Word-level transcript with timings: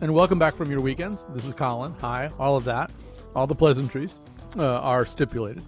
and 0.00 0.14
welcome 0.14 0.38
back 0.38 0.54
from 0.54 0.70
your 0.70 0.80
weekends. 0.80 1.26
This 1.30 1.44
is 1.44 1.54
Colin. 1.54 1.94
Hi, 2.00 2.30
all 2.38 2.56
of 2.56 2.64
that, 2.64 2.92
all 3.34 3.46
the 3.46 3.54
pleasantries 3.54 4.20
uh, 4.56 4.78
are 4.80 5.04
stipulated. 5.04 5.64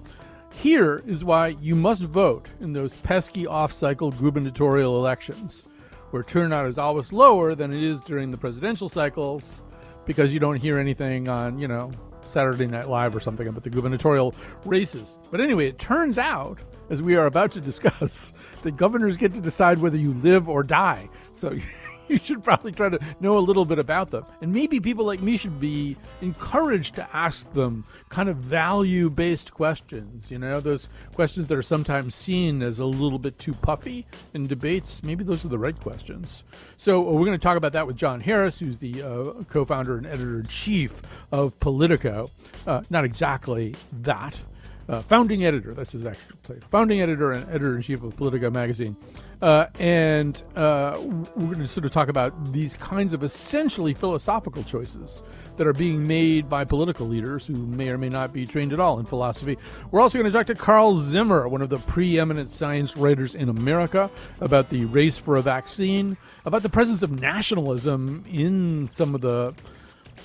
Here 0.53 1.03
is 1.07 1.25
why 1.25 1.49
you 1.61 1.75
must 1.75 2.03
vote 2.03 2.49
in 2.61 2.73
those 2.73 2.97
pesky 2.97 3.47
off 3.47 3.73
cycle 3.73 4.13
gubernatorial 4.13 4.97
elections, 4.99 5.65
where 6.11 6.23
turnout 6.23 6.67
is 6.67 6.79
always 6.79 7.13
lower 7.13 7.55
than 7.55 7.73
it 7.73 7.83
is 7.83 8.01
during 8.03 8.31
the 8.31 8.37
presidential 8.37 8.89
cycles 8.89 9.63
because 10.07 10.33
you 10.33 10.39
don't 10.39 10.57
hear 10.57 10.79
anything 10.79 11.29
on, 11.29 11.59
you 11.59 11.67
know, 11.67 11.91
Saturday 12.25 12.67
Night 12.67 12.89
Live 12.89 13.17
or 13.17 13.21
something 13.21 13.49
about 13.49 13.65
the 13.65 13.71
gubernatorial 13.71 14.35
races. 14.65 15.19
But 15.31 15.41
anyway, 15.41 15.67
it 15.67 15.79
turns 15.79 16.19
out, 16.19 16.61
as 16.89 17.03
we 17.03 17.17
are 17.17 17.27
about 17.27 17.51
to 17.53 17.61
discuss, 17.61 18.33
that 18.63 18.77
governors 18.77 19.17
get 19.17 19.35
to 19.35 19.41
decide 19.41 19.79
whether 19.79 19.99
you 19.99 20.13
live 20.15 20.49
or 20.49 20.63
die. 20.63 21.09
So 21.33 21.53
you 22.19 22.19
should 22.19 22.43
probably 22.43 22.73
try 22.73 22.89
to 22.89 22.99
know 23.21 23.39
a 23.39 23.41
little 23.41 23.65
bit 23.65 23.79
about 23.79 24.11
them. 24.11 24.27
And 24.41 24.53
maybe 24.53 24.81
people 24.81 25.05
like 25.05 25.21
me 25.21 25.37
should 25.37 25.61
be 25.61 25.97
encouraged 26.21 26.97
to 26.97 27.09
ask 27.13 27.51
them 27.53 27.85
kind 28.09 28.29
of 28.29 28.37
value 28.37 29.09
based 29.09 29.55
questions. 29.55 30.29
You 30.29 30.39
know, 30.39 30.61
those 30.61 30.89
questions 31.15 31.47
that 31.47 31.57
are 31.57 31.63
sometimes 31.63 32.17
seen 32.17 32.63
as 32.63 32.81
a 32.81 32.85
little 32.85 33.21
bit 33.21 33.39
too 33.39 33.55
puffy 33.55 34.07
in 34.35 34.49
debates. 34.49 35.05
Maybe 35.05 35.23
those 35.23 35.45
are 35.45 35.49
the 35.49 35.59
right 35.59 35.79
questions. 35.79 36.43
So 36.77 37.09
uh, 37.09 37.13
we're 37.13 37.27
going 37.27 37.39
to 37.39 37.39
talk 37.39 37.57
about 37.57 37.75
that 37.75 37.87
with 37.87 37.97
John 37.97 38.21
Harris, 38.21 38.59
who's 38.59 38.79
the 38.79 39.03
uh, 39.03 39.45
co 39.45 39.65
founder 39.65 39.97
and 39.97 40.07
editor 40.07 40.41
in 40.41 40.47
chief 40.47 41.01
of 41.31 41.59
Politico. 41.61 42.29
Uh, 42.67 42.83
not 42.91 43.05
exactly 43.05 43.77
that 44.03 44.41
uh, 44.89 45.01
founding 45.03 45.45
editor. 45.45 45.73
That's 45.73 45.93
his 45.93 46.05
actual 46.05 46.37
title. 46.43 46.69
Founding 46.71 47.01
editor 47.01 47.33
and 47.33 47.49
editor 47.49 47.77
in 47.77 47.83
chief 47.83 48.03
of 48.03 48.17
Politico 48.17 48.51
magazine. 48.51 48.97
Uh, 49.43 49.67
and 49.79 50.43
uh, 50.55 50.99
we're 51.01 51.47
going 51.47 51.59
to 51.59 51.67
sort 51.67 51.87
of 51.87 51.91
talk 51.91 52.09
about 52.09 52.53
these 52.53 52.75
kinds 52.77 53.13
of 53.13 53.23
essentially 53.23 53.95
philosophical 53.95 54.63
choices 54.63 55.23
that 55.57 55.67
are 55.67 55.73
being 55.73 56.07
made 56.07 56.49
by 56.49 56.65
political 56.65 57.07
leaders 57.07 57.47
who 57.47 57.55
may 57.55 57.89
or 57.89 57.99
may 57.99 58.09
not 58.09 58.33
be 58.33 58.47
trained 58.47 58.73
at 58.73 58.81
all 58.81 58.99
in 58.99 59.07
philosophy. 59.07 59.57
We're 59.91 60.01
also 60.01 60.19
going 60.19 60.31
to 60.31 60.37
talk 60.37 60.47
to 60.47 60.55
Carl 60.55 60.97
Zimmer, 60.97 61.49
one 61.49 61.63
of 61.63 61.71
the 61.71 61.79
preeminent 61.81 62.49
science 62.49 62.97
writers 62.97 63.35
in 63.35 63.49
America, 63.49 64.11
about 64.41 64.69
the 64.69 64.85
race 64.87 65.19
for 65.19 65.37
a 65.37 65.43
vaccine, 65.43 66.17
about 66.45 66.63
the 66.63 66.69
presence 66.69 67.03
of 67.03 67.21
nationalism 67.21 68.25
in 68.31 68.89
some 68.89 69.15
of 69.15 69.21
the 69.21 69.55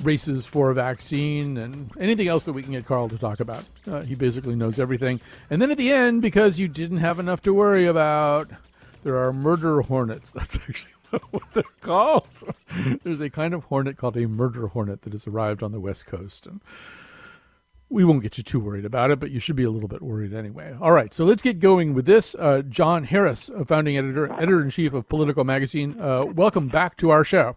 races 0.04 0.46
for 0.46 0.72
a 0.72 0.74
vaccine 0.74 1.58
and 1.58 1.90
anything 2.00 2.28
else 2.28 2.46
that 2.46 2.54
we 2.54 2.62
can 2.62 2.74
get 2.74 2.86
Carl 2.86 3.10
to 3.10 3.18
talk 3.18 3.40
about. 3.40 3.64
Uh, 3.88 4.02
he 4.02 4.16
basically 4.16 4.56
knows 4.56 4.80
everything. 4.80 5.22
And 5.50 5.62
then 5.62 5.72
at 5.72 5.78
the 5.78 5.92
end, 5.92 6.22
because 6.22 6.60
you 6.60 6.68
didn't 6.68 6.98
have 6.98 7.20
enough 7.20 7.42
to 7.44 7.54
worry 7.54 7.88
about, 7.88 8.50
there 9.06 9.18
are 9.18 9.32
murder 9.32 9.82
hornets. 9.82 10.32
That's 10.36 10.58
actually 10.58 10.92
what 11.32 11.44
they're 11.54 11.64
called. 11.80 12.28
There's 13.04 13.22
a 13.22 13.30
kind 13.30 13.54
of 13.54 13.66
hornet 13.66 13.98
called 13.98 14.18
a 14.18 14.28
murder 14.28 14.68
hornet 14.68 15.04
that 15.04 15.14
has 15.14 15.28
arrived 15.28 15.64
on 15.64 15.72
the 15.72 15.80
West 15.80 16.08
Coast. 16.08 16.48
And 16.48 16.60
we 17.88 18.04
won't 18.04 18.24
get 18.24 18.40
you 18.40 18.44
too 18.44 18.60
worried 18.60 18.84
about 18.84 19.12
it, 19.12 19.20
but 19.20 19.30
you 19.30 19.40
should 19.40 19.56
be 19.56 19.64
a 19.64 19.70
little 19.70 19.88
bit 19.88 20.02
worried 20.02 20.34
anyway. 20.34 20.76
All 20.82 20.92
right, 20.92 21.14
so 21.14 21.24
let's 21.24 21.44
get 21.44 21.60
going 21.60 21.94
with 21.94 22.08
this. 22.08 22.36
Uh, 22.36 22.64
John 22.64 23.04
Harris, 23.04 23.52
founding 23.68 23.96
editor, 23.96 24.34
editor 24.34 24.62
in 24.62 24.72
chief 24.72 24.94
of 24.94 25.08
Politico 25.08 25.44
Magazine, 25.44 25.96
uh, 26.02 26.26
welcome 26.26 26.68
back 26.68 26.98
to 26.98 27.12
our 27.12 27.24
show. 27.24 27.56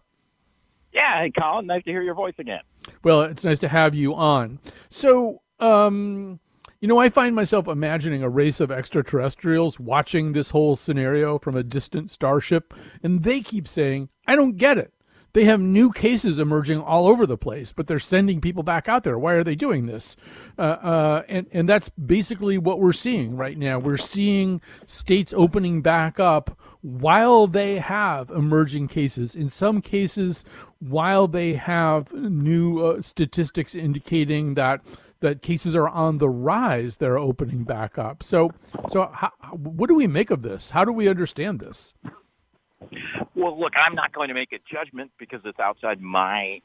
Yeah, 0.93 1.23
hey 1.23 1.31
Colin, 1.31 1.67
nice 1.67 1.83
to 1.85 1.91
hear 1.91 2.03
your 2.03 2.15
voice 2.15 2.35
again. 2.39 2.61
Well, 3.03 3.23
it's 3.23 3.45
nice 3.45 3.61
to 3.61 3.69
have 3.69 3.95
you 3.95 4.15
on. 4.15 4.59
So, 4.91 5.41
um, 5.61 6.41
you 6.81 6.87
know, 6.87 6.99
I 6.99 7.09
find 7.09 7.35
myself 7.35 7.67
imagining 7.67 8.23
a 8.23 8.29
race 8.29 8.61
of 8.61 8.71
extraterrestrials 8.71 9.81
watching 9.81 10.33
this 10.33 10.51
whole 10.51 10.77
scenario 10.77 11.39
from 11.39 11.57
a 11.57 11.65
distant 11.65 12.11
starship, 12.11 12.73
and 13.03 13.23
they 13.23 13.41
keep 13.41 13.67
saying, 13.67 14.09
I 14.27 14.37
don't 14.37 14.57
get 14.57 14.79
it. 14.79 14.93
They 15.35 15.45
have 15.45 15.61
new 15.61 15.93
cases 15.93 16.39
emerging 16.39 16.81
all 16.81 17.07
over 17.07 17.27
the 17.27 17.37
place, 17.37 17.73
but 17.73 17.87
they're 17.87 17.99
sending 17.99 18.41
people 18.41 18.63
back 18.63 18.89
out 18.89 19.05
there. 19.05 19.19
Why 19.19 19.35
are 19.35 19.45
they 19.45 19.55
doing 19.55 19.87
this? 19.87 20.17
Uh, 20.59 20.63
uh, 20.63 21.23
and 21.29 21.47
and 21.53 21.69
that's 21.69 21.91
basically 21.91 22.57
what 22.57 22.81
we're 22.81 22.93
seeing 22.95 23.37
right 23.37 23.59
now. 23.59 23.79
We're 23.79 23.99
seeing 23.99 24.61
states 24.87 25.35
opening 25.37 25.83
back 25.83 26.19
up 26.19 26.59
while 26.81 27.47
they 27.47 27.77
have 27.77 28.31
emerging 28.31 28.89
cases. 28.89 29.37
In 29.37 29.51
some 29.51 29.83
cases, 29.83 30.45
while 30.79 31.29
they 31.29 31.53
have 31.55 32.13
new 32.13 32.81
uh, 32.81 33.03
statistics 33.03 33.75
indicating 33.75 34.55
that 34.55 34.81
that 35.21 35.43
cases 35.43 35.75
are 35.75 35.89
on 35.89 36.19
the 36.19 36.29
rise, 36.29 36.99
they're 36.99 37.19
opening 37.19 37.65
back 37.65 37.99
up. 37.99 38.23
So, 38.23 38.51
so 38.89 39.11
how, 39.13 39.31
what 39.53 39.89
do 39.89 39.95
we 39.95 40.07
make 40.07 40.31
of 40.31 40.43
this? 40.43 40.71
How 40.71 40.85
do 40.85 40.93
we 40.93 41.09
understand 41.09 41.61
this? 41.61 41.95
Well, 43.35 43.59
look, 43.59 43.73
I'm 43.77 43.95
not 43.95 44.13
going 44.13 44.29
to 44.29 44.35
make 44.35 44.53
a 44.53 44.59
judgment 44.73 45.11
because 45.19 45.41
it's 45.45 45.59
outside 45.59 46.01
my 46.01 46.61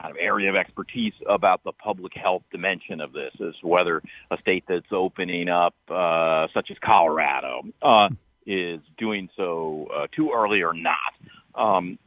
kind 0.00 0.10
of 0.10 0.16
area 0.20 0.48
of 0.48 0.56
expertise 0.56 1.12
about 1.28 1.62
the 1.64 1.72
public 1.72 2.12
health 2.14 2.42
dimension 2.52 3.00
of 3.00 3.12
this, 3.12 3.32
is 3.40 3.54
whether 3.62 4.00
a 4.30 4.38
state 4.40 4.64
that's 4.68 4.86
opening 4.92 5.48
up, 5.48 5.74
uh, 5.88 6.46
such 6.54 6.70
as 6.70 6.76
Colorado, 6.84 7.62
uh, 7.82 8.08
is 8.46 8.80
doing 8.96 9.28
so 9.36 9.88
uh, 9.94 10.06
too 10.14 10.30
early 10.34 10.62
or 10.62 10.72
not. 10.72 10.96
Um, 11.54 11.98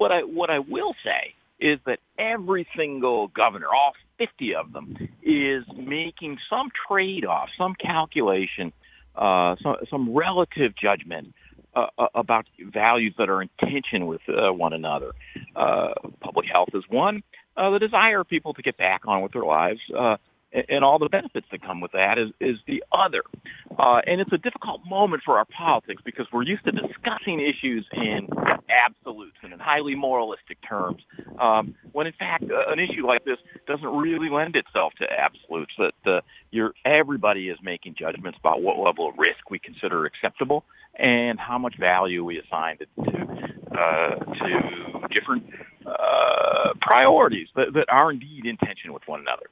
I 0.00 0.22
what 0.22 0.50
I 0.50 0.58
will 0.58 0.94
say 1.04 1.34
is 1.60 1.78
that 1.86 1.98
every 2.18 2.66
single 2.76 3.28
governor, 3.28 3.66
all 3.66 3.92
50 4.18 4.54
of 4.54 4.72
them, 4.72 4.96
is 5.22 5.64
making 5.76 6.38
some 6.48 6.68
trade-off, 6.88 7.48
some 7.58 7.74
calculation, 7.74 8.72
uh, 9.14 9.56
some, 9.62 9.76
some 9.90 10.14
relative 10.14 10.72
judgment 10.80 11.34
uh, 11.74 11.86
uh, 11.98 12.06
about 12.14 12.46
values 12.60 13.14
that 13.18 13.28
are 13.28 13.42
in 13.42 13.50
tension 13.60 14.06
with 14.06 14.22
uh, 14.28 14.52
one 14.52 14.72
another. 14.72 15.12
Uh, 15.54 15.90
public 16.20 16.46
health 16.50 16.70
is 16.74 16.84
one. 16.88 17.22
Uh, 17.56 17.70
the 17.70 17.78
desire 17.78 18.20
of 18.20 18.28
people 18.28 18.54
to 18.54 18.62
get 18.62 18.76
back 18.76 19.02
on 19.06 19.22
with 19.22 19.32
their 19.32 19.44
lives 19.44 19.80
uh, 19.96 20.16
and 20.52 20.84
all 20.84 20.98
the 20.98 21.08
benefits 21.08 21.46
that 21.52 21.62
come 21.62 21.80
with 21.80 21.92
that 21.92 22.18
is, 22.18 22.30
is 22.40 22.56
the 22.66 22.82
other. 22.92 23.22
Uh, 23.78 24.00
and 24.06 24.20
it's 24.20 24.32
a 24.32 24.38
difficult 24.38 24.80
moment 24.88 25.22
for 25.24 25.38
our 25.38 25.46
politics 25.46 26.02
because 26.04 26.26
we're 26.32 26.42
used 26.42 26.64
to 26.64 26.72
discussing 26.72 27.40
issues 27.40 27.86
in 27.92 28.28
absolutes 28.68 29.36
and 29.42 29.52
in 29.52 29.58
highly 29.58 29.94
moralistic 29.94 30.58
terms, 30.68 31.02
um, 31.40 31.74
when 31.92 32.06
in 32.06 32.12
fact 32.18 32.44
uh, 32.44 32.72
an 32.72 32.78
issue 32.78 33.06
like 33.06 33.24
this 33.24 33.38
doesn't 33.66 33.88
really 33.88 34.28
lend 34.28 34.56
itself 34.56 34.92
to 34.98 35.06
absolutes. 35.10 35.72
That 35.78 36.10
uh, 36.10 36.20
you're, 36.50 36.74
everybody 36.84 37.48
is 37.48 37.58
making 37.62 37.94
judgments 37.98 38.38
about 38.38 38.62
what 38.62 38.78
level 38.78 39.08
of 39.08 39.14
risk 39.18 39.50
we 39.50 39.58
consider 39.58 40.04
acceptable 40.04 40.64
and 40.98 41.38
how 41.38 41.58
much 41.58 41.76
value 41.78 42.24
we 42.24 42.38
assign 42.40 42.78
to 42.78 42.86
to, 43.04 43.18
uh, 43.78 44.24
to 44.34 45.08
different 45.14 45.44
uh, 45.86 46.74
priorities 46.80 47.48
that, 47.56 47.72
that 47.74 47.86
are 47.88 48.10
indeed 48.10 48.44
in 48.44 48.56
tension 48.56 48.92
with 48.92 49.02
one 49.06 49.20
another. 49.20 49.46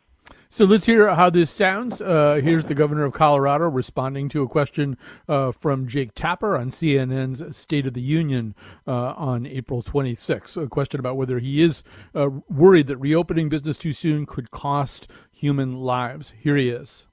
So 0.51 0.65
let's 0.65 0.87
hear 0.87 1.15
how 1.15 1.29
this 1.29 1.51
sounds. 1.51 2.01
Uh, 2.01 2.41
here's 2.43 2.65
the 2.65 2.75
governor 2.75 3.05
of 3.05 3.13
Colorado 3.13 3.69
responding 3.69 4.31
to 4.31 4.43
a 4.43 4.49
question 4.49 4.97
uh, 5.29 5.53
from 5.53 5.87
Jake 5.87 6.15
Tapper 6.15 6.57
on 6.57 6.71
CNN's 6.71 7.55
State 7.55 7.87
of 7.87 7.93
the 7.93 8.01
Union 8.01 8.55
uh, 8.87 9.13
on 9.13 9.45
April 9.45 9.83
26. 9.83 10.57
A 10.57 10.67
question 10.67 11.01
about 11.01 11.19
whether 11.19 11.39
he 11.39 11.63
is 11.63 11.83
uh, 12.15 12.31
worried 12.49 12.87
that 12.87 12.97
reopening 12.97 13.51
business 13.51 13.77
too 13.77 13.93
soon 13.93 14.25
could 14.25 14.51
cost 14.51 15.11
human 15.31 15.75
lives. 15.75 16.33
Here 16.41 16.57
he 16.57 16.71
is. 16.71 17.07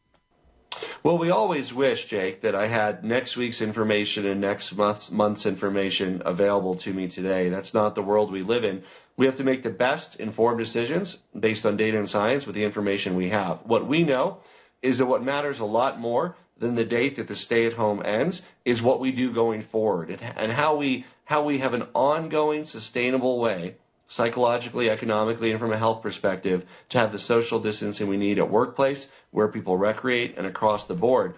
Well, 1.04 1.18
we 1.18 1.30
always 1.30 1.74
wish, 1.74 2.06
Jake, 2.06 2.42
that 2.42 2.56
I 2.56 2.68
had 2.68 3.04
next 3.04 3.36
week's 3.36 3.62
information 3.62 4.25
and 4.25 4.39
next 4.39 4.74
month's, 4.75 5.12
month's 5.12 5.45
information 5.45 6.21
available 6.25 6.75
to 6.77 6.94
me 6.94 7.09
today. 7.09 7.50
That's 7.50 7.74
not 7.74 7.95
the 7.95 8.01
world 8.01 8.31
we 8.31 8.44
live 8.44 8.63
in. 8.63 8.83
We 9.17 9.25
have 9.27 9.38
to 9.38 9.44
make 9.44 9.63
the 9.63 9.69
best 9.69 10.17
informed 10.17 10.59
decisions 10.59 11.17
based 11.38 11.65
on 11.65 11.77
data 11.77 11.97
and 11.97 12.09
science 12.09 12.45
with 12.45 12.56
the 12.56 12.63
information 12.63 13.15
we 13.15 13.29
have. 13.29 13.59
What 13.65 13.88
we 13.88 14.03
know 14.03 14.39
is 14.81 14.97
that 14.97 15.06
what 15.06 15.23
matters 15.23 15.59
a 15.59 15.65
lot 15.65 16.00
more 16.00 16.35
than 16.57 16.75
the 16.75 16.85
date 16.85 17.15
that 17.17 17.27
the 17.27 17.35
stay 17.35 17.65
at 17.65 17.73
home 17.73 18.01
ends 18.03 18.41
is 18.63 18.81
what 18.81 19.00
we 19.00 19.12
do 19.12 19.33
going 19.33 19.62
forward 19.62 20.09
and 20.09 20.51
how 20.51 20.75
we 20.75 21.06
how 21.25 21.44
we 21.44 21.59
have 21.59 21.73
an 21.73 21.88
ongoing 21.94 22.65
sustainable 22.65 23.39
way 23.39 23.75
psychologically, 24.07 24.89
economically, 24.89 25.51
and 25.51 25.59
from 25.59 25.71
a 25.73 25.77
health 25.77 26.01
perspective 26.03 26.63
to 26.89 26.97
have 26.97 27.11
the 27.11 27.18
social 27.18 27.59
distancing 27.59 28.07
we 28.07 28.18
need 28.18 28.38
at 28.38 28.50
workplace, 28.50 29.07
where 29.31 29.47
people 29.47 29.77
recreate, 29.77 30.35
and 30.38 30.45
across 30.45 30.85
the 30.85 30.94
board. 30.94 31.35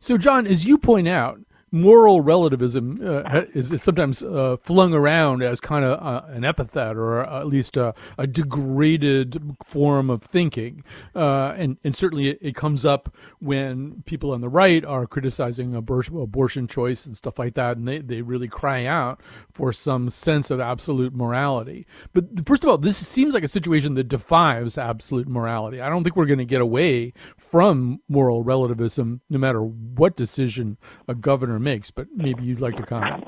So, 0.00 0.18
John, 0.18 0.46
as 0.46 0.66
you 0.66 0.78
point 0.78 1.08
out, 1.08 1.40
moral 1.72 2.20
relativism 2.20 3.00
uh, 3.02 3.44
is, 3.54 3.72
is, 3.72 3.82
sometimes 3.82 4.22
uh, 4.22 4.56
flung 4.60 4.92
around 4.92 5.42
as 5.42 5.58
kind 5.58 5.84
of 5.86 6.00
uh, 6.00 6.26
an 6.28 6.44
epithet 6.44 6.96
or 6.96 7.20
at 7.20 7.46
least 7.46 7.78
a, 7.78 7.94
a 8.18 8.26
degraded 8.26 9.42
form 9.64 10.10
of 10.10 10.22
thinking. 10.22 10.84
Uh, 11.14 11.54
and, 11.56 11.78
and 11.82 11.96
certainly 11.96 12.28
it, 12.28 12.38
it, 12.42 12.54
comes 12.54 12.84
up 12.84 13.16
when 13.40 14.02
people 14.04 14.32
on 14.32 14.42
the 14.42 14.48
right 14.48 14.84
are 14.84 15.06
criticizing 15.06 15.74
abortion, 15.74 16.20
abortion 16.20 16.68
choice 16.68 17.06
and 17.06 17.16
stuff 17.16 17.38
like 17.38 17.54
that. 17.54 17.78
And 17.78 17.88
they, 17.88 17.98
they 17.98 18.20
really 18.20 18.48
cry 18.48 18.84
out 18.84 19.22
for 19.50 19.72
some 19.72 20.10
sense 20.10 20.50
of 20.50 20.60
absolute 20.60 21.14
morality. 21.14 21.86
But 22.12 22.46
first 22.46 22.62
of 22.62 22.68
all, 22.70 22.76
this 22.76 22.98
seems 22.98 23.32
like 23.32 23.44
a 23.44 23.48
situation 23.48 23.94
that 23.94 24.08
defies 24.08 24.76
absolute 24.76 25.26
morality. 25.26 25.80
I 25.80 25.88
don't 25.88 26.04
think 26.04 26.16
we're 26.16 26.26
going 26.26 26.38
to 26.38 26.44
get 26.44 26.60
away 26.60 27.14
from 27.38 28.00
moral 28.08 28.42
relativism 28.42 29.22
no 29.30 29.38
matter 29.38 29.62
what 29.62 30.16
decision 30.16 30.76
a 31.08 31.14
governor 31.14 31.58
makes, 31.62 31.90
but 31.90 32.08
maybe 32.14 32.42
you'd 32.42 32.60
like 32.60 32.76
to 32.76 32.82
comment. 32.82 33.24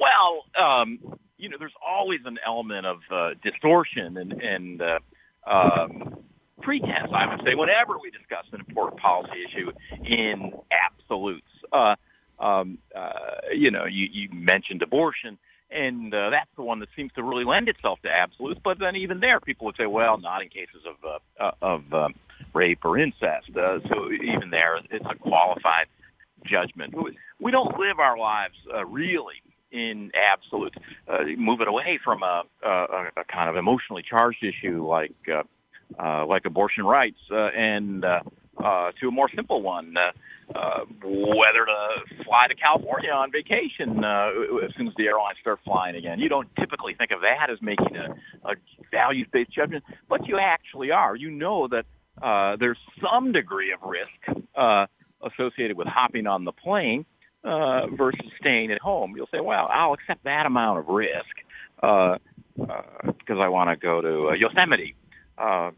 Well, 0.00 0.44
um, 0.58 0.98
you 1.38 1.48
know, 1.48 1.56
there's 1.58 1.74
always 1.86 2.20
an 2.24 2.38
element 2.44 2.86
of 2.86 2.98
uh, 3.10 3.30
distortion 3.42 4.16
and, 4.16 4.32
and 4.32 4.82
uh, 4.82 4.98
um, 5.46 6.18
pretense, 6.62 7.10
I 7.14 7.30
would 7.30 7.44
say, 7.44 7.54
whenever 7.54 7.98
we 8.02 8.10
discuss 8.10 8.46
an 8.52 8.60
important 8.66 9.00
policy 9.00 9.44
issue 9.48 9.70
in 10.04 10.52
absolutes. 10.72 11.46
Uh, 11.72 11.96
um, 12.38 12.78
uh, 12.96 13.10
you 13.54 13.70
know, 13.70 13.84
you, 13.84 14.08
you 14.10 14.28
mentioned 14.32 14.82
abortion, 14.82 15.38
and 15.70 16.12
uh, 16.14 16.30
that's 16.30 16.50
the 16.56 16.62
one 16.62 16.80
that 16.80 16.88
seems 16.96 17.12
to 17.12 17.22
really 17.22 17.44
lend 17.44 17.68
itself 17.68 18.00
to 18.02 18.08
absolutes. 18.08 18.60
But 18.64 18.78
then 18.78 18.96
even 18.96 19.20
there, 19.20 19.38
people 19.40 19.66
would 19.66 19.76
say, 19.76 19.86
well, 19.86 20.18
not 20.18 20.42
in 20.42 20.48
cases 20.48 20.82
of 20.86 21.20
uh, 21.38 21.50
of 21.62 22.12
rape 22.52 22.84
or 22.84 22.98
incest. 22.98 23.50
So 23.54 24.10
even 24.12 24.50
there, 24.50 24.76
it's 24.90 25.06
a 25.08 25.14
qualified 25.16 25.86
judgment. 26.44 26.94
We 27.40 27.50
don't 27.50 27.78
live 27.78 27.98
our 27.98 28.18
lives 28.18 28.54
uh, 28.72 28.84
really 28.86 29.42
in 29.72 30.10
absolute. 30.14 30.74
Uh, 31.08 31.24
move 31.36 31.60
it 31.60 31.68
away 31.68 31.98
from 32.04 32.22
a, 32.22 32.42
a, 32.64 33.10
a 33.16 33.24
kind 33.30 33.50
of 33.50 33.56
emotionally 33.56 34.02
charged 34.08 34.42
issue 34.44 34.86
like 34.86 35.14
uh, 35.28 35.42
uh, 36.02 36.26
like 36.26 36.44
abortion 36.46 36.84
rights, 36.84 37.18
uh, 37.30 37.48
and 37.56 38.04
uh, 38.04 38.20
uh, 38.62 38.92
to 39.00 39.08
a 39.08 39.10
more 39.10 39.28
simple 39.34 39.62
one, 39.62 39.94
uh, 39.96 40.58
uh, 40.58 40.84
whether 41.02 41.66
to 41.66 42.24
fly 42.24 42.46
to 42.48 42.54
California 42.54 43.10
on 43.10 43.30
vacation 43.32 44.04
uh, 44.04 44.64
as 44.64 44.70
soon 44.76 44.88
as 44.88 44.94
the 44.96 45.06
airlines 45.06 45.38
start 45.40 45.58
flying 45.64 45.96
again. 45.96 46.18
You 46.18 46.28
don't 46.28 46.48
typically 46.58 46.94
think 46.94 47.10
of 47.10 47.20
that 47.20 47.50
as 47.50 47.58
making 47.60 47.96
a, 47.96 48.14
a 48.48 48.54
values-based 48.90 49.52
judgment, 49.52 49.84
but 50.08 50.26
you 50.26 50.38
actually 50.38 50.90
are. 50.90 51.16
You 51.16 51.30
know 51.30 51.68
that 51.68 51.84
uh, 52.22 52.56
there's 52.58 52.78
some 53.02 53.32
degree 53.32 53.72
of 53.72 53.80
risk. 53.88 54.40
Uh, 54.56 54.86
associated 55.24 55.76
with 55.76 55.86
hopping 55.86 56.26
on 56.26 56.44
the 56.44 56.52
plane 56.52 57.04
uh, 57.44 57.86
versus 57.88 58.26
staying 58.40 58.70
at 58.72 58.80
home. 58.80 59.14
You'll 59.16 59.28
say, 59.32 59.40
well, 59.40 59.68
I'll 59.70 59.92
accept 59.92 60.24
that 60.24 60.46
amount 60.46 60.78
of 60.80 60.88
risk 60.88 61.34
uh, 61.82 61.86
uh, 61.86 62.18
because 63.04 63.38
I 63.40 63.48
want 63.48 63.70
to 63.70 63.76
go 63.76 64.00
to 64.00 64.28
uh, 64.28 64.32
Yosemite. 64.34 64.94
Uh, 65.36 65.70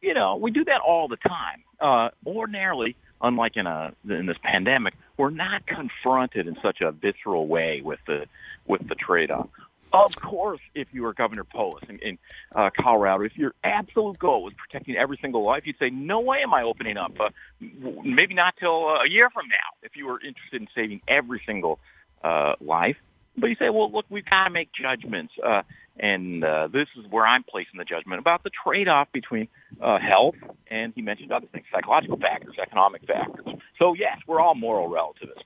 you 0.00 0.14
know, 0.14 0.36
we 0.36 0.50
do 0.50 0.64
that 0.64 0.80
all 0.80 1.08
the 1.08 1.16
time. 1.16 1.62
Uh, 1.80 2.08
ordinarily, 2.26 2.96
unlike 3.20 3.56
in 3.56 3.66
a 3.66 3.92
in 4.08 4.26
this 4.26 4.38
pandemic, 4.42 4.94
we're 5.16 5.30
not 5.30 5.66
confronted 5.66 6.46
in 6.46 6.56
such 6.62 6.80
a 6.80 6.90
visceral 6.90 7.46
way 7.46 7.82
with 7.84 8.00
the 8.06 8.26
with 8.66 8.86
the 8.88 8.94
trade-off. 8.94 9.48
Of 9.92 10.14
course, 10.20 10.60
if 10.74 10.88
you 10.92 11.02
were 11.02 11.12
Governor 11.12 11.44
Polis 11.44 11.82
in, 11.88 11.98
in 11.98 12.18
uh, 12.54 12.70
Colorado, 12.78 13.24
if 13.24 13.36
your 13.36 13.54
absolute 13.64 14.18
goal 14.18 14.44
was 14.44 14.52
protecting 14.54 14.96
every 14.96 15.18
single 15.20 15.44
life, 15.44 15.66
you'd 15.66 15.78
say, 15.78 15.90
"No 15.90 16.20
way 16.20 16.38
am 16.42 16.54
I 16.54 16.62
opening 16.62 16.96
up." 16.96 17.12
Uh, 17.18 17.30
maybe 17.60 18.34
not 18.34 18.54
till 18.58 18.88
uh, 18.88 19.04
a 19.04 19.08
year 19.08 19.30
from 19.30 19.48
now. 19.48 19.76
If 19.82 19.96
you 19.96 20.06
were 20.06 20.20
interested 20.20 20.60
in 20.60 20.68
saving 20.74 21.00
every 21.08 21.42
single 21.44 21.80
uh, 22.22 22.54
life, 22.60 22.96
but 23.36 23.48
you 23.48 23.56
say, 23.56 23.68
"Well, 23.68 23.90
look, 23.90 24.06
we've 24.08 24.24
got 24.24 24.44
to 24.44 24.50
make 24.50 24.70
judgments," 24.72 25.32
uh, 25.44 25.62
and 25.98 26.44
uh, 26.44 26.68
this 26.68 26.86
is 26.96 27.10
where 27.10 27.26
I'm 27.26 27.42
placing 27.42 27.78
the 27.78 27.84
judgment 27.84 28.20
about 28.20 28.44
the 28.44 28.50
trade-off 28.64 29.08
between 29.12 29.48
uh, 29.80 29.98
health 29.98 30.36
and 30.70 30.92
he 30.94 31.02
mentioned 31.02 31.32
other 31.32 31.46
things, 31.48 31.66
psychological 31.72 32.16
factors, 32.16 32.54
economic 32.60 33.02
factors. 33.06 33.44
So 33.78 33.94
yes, 33.94 34.18
we're 34.26 34.40
all 34.40 34.54
moral 34.54 34.88
relativists. 34.88 35.44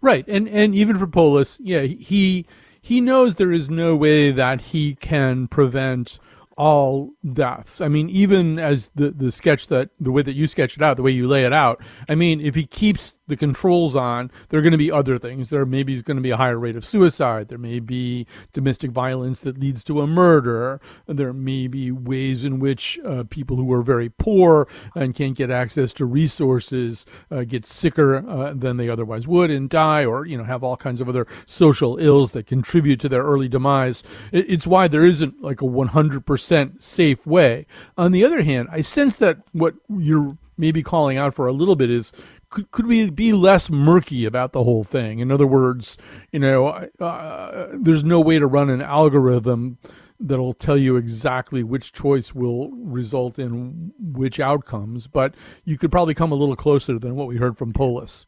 Right, 0.00 0.24
and 0.28 0.48
and 0.48 0.74
even 0.74 0.96
for 0.96 1.06
Polis, 1.06 1.58
yeah, 1.60 1.82
he 1.82 2.46
he 2.80 3.00
knows 3.00 3.34
there 3.34 3.52
is 3.52 3.68
no 3.68 3.94
way 3.94 4.30
that 4.30 4.60
he 4.60 4.94
can 4.94 5.46
prevent 5.48 6.18
all 6.60 7.14
deaths. 7.32 7.80
I 7.80 7.88
mean, 7.88 8.10
even 8.10 8.58
as 8.58 8.90
the, 8.94 9.10
the 9.10 9.32
sketch 9.32 9.68
that 9.68 9.88
the 9.98 10.12
way 10.12 10.20
that 10.20 10.34
you 10.34 10.46
sketch 10.46 10.76
it 10.76 10.82
out, 10.82 10.98
the 10.98 11.02
way 11.02 11.10
you 11.10 11.26
lay 11.26 11.46
it 11.46 11.54
out, 11.54 11.82
I 12.06 12.14
mean, 12.14 12.38
if 12.38 12.54
he 12.54 12.66
keeps 12.66 13.18
the 13.28 13.36
controls 13.36 13.96
on, 13.96 14.30
there 14.50 14.60
are 14.60 14.62
going 14.62 14.72
to 14.72 14.76
be 14.76 14.92
other 14.92 15.16
things. 15.16 15.48
There 15.48 15.64
maybe 15.64 15.94
is 15.94 16.02
going 16.02 16.18
to 16.18 16.22
be 16.22 16.32
a 16.32 16.36
higher 16.36 16.58
rate 16.58 16.76
of 16.76 16.84
suicide. 16.84 17.48
There 17.48 17.56
may 17.56 17.80
be 17.80 18.26
domestic 18.52 18.90
violence 18.90 19.40
that 19.40 19.58
leads 19.58 19.82
to 19.84 20.02
a 20.02 20.06
murder. 20.06 20.82
There 21.06 21.32
may 21.32 21.66
be 21.66 21.90
ways 21.90 22.44
in 22.44 22.58
which 22.58 22.98
uh, 23.06 23.24
people 23.30 23.56
who 23.56 23.72
are 23.72 23.80
very 23.80 24.10
poor 24.10 24.68
and 24.94 25.14
can't 25.14 25.38
get 25.38 25.50
access 25.50 25.94
to 25.94 26.04
resources 26.04 27.06
uh, 27.30 27.44
get 27.44 27.64
sicker 27.64 28.28
uh, 28.28 28.52
than 28.52 28.76
they 28.76 28.90
otherwise 28.90 29.26
would 29.26 29.50
and 29.50 29.70
die, 29.70 30.04
or 30.04 30.26
you 30.26 30.36
know 30.36 30.44
have 30.44 30.62
all 30.62 30.76
kinds 30.76 31.00
of 31.00 31.08
other 31.08 31.26
social 31.46 31.96
ills 31.96 32.32
that 32.32 32.46
contribute 32.46 33.00
to 33.00 33.08
their 33.08 33.22
early 33.22 33.48
demise. 33.48 34.02
It, 34.30 34.44
it's 34.46 34.66
why 34.66 34.88
there 34.88 35.06
isn't 35.06 35.40
like 35.40 35.62
a 35.62 35.66
100 35.66 36.26
percent 36.50 36.82
safe 36.82 37.26
way. 37.26 37.64
On 37.96 38.10
the 38.10 38.24
other 38.24 38.42
hand, 38.42 38.68
I 38.72 38.80
sense 38.80 39.16
that 39.16 39.38
what 39.52 39.74
you're 39.88 40.36
maybe 40.58 40.82
calling 40.82 41.16
out 41.16 41.32
for 41.32 41.46
a 41.46 41.52
little 41.52 41.76
bit 41.76 41.90
is 41.90 42.12
could, 42.50 42.70
could 42.72 42.86
we 42.86 43.08
be 43.08 43.32
less 43.32 43.70
murky 43.70 44.24
about 44.24 44.52
the 44.52 44.64
whole 44.64 44.82
thing? 44.82 45.20
In 45.20 45.30
other 45.30 45.46
words, 45.46 45.96
you 46.32 46.40
know, 46.40 46.88
uh, 46.98 47.68
there's 47.80 48.02
no 48.02 48.20
way 48.20 48.40
to 48.40 48.46
run 48.48 48.68
an 48.68 48.82
algorithm 48.82 49.78
that'll 50.18 50.52
tell 50.52 50.76
you 50.76 50.96
exactly 50.96 51.62
which 51.62 51.92
choice 51.92 52.34
will 52.34 52.70
result 52.72 53.38
in 53.38 53.92
which 53.98 54.40
outcomes, 54.40 55.06
but 55.06 55.34
you 55.64 55.78
could 55.78 55.92
probably 55.92 56.14
come 56.14 56.32
a 56.32 56.34
little 56.34 56.56
closer 56.56 56.98
than 56.98 57.14
what 57.14 57.28
we 57.28 57.36
heard 57.36 57.56
from 57.56 57.72
Polis. 57.72 58.26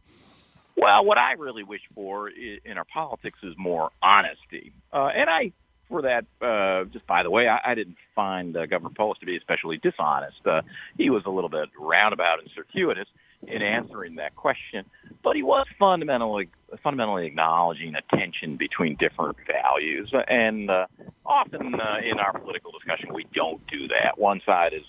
Well, 0.77 1.05
what 1.05 1.19
I 1.19 1.33
really 1.33 1.65
wish 1.65 1.83
for 1.95 2.31
in 2.31 2.79
our 2.79 2.87
politics 2.95 3.41
is 3.43 3.55
more 3.59 3.91
honesty. 4.01 4.73
Uh, 4.93 5.09
and 5.15 5.29
I 5.29 5.53
for 5.93 6.03
that. 6.03 6.25
Uh, 6.45 6.85
just 6.87 7.07
by 7.07 7.23
the 7.23 7.31
way, 7.31 7.47
I, 7.47 7.73
I 7.73 7.75
didn't 7.75 7.97
find 8.15 8.57
uh, 8.57 8.67
Governor 8.67 8.95
Polis 8.97 9.19
to 9.21 9.27
be 9.27 9.37
especially 9.37 9.79
dishonest. 9.79 10.45
Uh, 10.45 10.63
he 10.97 11.11
was 11.11 11.23
a 11.27 11.31
little 11.31 11.51
bit 11.51 11.69
roundabout 11.79 12.41
and 12.41 12.51
circuitous 12.57 13.07
in 13.47 13.61
answering 13.61 14.17
that 14.17 14.35
question, 14.37 14.85
but 15.23 15.35
he 15.37 15.43
was 15.43 15.67
fundamentally 15.79 16.49
fundamentally 16.83 17.27
acknowledging 17.27 17.95
a 17.95 18.17
tension 18.17 18.57
between 18.57 18.97
different 18.97 19.37
values. 19.47 20.13
And 20.29 20.71
uh, 20.71 20.87
often 21.27 21.75
uh, 21.75 21.97
in 22.09 22.19
our 22.19 22.39
political 22.39 22.71
discussion, 22.73 23.13
we 23.13 23.27
don't 23.35 23.65
do 23.67 23.89
that. 23.89 24.17
One 24.17 24.41
side 24.47 24.73
is 24.73 24.85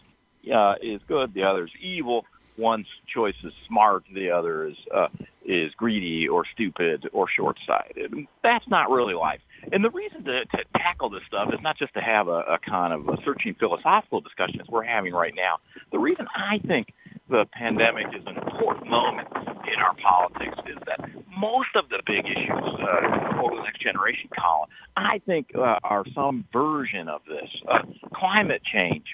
uh, 0.54 0.75
is 0.82 1.01
good, 1.08 1.34
the 1.34 1.44
other 1.44 1.66
is 1.66 1.72
evil. 1.82 2.25
One's 2.56 2.86
choice 3.12 3.36
is 3.44 3.54
smart, 3.68 4.04
the 4.13 4.30
other 4.30 4.68
is 4.68 4.77
uh, 4.94 5.08
is 5.44 5.74
greedy 5.75 6.27
or 6.27 6.46
stupid 6.54 7.10
or 7.12 7.27
short-sighted. 7.27 8.13
That's 8.44 8.68
not 8.68 8.92
really 8.92 9.16
life. 9.16 9.42
And 9.72 9.84
the 9.84 9.89
reason 9.89 10.24
to, 10.25 10.46
to 10.46 10.58
tackle 10.77 11.10
this 11.10 11.22
stuff 11.27 11.50
is 11.53 11.60
not 11.62 11.77
just 11.77 11.93
to 11.93 12.01
have 12.01 12.27
a, 12.27 12.41
a 12.41 12.60
kind 12.60 12.93
of 12.93 13.08
a 13.08 13.17
searching 13.24 13.55
philosophical 13.55 14.22
discussion 14.22 14.62
as 14.62 14.67
we're 14.67 14.84
having 14.84 15.13
right 15.13 15.34
now. 15.36 15.58
The 15.91 16.00
reason 16.00 16.27
I 16.36 16.60
think 16.67 16.93
the 17.29 17.46
pandemic 17.53 18.08
is 18.15 18.24
an 18.27 18.38
important 18.38 18.89
moment 18.89 19.27
in 19.36 19.79
our 19.79 19.96
politics 19.96 20.58
is 20.67 20.77
that 20.86 21.10
most 21.38 21.70
of 21.75 21.89
the 21.89 22.01
big 22.05 22.25
issues 22.25 22.50
uh, 22.51 23.41
over 23.41 23.55
the 23.55 23.63
next 23.63 23.82
generation, 23.82 24.29
Colin, 24.38 24.70
I 24.98 25.20
think 25.25 25.51
uh, 25.55 25.79
are 25.84 26.03
some 26.13 26.46
version 26.51 27.08
of 27.08 27.22
this. 27.27 27.50
Uh, 27.67 27.79
climate 28.13 28.62
change 28.72 29.05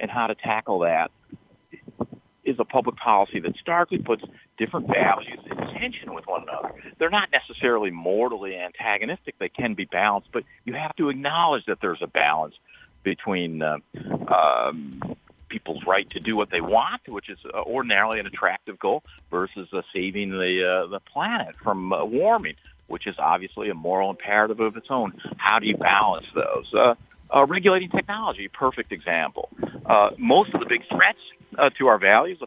and 0.00 0.10
how 0.10 0.26
to 0.26 0.34
tackle 0.34 0.80
that 0.80 1.10
is 2.48 2.56
a 2.58 2.64
public 2.64 2.96
policy 2.96 3.40
that 3.40 3.54
starkly 3.60 3.98
puts 3.98 4.22
different 4.56 4.86
values 4.86 5.38
in 5.50 5.56
tension 5.78 6.14
with 6.14 6.26
one 6.26 6.42
another. 6.42 6.74
They're 6.98 7.10
not 7.10 7.28
necessarily 7.30 7.90
mortally 7.90 8.56
antagonistic. 8.56 9.38
They 9.38 9.48
can 9.48 9.74
be 9.74 9.84
balanced, 9.84 10.30
but 10.32 10.44
you 10.64 10.74
have 10.74 10.94
to 10.96 11.08
acknowledge 11.10 11.64
that 11.66 11.78
there's 11.80 12.02
a 12.02 12.06
balance 12.06 12.54
between 13.02 13.62
uh, 13.62 13.78
um, 14.32 15.16
people's 15.48 15.82
right 15.86 16.08
to 16.10 16.20
do 16.20 16.36
what 16.36 16.50
they 16.50 16.60
want, 16.60 17.02
which 17.08 17.28
is 17.28 17.38
uh, 17.52 17.60
ordinarily 17.62 18.18
an 18.20 18.26
attractive 18.26 18.78
goal, 18.78 19.02
versus 19.30 19.68
uh, 19.72 19.82
saving 19.94 20.30
the 20.30 20.64
uh, 20.64 20.86
the 20.88 21.00
planet 21.00 21.54
from 21.62 21.92
uh, 21.92 22.04
warming, 22.04 22.54
which 22.86 23.06
is 23.06 23.16
obviously 23.18 23.70
a 23.70 23.74
moral 23.74 24.10
imperative 24.10 24.60
of 24.60 24.76
its 24.76 24.88
own. 24.90 25.12
How 25.36 25.58
do 25.58 25.66
you 25.66 25.76
balance 25.76 26.26
those? 26.34 26.72
Uh, 26.74 26.94
uh, 27.34 27.44
regulating 27.46 27.90
technology, 27.90 28.48
perfect 28.48 28.92
example. 28.92 29.50
Uh, 29.84 30.10
most 30.16 30.54
of 30.54 30.60
the 30.60 30.66
big 30.66 30.82
threats 30.88 31.18
uh, 31.58 31.70
to 31.78 31.88
our 31.88 31.98
values, 31.98 32.38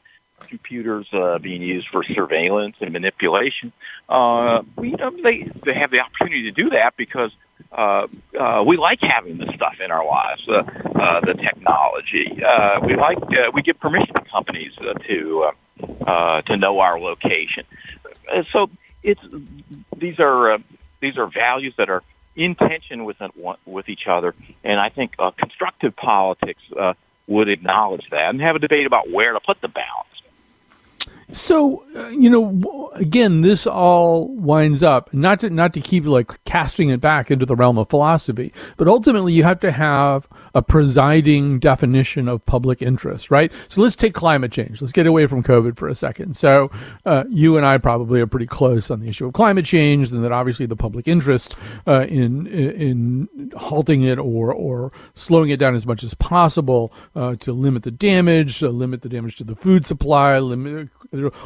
computers 0.47 1.07
uh, 1.13 1.37
being 1.37 1.61
used 1.61 1.87
for 1.89 2.03
surveillance 2.03 2.75
and 2.81 2.91
manipulation, 2.91 3.71
uh, 4.09 4.61
you 4.81 4.97
know, 4.97 5.11
they, 5.23 5.47
they 5.65 5.73
have 5.73 5.91
the 5.91 5.99
opportunity 5.99 6.43
to 6.43 6.51
do 6.51 6.69
that 6.71 6.95
because 6.97 7.31
uh, 7.71 8.07
uh, 8.39 8.63
we 8.65 8.77
like 8.77 8.99
having 9.01 9.37
this 9.37 9.49
stuff 9.55 9.75
in 9.83 9.91
our 9.91 10.05
lives, 10.05 10.41
uh, 10.49 10.63
uh, 10.99 11.21
the 11.21 11.33
technology. 11.33 12.41
Uh, 12.43 12.79
we 12.85 12.95
like 12.95 13.17
uh, 13.17 13.51
we 13.53 13.61
give 13.61 13.79
permission 13.79 14.13
to 14.13 14.21
companies 14.31 14.73
uh, 14.79 14.93
to 14.93 15.51
uh, 15.79 16.09
uh, 16.09 16.41
to 16.41 16.57
know 16.57 16.79
our 16.79 16.99
location. 16.99 17.63
Uh, 18.33 18.43
so 18.51 18.69
it's 19.03 19.21
these 19.95 20.19
are 20.19 20.53
uh, 20.53 20.57
these 20.99 21.17
are 21.17 21.27
values 21.27 21.73
that 21.77 21.89
are 21.89 22.03
in 22.35 22.55
tension 22.55 23.05
with 23.05 23.17
with 23.65 23.89
each 23.89 24.07
other, 24.07 24.33
and 24.63 24.79
I 24.79 24.89
think 24.89 25.13
uh, 25.19 25.31
constructive 25.31 25.95
politics 25.95 26.61
uh, 26.77 26.93
would 27.31 27.49
acknowledge 27.49 28.05
that 28.11 28.29
and 28.29 28.41
have 28.41 28.55
a 28.55 28.59
debate 28.59 28.85
about 28.85 29.09
where 29.09 29.33
to 29.33 29.39
put 29.39 29.59
the 29.61 29.67
balance. 29.67 30.10
So, 31.31 31.85
uh, 31.95 32.09
you 32.09 32.29
know, 32.29 32.91
again, 32.95 33.41
this 33.41 33.65
all 33.65 34.27
winds 34.27 34.83
up 34.83 35.13
not 35.13 35.39
to 35.41 35.49
not 35.49 35.73
to 35.73 35.81
keep 35.81 36.05
like 36.05 36.43
casting 36.43 36.89
it 36.89 36.99
back 36.99 37.31
into 37.31 37.45
the 37.45 37.55
realm 37.55 37.77
of 37.77 37.89
philosophy, 37.89 38.53
but 38.75 38.87
ultimately 38.87 39.31
you 39.31 39.43
have 39.43 39.59
to 39.61 39.71
have 39.71 40.27
a 40.53 40.61
presiding 40.61 41.59
definition 41.59 42.27
of 42.27 42.45
public 42.45 42.81
interest, 42.81 43.31
right? 43.31 43.51
So 43.69 43.81
let's 43.81 43.95
take 43.95 44.13
climate 44.13 44.51
change. 44.51 44.81
Let's 44.81 44.91
get 44.91 45.07
away 45.07 45.25
from 45.25 45.41
COVID 45.41 45.77
for 45.77 45.87
a 45.87 45.95
second. 45.95 46.35
So, 46.35 46.69
uh, 47.05 47.23
you 47.29 47.55
and 47.55 47.65
I 47.65 47.77
probably 47.77 48.19
are 48.19 48.27
pretty 48.27 48.47
close 48.47 48.91
on 48.91 48.99
the 48.99 49.07
issue 49.07 49.27
of 49.27 49.33
climate 49.33 49.65
change, 49.65 50.11
and 50.11 50.23
that 50.23 50.33
obviously 50.33 50.65
the 50.65 50.75
public 50.75 51.07
interest 51.07 51.55
uh, 51.87 52.05
in 52.09 52.47
in 52.47 53.51
halting 53.55 54.03
it 54.03 54.19
or 54.19 54.53
or 54.53 54.91
slowing 55.13 55.49
it 55.49 55.57
down 55.57 55.75
as 55.75 55.87
much 55.87 56.03
as 56.03 56.13
possible 56.13 56.93
uh, 57.15 57.35
to 57.37 57.53
limit 57.53 57.83
the 57.83 57.91
damage, 57.91 58.61
uh, 58.63 58.67
limit 58.67 59.01
the 59.01 59.09
damage 59.09 59.37
to 59.37 59.45
the 59.45 59.55
food 59.55 59.85
supply, 59.85 60.37
limit 60.39 60.89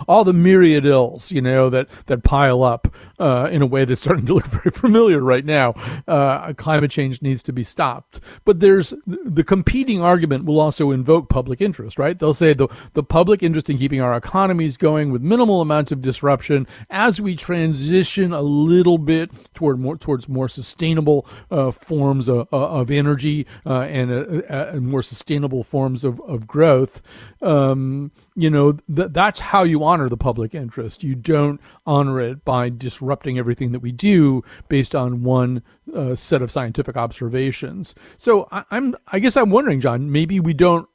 all 0.07 0.23
the 0.23 0.33
myriad 0.33 0.85
ills, 0.85 1.31
you 1.31 1.41
know, 1.41 1.69
that, 1.69 1.89
that 2.07 2.23
pile 2.23 2.63
up 2.63 2.87
uh, 3.19 3.49
in 3.51 3.61
a 3.61 3.65
way 3.65 3.85
that's 3.85 4.01
starting 4.01 4.25
to 4.25 4.33
look 4.33 4.45
very 4.47 4.71
familiar 4.71 5.19
right 5.19 5.45
now. 5.45 5.73
Uh, 6.07 6.53
climate 6.53 6.91
change 6.91 7.21
needs 7.21 7.43
to 7.43 7.53
be 7.53 7.63
stopped. 7.63 8.19
But 8.45 8.59
there's 8.59 8.93
the 9.05 9.43
competing 9.43 10.01
argument 10.01 10.45
will 10.45 10.59
also 10.59 10.91
invoke 10.91 11.29
public 11.29 11.61
interest, 11.61 11.97
right? 11.99 12.17
They'll 12.17 12.33
say 12.33 12.53
the, 12.53 12.67
the 12.93 13.03
public 13.03 13.43
interest 13.43 13.69
in 13.69 13.77
keeping 13.77 14.01
our 14.01 14.15
economies 14.15 14.77
going 14.77 15.11
with 15.11 15.21
minimal 15.21 15.61
amounts 15.61 15.91
of 15.91 16.01
disruption 16.01 16.67
as 16.89 17.21
we 17.21 17.35
transition 17.35 18.33
a 18.33 18.41
little 18.41 18.97
bit 18.97 19.31
toward 19.53 19.79
more 19.79 19.97
towards 19.97 20.29
more 20.29 20.47
sustainable 20.47 21.27
uh, 21.51 21.71
forms 21.71 22.27
of, 22.27 22.47
of 22.51 22.91
energy 22.91 23.45
uh, 23.65 23.81
and 23.81 24.11
uh, 24.11 24.53
uh, 24.53 24.79
more 24.79 25.01
sustainable 25.01 25.63
forms 25.63 26.03
of, 26.03 26.19
of 26.21 26.47
growth. 26.47 27.01
Um, 27.41 28.11
you 28.35 28.49
know, 28.49 28.73
th- 28.93 29.09
that's 29.11 29.39
how 29.39 29.63
you 29.65 29.83
honor 29.83 30.09
the 30.09 30.17
public 30.17 30.55
interest. 30.55 31.03
You 31.03 31.15
don't 31.15 31.59
honor 31.85 32.19
it 32.21 32.45
by 32.45 32.69
disrupting 32.69 33.37
everything 33.37 33.71
that 33.71 33.79
we 33.79 33.91
do 33.91 34.43
based 34.67 34.95
on 34.95 35.23
one 35.23 35.63
uh, 35.93 36.15
set 36.15 36.41
of 36.41 36.51
scientific 36.51 36.95
observations. 36.97 37.95
So 38.17 38.47
I, 38.51 38.63
I'm, 38.71 38.95
I 39.07 39.19
guess 39.19 39.37
I'm 39.37 39.49
wondering, 39.49 39.79
John, 39.79 40.11
maybe 40.11 40.39
we 40.39 40.53
don't. 40.53 40.87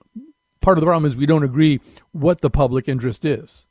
Part 0.61 0.77
of 0.77 0.83
the 0.83 0.87
problem 0.87 1.07
is 1.07 1.17
we 1.17 1.25
don't 1.25 1.43
agree 1.43 1.81
what 2.13 2.43
the 2.43 2.51
public 2.51 2.87
interest 2.87 3.25
is. 3.25 3.67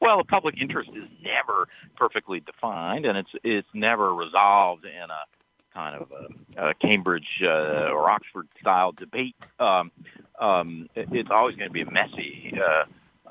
Well, 0.00 0.16
the 0.16 0.24
public 0.24 0.54
interest 0.58 0.88
is 0.94 1.08
never 1.22 1.68
perfectly 1.94 2.40
defined, 2.40 3.04
and 3.04 3.18
it's 3.18 3.30
it's 3.44 3.68
never 3.74 4.14
resolved 4.14 4.86
in 4.86 5.10
a 5.10 5.74
kind 5.74 6.00
of 6.00 6.10
a, 6.10 6.70
a 6.70 6.74
Cambridge 6.74 7.42
uh, 7.42 7.90
or 7.92 8.10
Oxford 8.10 8.48
style 8.60 8.92
debate. 8.92 9.36
Um, 9.58 9.92
um, 10.40 10.88
it, 10.94 11.08
it's 11.12 11.28
always 11.30 11.56
going 11.56 11.68
to 11.68 11.72
be 11.72 11.84
messy. 11.84 12.54
Uh, 12.56 12.84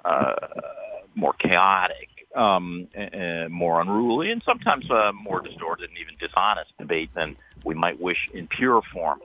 uh, 0.06 0.34
more 1.15 1.34
chaotic, 1.34 2.10
um, 2.36 2.88
more 3.50 3.82
unruly, 3.82 4.32
and 4.32 4.41
sometimes 4.46 4.89
uh, 4.91 5.12
more 5.12 5.41
distorted 5.41 5.89
and 5.89 5.98
even 5.98 6.15
dishonest 6.20 6.72
debate 6.77 7.10
than 7.15 7.36
we 7.63 7.75
might 7.75 8.00
wish 8.00 8.18
in 8.34 8.48
pure 8.48 8.82
form. 8.94 9.20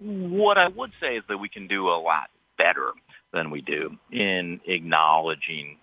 What 0.00 0.58
I 0.58 0.68
would 0.68 0.92
say 1.00 1.16
is 1.16 1.24
that 1.28 1.38
we 1.38 1.48
can 1.48 1.66
do 1.66 1.88
a 1.88 1.98
lot 1.98 2.30
better 2.56 2.92
than 3.32 3.50
we 3.50 3.60
do 3.60 3.96
in 4.10 4.60
acknowledging 4.66 5.78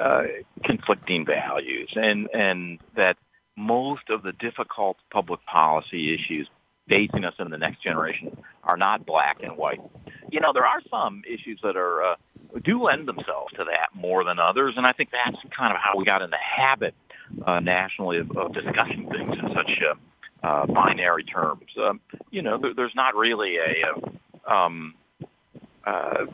uh, 0.00 0.22
conflicting 0.64 1.24
values, 1.24 1.90
and 1.94 2.28
and 2.32 2.80
that 2.96 3.16
most 3.56 4.10
of 4.10 4.22
the 4.22 4.32
difficult 4.32 4.96
public 5.12 5.40
policy 5.46 6.14
issues 6.14 6.48
facing 6.88 7.24
us 7.24 7.34
in 7.38 7.50
the 7.50 7.58
next 7.58 7.82
generation 7.82 8.36
are 8.64 8.76
not 8.76 9.06
black 9.06 9.38
and 9.42 9.56
white. 9.56 9.80
You 10.30 10.40
know, 10.40 10.52
there 10.52 10.66
are 10.66 10.80
some 10.90 11.22
issues 11.26 11.60
that 11.62 11.76
are 11.76 12.02
uh, 12.02 12.14
do 12.64 12.82
lend 12.82 13.06
themselves 13.08 13.52
to 13.56 13.64
that 13.64 13.88
more 13.94 14.24
than 14.24 14.38
others, 14.38 14.74
and 14.76 14.86
I 14.86 14.92
think 14.92 15.10
that's 15.10 15.36
kind 15.56 15.72
of 15.72 15.80
how 15.80 15.96
we 15.96 16.04
got 16.04 16.22
in 16.22 16.30
the 16.30 16.36
habit 16.36 16.94
uh, 17.46 17.60
nationally 17.60 18.18
of, 18.18 18.30
of 18.36 18.52
discussing 18.52 19.08
things 19.10 19.30
in 19.30 19.54
such 19.54 19.70
uh, 19.88 20.46
uh, 20.46 20.66
binary 20.66 21.24
terms. 21.24 21.66
Um, 21.80 22.00
you 22.30 22.42
know, 22.42 22.58
there, 22.58 22.74
there's 22.74 22.94
not 22.94 23.14
really 23.14 23.56
a, 23.58 24.52
um, 24.52 24.94
uh, 25.86 26.26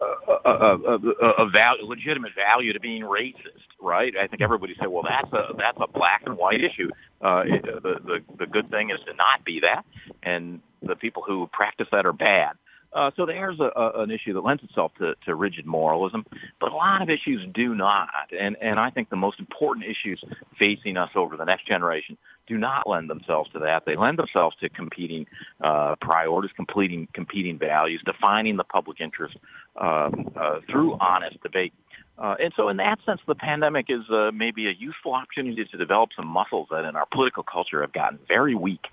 a, 0.00 0.50
a, 0.50 0.76
a, 0.76 1.30
a 1.44 1.50
value, 1.50 1.84
legitimate 1.84 2.32
value 2.34 2.72
to 2.72 2.80
being 2.80 3.02
racist, 3.02 3.66
right? 3.80 4.14
I 4.16 4.26
think 4.26 4.42
everybody 4.42 4.74
said, 4.78 4.88
well, 4.88 5.04
that's 5.08 5.32
a 5.32 5.54
that's 5.56 5.78
a 5.80 5.88
black 5.88 6.22
and 6.26 6.36
white 6.36 6.62
issue. 6.62 6.88
Uh, 7.20 7.42
it, 7.46 7.62
the 7.64 7.96
the 8.04 8.18
the 8.38 8.46
good 8.46 8.70
thing 8.70 8.90
is 8.90 8.98
to 9.06 9.14
not 9.14 9.44
be 9.44 9.60
that, 9.60 9.84
and 10.22 10.60
the 10.82 10.94
people 10.94 11.22
who 11.26 11.48
practice 11.52 11.88
that 11.92 12.06
are 12.06 12.12
bad. 12.12 12.52
Uh, 12.92 13.10
so 13.16 13.26
there's 13.26 13.60
a, 13.60 13.70
a, 13.76 14.02
an 14.02 14.10
issue 14.10 14.32
that 14.32 14.40
lends 14.40 14.62
itself 14.62 14.92
to, 14.98 15.14
to 15.24 15.34
rigid 15.34 15.66
moralism, 15.66 16.24
but 16.60 16.72
a 16.72 16.74
lot 16.74 17.02
of 17.02 17.10
issues 17.10 17.46
do 17.52 17.74
not. 17.74 18.08
And, 18.38 18.56
and 18.62 18.80
I 18.80 18.90
think 18.90 19.10
the 19.10 19.16
most 19.16 19.38
important 19.38 19.84
issues 19.84 20.22
facing 20.58 20.96
us 20.96 21.10
over 21.14 21.36
the 21.36 21.44
next 21.44 21.66
generation 21.66 22.16
do 22.46 22.56
not 22.56 22.88
lend 22.88 23.10
themselves 23.10 23.50
to 23.52 23.58
that. 23.60 23.84
They 23.84 23.94
lend 23.94 24.18
themselves 24.18 24.56
to 24.60 24.70
competing 24.70 25.26
uh, 25.60 25.96
priorities, 26.00 26.50
competing, 26.56 27.08
competing 27.12 27.58
values, 27.58 28.02
defining 28.04 28.56
the 28.56 28.64
public 28.64 29.00
interest 29.00 29.36
um, 29.76 30.32
uh, 30.34 30.60
through 30.70 30.96
honest 30.98 31.42
debate. 31.42 31.74
Uh, 32.18 32.34
and 32.40 32.52
so, 32.56 32.68
in 32.68 32.78
that 32.78 32.98
sense, 33.06 33.20
the 33.28 33.34
pandemic 33.34 33.86
is 33.88 34.00
uh, 34.10 34.30
maybe 34.34 34.66
a 34.66 34.72
useful 34.76 35.12
opportunity 35.14 35.64
to 35.64 35.76
develop 35.76 36.10
some 36.16 36.26
muscles 36.26 36.66
that 36.70 36.84
in 36.84 36.96
our 36.96 37.06
political 37.12 37.44
culture 37.44 37.82
have 37.82 37.92
gotten 37.92 38.18
very 38.26 38.56
weak. 38.56 38.86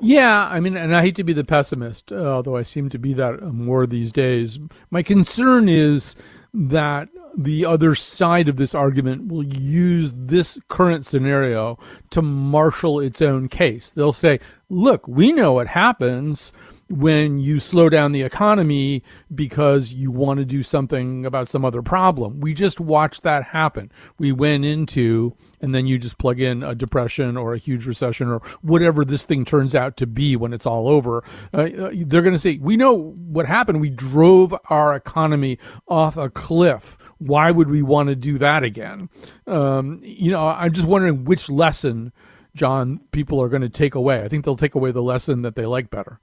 Yeah, 0.00 0.46
I 0.46 0.60
mean, 0.60 0.76
and 0.76 0.94
I 0.94 1.02
hate 1.02 1.16
to 1.16 1.24
be 1.24 1.32
the 1.32 1.44
pessimist, 1.44 2.12
uh, 2.12 2.16
although 2.16 2.56
I 2.56 2.62
seem 2.62 2.88
to 2.90 2.98
be 2.98 3.14
that 3.14 3.42
more 3.42 3.86
these 3.86 4.12
days. 4.12 4.58
My 4.90 5.02
concern 5.02 5.68
is 5.68 6.14
that 6.54 7.08
the 7.36 7.64
other 7.66 7.94
side 7.94 8.48
of 8.48 8.56
this 8.56 8.74
argument 8.74 9.28
will 9.28 9.44
use 9.44 10.12
this 10.14 10.58
current 10.68 11.04
scenario 11.04 11.78
to 12.10 12.22
marshal 12.22 13.00
its 13.00 13.20
own 13.20 13.48
case. 13.48 13.90
They'll 13.90 14.12
say, 14.12 14.40
look, 14.68 15.06
we 15.08 15.32
know 15.32 15.52
what 15.52 15.66
happens 15.66 16.52
when 16.88 17.38
you 17.38 17.58
slow 17.58 17.88
down 17.88 18.12
the 18.12 18.22
economy 18.22 19.02
because 19.34 19.92
you 19.92 20.10
want 20.10 20.38
to 20.38 20.44
do 20.44 20.62
something 20.62 21.26
about 21.26 21.48
some 21.48 21.64
other 21.64 21.82
problem. 21.82 22.40
We 22.40 22.54
just 22.54 22.80
watched 22.80 23.22
that 23.24 23.44
happen. 23.44 23.92
We 24.18 24.32
went 24.32 24.64
into, 24.64 25.34
and 25.60 25.74
then 25.74 25.86
you 25.86 25.98
just 25.98 26.18
plug 26.18 26.40
in 26.40 26.62
a 26.62 26.74
depression 26.74 27.36
or 27.36 27.54
a 27.54 27.58
huge 27.58 27.86
recession 27.86 28.28
or 28.28 28.40
whatever 28.62 29.04
this 29.04 29.24
thing 29.24 29.44
turns 29.44 29.74
out 29.74 29.96
to 29.98 30.06
be 30.06 30.36
when 30.36 30.52
it's 30.52 30.66
all 30.66 30.88
over. 30.88 31.22
Uh, 31.52 31.68
uh 31.78 31.90
they're 32.06 32.22
going 32.22 32.32
to 32.32 32.38
say, 32.38 32.58
we 32.58 32.76
know 32.76 33.12
what 33.12 33.46
happened. 33.46 33.80
We 33.80 33.90
drove 33.90 34.54
our 34.70 34.94
economy 34.94 35.58
off 35.88 36.16
a 36.16 36.30
cliff. 36.30 36.96
Why 37.18 37.50
would 37.50 37.68
we 37.68 37.82
want 37.82 38.08
to 38.08 38.16
do 38.16 38.38
that 38.38 38.62
again? 38.62 39.10
Um, 39.46 40.00
you 40.02 40.30
know, 40.30 40.46
I'm 40.46 40.72
just 40.72 40.88
wondering 40.88 41.24
which 41.24 41.50
lesson, 41.50 42.12
John, 42.54 43.00
people 43.12 43.42
are 43.42 43.48
going 43.48 43.62
to 43.62 43.68
take 43.68 43.94
away. 43.94 44.22
I 44.22 44.28
think 44.28 44.44
they'll 44.44 44.56
take 44.56 44.74
away 44.74 44.92
the 44.92 45.02
lesson 45.02 45.42
that 45.42 45.56
they 45.56 45.66
like 45.66 45.90
better. 45.90 46.20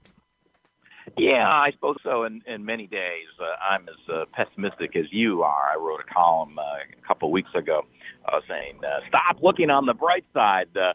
Yeah, 1.16 1.48
I 1.48 1.70
suppose 1.72 1.96
so. 2.02 2.24
In, 2.24 2.42
in 2.46 2.64
many 2.64 2.86
days, 2.86 3.26
uh, 3.40 3.44
I'm 3.72 3.88
as 3.88 4.14
uh, 4.14 4.24
pessimistic 4.32 4.96
as 4.96 5.06
you 5.10 5.42
are. 5.42 5.72
I 5.72 5.76
wrote 5.78 6.00
a 6.00 6.14
column 6.14 6.58
uh, 6.58 6.62
a 6.62 7.06
couple 7.06 7.30
weeks 7.32 7.48
ago 7.54 7.86
uh, 8.26 8.40
saying, 8.46 8.80
uh, 8.84 9.00
"Stop 9.08 9.42
looking 9.42 9.70
on 9.70 9.86
the 9.86 9.94
bright 9.94 10.26
side. 10.34 10.68
Uh, 10.76 10.92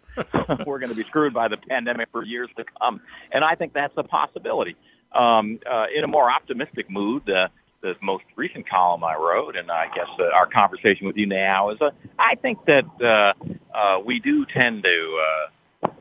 we're 0.67 0.77
going 0.77 0.91
to 0.91 0.95
be 0.95 1.03
screwed 1.05 1.33
by 1.33 1.47
the 1.47 1.57
pandemic 1.57 2.09
for 2.11 2.23
years 2.23 2.49
to 2.57 2.65
come." 2.79 3.01
And 3.31 3.43
I 3.43 3.55
think 3.55 3.73
that's 3.73 3.93
a 3.97 4.03
possibility. 4.03 4.75
Um, 5.11 5.59
uh, 5.69 5.85
in 5.95 6.03
a 6.03 6.07
more 6.07 6.29
optimistic 6.31 6.87
mood, 6.87 7.27
uh, 7.27 7.47
the 7.81 7.95
most 8.03 8.23
recent 8.35 8.69
column 8.69 9.03
I 9.03 9.15
wrote, 9.15 9.55
and 9.55 9.71
I 9.71 9.87
guess 9.87 10.07
uh, 10.19 10.35
our 10.35 10.45
conversation 10.45 11.07
with 11.07 11.17
you 11.17 11.25
now 11.25 11.71
is, 11.71 11.81
uh, 11.81 11.89
I 12.19 12.35
think 12.35 12.59
that 12.65 12.85
uh, 13.01 13.75
uh, 13.75 13.99
we 14.05 14.19
do 14.19 14.45
tend 14.45 14.83
to. 14.83 15.19
Uh, 15.19 15.49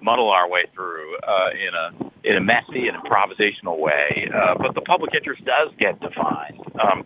muddle 0.03 0.31
our 0.31 0.49
way 0.49 0.63
through 0.75 1.17
uh, 1.19 1.51
in 1.53 1.75
a 1.75 2.10
in 2.25 2.37
a 2.37 2.41
messy 2.41 2.89
and 2.89 2.97
improvisational 2.97 3.79
way. 3.79 4.31
Uh, 4.35 4.55
but 4.59 4.75
the 4.75 4.81
public 4.83 5.15
interest 5.15 5.45
does 5.45 5.73
get 5.79 6.01
defined. 6.01 6.61
Um, 6.81 7.05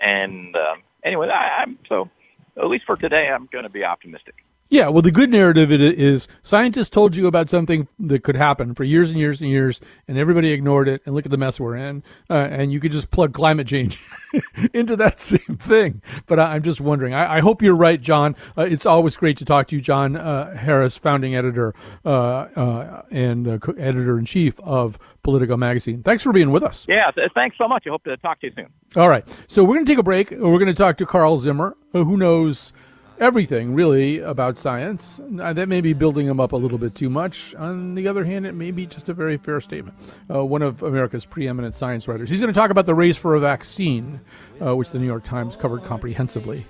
and 0.00 0.54
um, 0.56 0.82
anyway, 1.04 1.28
I, 1.28 1.62
I'm 1.62 1.78
so 1.88 2.10
at 2.56 2.68
least 2.68 2.84
for 2.86 2.96
today, 2.96 3.28
I'm 3.32 3.48
going 3.52 3.64
to 3.64 3.70
be 3.70 3.84
optimistic. 3.84 4.34
Yeah, 4.68 4.88
well, 4.88 5.02
the 5.02 5.12
good 5.12 5.30
narrative 5.30 5.70
is 5.70 6.26
scientists 6.42 6.90
told 6.90 7.14
you 7.14 7.28
about 7.28 7.48
something 7.48 7.86
that 8.00 8.24
could 8.24 8.34
happen 8.34 8.74
for 8.74 8.82
years 8.82 9.10
and 9.10 9.18
years 9.18 9.40
and 9.40 9.48
years, 9.48 9.80
and 10.08 10.18
everybody 10.18 10.50
ignored 10.50 10.88
it. 10.88 11.02
And 11.06 11.14
look 11.14 11.24
at 11.24 11.30
the 11.30 11.38
mess 11.38 11.60
we're 11.60 11.76
in. 11.76 12.02
Uh, 12.28 12.34
and 12.34 12.72
you 12.72 12.80
could 12.80 12.90
just 12.90 13.10
plug 13.12 13.32
climate 13.32 13.68
change 13.68 14.02
into 14.74 14.96
that 14.96 15.20
same 15.20 15.56
thing. 15.58 16.02
But 16.26 16.40
I, 16.40 16.56
am 16.56 16.62
just 16.62 16.80
wondering. 16.80 17.14
I, 17.14 17.36
I, 17.36 17.40
hope 17.40 17.62
you're 17.62 17.76
right, 17.76 18.00
John. 18.00 18.34
Uh, 18.58 18.62
it's 18.62 18.86
always 18.86 19.16
great 19.16 19.36
to 19.38 19.44
talk 19.44 19.68
to 19.68 19.76
you, 19.76 19.80
John 19.80 20.16
uh, 20.16 20.56
Harris, 20.56 20.98
founding 20.98 21.36
editor 21.36 21.72
uh, 22.04 22.08
uh, 22.08 23.02
and 23.10 23.46
uh, 23.46 23.58
editor 23.78 24.18
in 24.18 24.24
chief 24.24 24.58
of 24.60 24.98
Politico 25.22 25.56
Magazine. 25.56 26.02
Thanks 26.02 26.24
for 26.24 26.32
being 26.32 26.50
with 26.50 26.64
us. 26.64 26.86
Yeah, 26.88 27.10
thanks 27.34 27.56
so 27.56 27.68
much. 27.68 27.84
I 27.86 27.90
hope 27.90 28.02
to 28.04 28.16
talk 28.16 28.40
to 28.40 28.48
you 28.48 28.52
soon. 28.56 28.68
All 28.96 29.08
right. 29.08 29.24
So 29.46 29.62
we're 29.62 29.74
going 29.74 29.86
to 29.86 29.92
take 29.92 29.98
a 29.98 30.04
break. 30.04 30.30
We're 30.32 30.58
going 30.58 30.66
to 30.66 30.74
talk 30.74 30.96
to 30.96 31.06
Carl 31.06 31.38
Zimmer, 31.38 31.76
who 31.92 32.16
knows 32.16 32.72
everything 33.18 33.74
really 33.74 34.20
about 34.20 34.58
science. 34.58 35.20
That 35.22 35.68
may 35.68 35.80
be 35.80 35.92
building 35.92 36.26
them 36.26 36.40
up 36.40 36.52
a 36.52 36.56
little 36.56 36.78
bit 36.78 36.94
too 36.94 37.10
much. 37.10 37.54
On 37.54 37.94
the 37.94 38.08
other 38.08 38.24
hand, 38.24 38.46
it 38.46 38.54
may 38.54 38.70
be 38.70 38.86
just 38.86 39.08
a 39.08 39.14
very 39.14 39.36
fair 39.36 39.60
statement. 39.60 39.96
Uh, 40.32 40.44
one 40.44 40.62
of 40.62 40.82
America's 40.82 41.24
preeminent 41.24 41.74
science 41.74 42.08
writers. 42.08 42.28
He's 42.28 42.40
going 42.40 42.52
to 42.52 42.58
talk 42.58 42.70
about 42.70 42.86
the 42.86 42.94
race 42.94 43.16
for 43.16 43.34
a 43.34 43.40
vaccine, 43.40 44.20
uh, 44.64 44.76
which 44.76 44.90
the 44.90 44.98
New 44.98 45.06
York 45.06 45.24
Times 45.24 45.56
covered 45.56 45.82
comprehensively. 45.82 46.64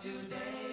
Today 0.00 0.71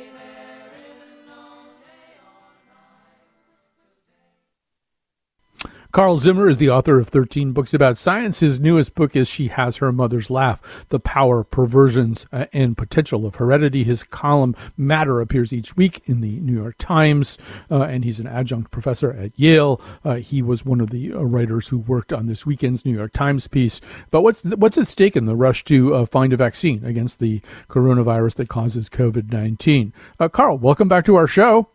Carl 5.92 6.20
Zimmer 6.20 6.48
is 6.48 6.60
the 6.60 6.70
author 6.70 7.00
of 7.00 7.08
13 7.08 7.52
books 7.52 7.74
about 7.74 7.98
science. 7.98 8.42
His 8.42 8.60
newest 8.60 8.94
book 8.94 9.16
is 9.16 9.28
She 9.28 9.48
Has 9.48 9.78
Her 9.78 9.92
Mother's 9.92 10.30
Laugh 10.30 10.86
The 10.90 11.00
Power, 11.00 11.44
Perversions, 11.44 12.28
uh, 12.32 12.46
and 12.54 12.78
Potential 12.78 13.26
of 13.26 13.36
Heredity. 13.36 13.84
His 13.84 14.04
column 14.04 14.56
Matter 14.78 15.20
appears 15.20 15.52
each 15.52 15.76
week 15.76 16.04
in 16.06 16.22
the 16.22 16.40
New 16.42 16.54
York 16.54 16.76
Times, 16.78 17.40
uh, 17.72 17.82
and 17.86 18.04
he's 18.04 18.20
an 18.20 18.28
adjunct 18.28 18.70
professor 18.70 19.12
at 19.14 19.32
Yale. 19.36 19.82
Uh, 20.06 20.16
he 20.18 20.44
was 20.44 20.64
one 20.64 20.80
of 20.80 20.92
the 20.92 21.12
uh, 21.12 21.24
writers 21.24 21.68
who 21.68 21.80
worked 21.80 22.14
on 22.14 22.28
this 22.28 22.46
weekend's 22.46 22.86
New 22.86 22.96
York 22.96 23.12
Times 23.12 23.48
piece. 23.48 23.82
But 24.12 24.22
what's, 24.22 24.44
what's 24.44 24.78
at 24.78 24.86
stake 24.86 25.16
in 25.16 25.26
the 25.26 25.36
rush 25.36 25.64
to 25.66 25.96
uh, 25.96 26.06
find 26.06 26.34
a 26.34 26.38
vaccine 26.38 26.86
against 26.86 27.18
the 27.18 27.42
coronavirus 27.68 28.36
that 28.36 28.48
causes 28.48 28.90
COVID 28.90 29.32
19? 29.34 29.92
Uh, 30.20 30.30
Carl, 30.30 30.60
welcome 30.60 30.88
back 30.88 31.06
to 31.06 31.16
our 31.16 31.26
show. 31.26 31.68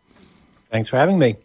Thanks 0.71 0.87
for 0.87 0.95
having 0.95 1.19
me. 1.19 1.35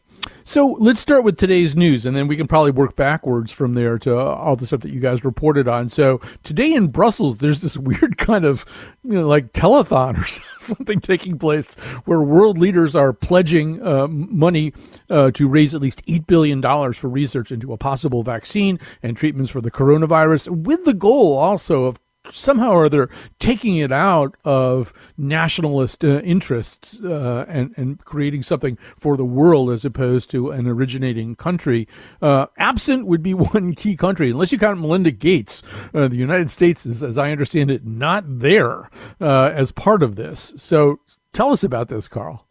So 0.45 0.77
let's 0.81 1.01
start 1.01 1.23
with 1.25 1.37
today's 1.37 1.77
news, 1.77 2.07
and 2.07 2.17
then 2.17 2.27
we 2.27 2.37
can 2.37 2.47
probably 2.47 2.73
work 2.73 2.97
backwards 2.97 3.53
from 3.53 3.75
there 3.75 3.99
to 4.01 4.19
all 4.19 4.57
the 4.57 4.67
stuff 4.67 4.81
that 4.81 4.93
you 4.93 5.01
guys 5.01 5.25
reported 5.25 5.69
on. 5.69 5.89
So 5.89 6.21
today 6.43 6.73
in 6.75 6.89
Brussels, 6.89 7.39
there's 7.39 7.63
this 7.63 7.77
weird 7.79 8.19
kind 8.19 8.45
of 8.45 8.65
you 9.05 9.13
know, 9.13 9.29
like 9.29 9.53
telethon 9.53 10.19
or 10.19 10.25
something 10.59 11.01
taking 11.01 11.39
place 11.39 11.75
where 12.05 12.21
world 12.21 12.59
leaders 12.59 12.97
are 12.97 13.13
pledging 13.13 13.85
uh, 13.87 14.09
money 14.09 14.73
uh, 15.09 15.31
to 15.33 15.49
raise 15.49 15.75
at 15.75 15.81
least 15.81 16.03
eight 16.09 16.27
billion 16.27 16.61
dollars 16.61 16.99
for 16.99 17.09
research 17.09 17.53
into 17.53 17.73
a 17.73 17.79
possible 17.79 18.23
vaccine 18.23 18.79
and 19.03 19.17
treatments 19.17 19.51
for 19.51 19.61
the 19.61 19.71
coronavirus, 19.71 20.49
with 20.65 20.85
the 20.85 20.95
goal 20.95 21.37
also 21.37 21.85
of 21.85 21.99
somehow 22.27 22.71
or 22.71 22.85
other 22.85 23.09
taking 23.39 23.77
it 23.77 23.93
out 23.93 24.37
of 24.45 24.93
nationalist 25.17 26.05
uh, 26.05 26.21
interests 26.21 27.03
uh, 27.03 27.45
and 27.49 27.73
and 27.77 28.05
creating 28.05 28.43
something 28.43 28.77
for 28.97 29.17
the 29.17 29.25
world 29.25 29.71
as 29.71 29.85
opposed 29.85 30.31
to 30.31 30.51
an 30.51 30.67
originating 30.67 31.35
country. 31.35 31.89
Uh, 32.21 32.47
absent 32.59 33.07
would 33.07 33.23
be 33.23 33.35
one 33.35 33.75
key 33.75 33.97
country, 33.97 34.31
unless 34.31 34.53
you 34.53 34.59
count 34.59 34.81
Melinda 34.81 35.11
Gates. 35.11 35.63
Uh, 35.95 36.09
the 36.09 36.17
United 36.17 36.51
States 36.51 36.87
is, 36.87 37.03
as 37.03 37.19
I 37.19 37.31
understand 37.31 37.71
it, 37.71 37.85
not 37.85 38.25
there 38.27 38.91
uh, 39.21 39.51
as 39.53 39.73
part 39.73 40.03
of 40.03 40.17
this. 40.17 40.53
So 40.57 41.01
tell 41.33 41.53
us 41.53 41.65
about 41.65 41.89
this, 41.89 42.09
Carl. 42.09 42.47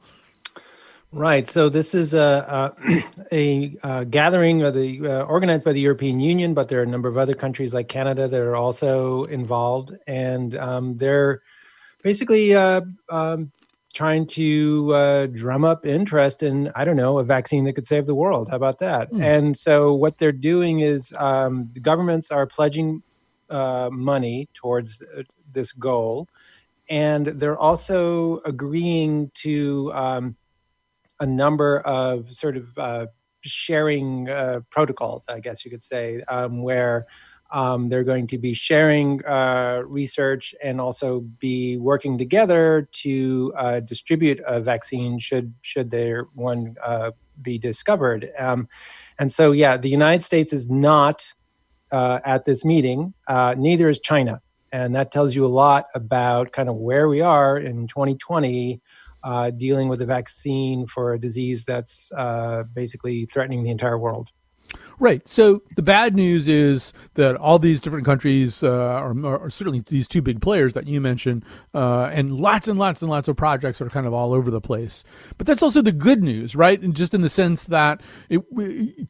Right. 1.11 1.47
So 1.47 1.69
this 1.69 1.95
is 1.95 2.13
a 2.13 2.73
a, 3.31 3.75
a 3.81 4.05
gathering 4.05 4.61
of 4.61 4.75
the 4.75 4.99
uh, 5.07 5.23
organized 5.23 5.63
by 5.63 5.73
the 5.73 5.81
European 5.81 6.19
Union, 6.19 6.53
but 6.53 6.69
there 6.69 6.79
are 6.79 6.83
a 6.83 6.87
number 6.87 7.09
of 7.09 7.17
other 7.17 7.33
countries 7.33 7.73
like 7.73 7.87
Canada 7.87 8.27
that 8.27 8.39
are 8.39 8.55
also 8.55 9.23
involved, 9.25 9.95
and 10.05 10.55
um, 10.55 10.97
they're 10.97 11.41
basically 12.03 12.53
uh, 12.53 12.81
um, 13.09 13.51
trying 13.93 14.27
to 14.27 14.93
uh, 14.93 15.25
drum 15.27 15.65
up 15.65 15.83
interest 15.83 16.43
in 16.43 16.71
I 16.75 16.85
don't 16.85 16.95
know 16.95 17.17
a 17.17 17.23
vaccine 17.23 17.63
that 17.65 17.73
could 17.73 17.87
save 17.87 18.05
the 18.05 18.15
world. 18.15 18.49
How 18.49 18.55
about 18.55 18.77
that? 18.79 19.11
Mm. 19.11 19.23
And 19.23 19.57
so 19.57 19.93
what 19.95 20.19
they're 20.19 20.31
doing 20.31 20.81
is 20.81 21.11
um, 21.17 21.71
the 21.73 21.79
governments 21.79 22.29
are 22.29 22.45
pledging 22.45 23.01
uh, 23.49 23.89
money 23.91 24.47
towards 24.53 25.01
uh, 25.01 25.23
this 25.53 25.71
goal, 25.71 26.27
and 26.87 27.25
they're 27.25 27.57
also 27.57 28.41
agreeing 28.45 29.31
to 29.33 29.91
um, 29.95 30.35
a 31.19 31.25
number 31.25 31.79
of 31.81 32.31
sort 32.31 32.57
of 32.57 32.77
uh, 32.77 33.07
sharing 33.41 34.29
uh, 34.29 34.61
protocols, 34.69 35.25
I 35.27 35.39
guess 35.39 35.63
you 35.65 35.71
could 35.71 35.83
say, 35.83 36.21
um, 36.27 36.61
where 36.61 37.07
um, 37.51 37.89
they're 37.89 38.03
going 38.03 38.27
to 38.27 38.37
be 38.37 38.53
sharing 38.53 39.25
uh, 39.25 39.81
research 39.85 40.53
and 40.63 40.79
also 40.79 41.21
be 41.39 41.77
working 41.77 42.17
together 42.17 42.87
to 42.91 43.51
uh, 43.55 43.79
distribute 43.79 44.39
a 44.45 44.61
vaccine 44.61 45.17
should 45.17 45.53
should 45.61 45.89
there 45.89 46.27
one 46.35 46.75
uh, 46.83 47.11
be 47.41 47.57
discovered. 47.57 48.29
Um, 48.37 48.67
and 49.17 49.31
so, 49.31 49.51
yeah, 49.51 49.77
the 49.77 49.89
United 49.89 50.23
States 50.23 50.53
is 50.53 50.69
not 50.69 51.33
uh, 51.91 52.19
at 52.23 52.45
this 52.45 52.63
meeting. 52.63 53.13
neither 53.27 53.89
is 53.89 53.99
China, 53.99 54.41
and 54.71 54.93
that 54.95 55.11
tells 55.11 55.35
you 55.35 55.45
a 55.45 55.47
lot 55.47 55.87
about 55.95 56.51
kind 56.51 56.69
of 56.69 56.75
where 56.75 57.07
we 57.09 57.21
are 57.21 57.57
in 57.57 57.87
2020 57.87 58.75
uh, 58.75 58.77
dealing 59.57 59.89
with 59.89 60.01
a 60.01 60.05
vaccine 60.05 60.87
for 60.87 61.13
a 61.13 61.19
disease 61.19 61.65
that's 61.65 62.11
uh, 62.15 62.63
basically 62.73 63.25
threatening 63.25 63.63
the 63.63 63.71
entire 63.71 63.97
world. 63.97 64.29
Right. 65.01 65.25
So 65.29 65.63
the 65.77 65.81
bad 65.81 66.13
news 66.13 66.49
is 66.49 66.91
that 67.13 67.37
all 67.37 67.57
these 67.57 67.79
different 67.79 68.05
countries, 68.05 68.63
uh, 68.63 68.69
are, 68.69 69.15
are, 69.25 69.49
certainly 69.49 69.81
these 69.87 70.09
two 70.09 70.21
big 70.21 70.41
players 70.41 70.73
that 70.73 70.87
you 70.87 70.99
mentioned, 70.99 71.45
uh, 71.73 72.09
and 72.11 72.33
lots 72.33 72.67
and 72.67 72.77
lots 72.77 73.01
and 73.01 73.09
lots 73.09 73.29
of 73.29 73.37
projects 73.37 73.79
are 73.79 73.89
kind 73.89 74.05
of 74.05 74.13
all 74.13 74.33
over 74.33 74.51
the 74.51 74.59
place. 74.59 75.05
But 75.37 75.47
that's 75.47 75.63
also 75.63 75.81
the 75.81 75.93
good 75.93 76.21
news, 76.21 76.53
right? 76.53 76.81
And 76.81 76.93
just 76.93 77.13
in 77.13 77.21
the 77.21 77.29
sense 77.29 77.63
that 77.65 78.01
it, 78.27 78.41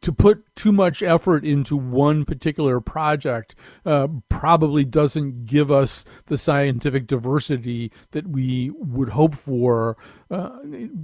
to 0.02 0.12
put 0.12 0.44
too 0.54 0.70
much 0.70 1.02
effort 1.02 1.44
into 1.44 1.76
one 1.76 2.24
particular 2.24 2.80
project 2.80 3.56
uh, 3.84 4.06
probably 4.28 4.84
doesn't 4.84 5.46
give 5.46 5.72
us 5.72 6.04
the 6.26 6.38
scientific 6.38 7.08
diversity 7.08 7.90
that 8.12 8.28
we 8.28 8.70
would 8.76 9.08
hope 9.08 9.34
for, 9.34 9.96
uh, 10.30 10.56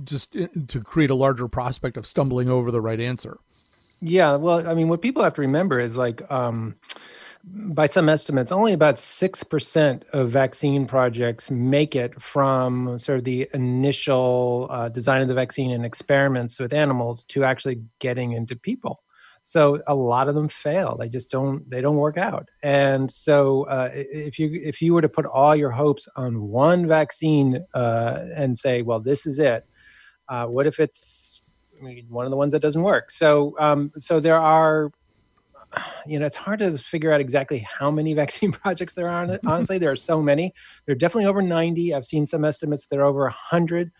just 0.05 0.37
uh, 0.37 0.47
to 0.69 0.81
create 0.81 1.11
a 1.11 1.17
larger 1.17 1.49
prospect 1.49 1.97
of 1.97 2.07
stumbling 2.07 2.49
over 2.49 2.71
the 2.71 2.81
right 2.81 3.01
answer. 3.01 3.41
Yeah, 4.01 4.37
well, 4.37 4.69
I 4.69 4.75
mean, 4.75 4.89
what 4.89 5.01
people 5.01 5.23
have 5.23 5.35
to 5.35 5.41
remember 5.41 5.81
is 5.81 5.97
like, 5.97 6.29
um, 6.31 6.77
by 7.45 7.87
some 7.87 8.09
estimates, 8.09 8.51
only 8.51 8.73
about 8.73 8.99
6% 8.99 10.03
of 10.13 10.31
vaccine 10.31 10.87
projects 10.87 11.51
make 11.51 11.95
it 11.95 12.21
from 12.21 12.99
sort 12.99 13.19
of 13.19 13.25
the 13.25 13.49
initial 13.55 14.67
uh, 14.71 14.89
design 14.89 15.23
of 15.23 15.29
the 15.29 15.35
vaccine 15.35 15.71
and 15.71 15.85
experiments 15.85 16.59
with 16.59 16.73
animals 16.73 17.25
to 17.27 17.45
actually 17.45 17.83
getting 18.01 18.33
into 18.33 18.57
people. 18.57 19.03
So 19.43 19.81
a 19.87 19.95
lot 19.95 20.29
of 20.29 20.35
them 20.35 20.49
fail. 20.49 20.97
They 20.99 21.09
just 21.09 21.31
don't. 21.31 21.71
They 21.71 21.81
don't 21.81 21.99
work 21.99 22.19
out. 22.19 22.49
And 22.65 23.09
so 23.09 23.63
uh, 23.69 23.91
if 23.95 24.41
you 24.41 24.61
if 24.61 24.83
you 24.83 24.93
were 24.93 25.03
to 25.03 25.09
put 25.09 25.25
all 25.25 25.55
your 25.55 25.71
hopes 25.71 26.09
on 26.17 26.43
one 26.49 26.89
vaccine 26.89 27.65
uh, 27.73 28.25
and 28.35 28.59
say, 28.59 28.83
well, 28.83 28.99
this 28.99 29.25
is 29.25 29.39
it. 29.39 29.65
Uh, 30.29 30.47
what 30.47 30.67
if 30.67 30.81
it's 30.81 31.26
one 32.09 32.25
of 32.27 32.31
the 32.31 32.37
ones 32.37 32.53
that 32.53 32.61
doesn't 32.61 32.83
work. 32.83 33.11
So, 33.11 33.57
um, 33.59 33.93
so 33.99 34.21
there 34.21 34.39
are, 34.39 34.91
you 36.07 36.19
know, 36.19 36.27
it's 36.27 36.37
hard 36.37 36.61
to 36.61 36.77
figure 36.79 37.13
out 37.13 37.21
exactly 37.21 37.59
how 37.59 37.91
many 37.91 38.15
vaccine 38.23 38.53
projects 38.53 38.95
there 38.95 39.09
are. 39.09 39.39
Honestly, 39.47 39.79
there 39.79 39.91
are 39.91 39.97
so 39.97 40.23
many. 40.23 40.53
There 40.87 40.93
are 40.93 40.99
definitely 40.99 41.27
over 41.27 41.43
90. 41.43 41.95
I've 41.95 42.05
seen 42.05 42.27
some 42.27 42.45
estimates 42.45 42.87
that 42.87 42.99
are 42.99 43.05
over 43.05 43.23
100. 43.23 43.91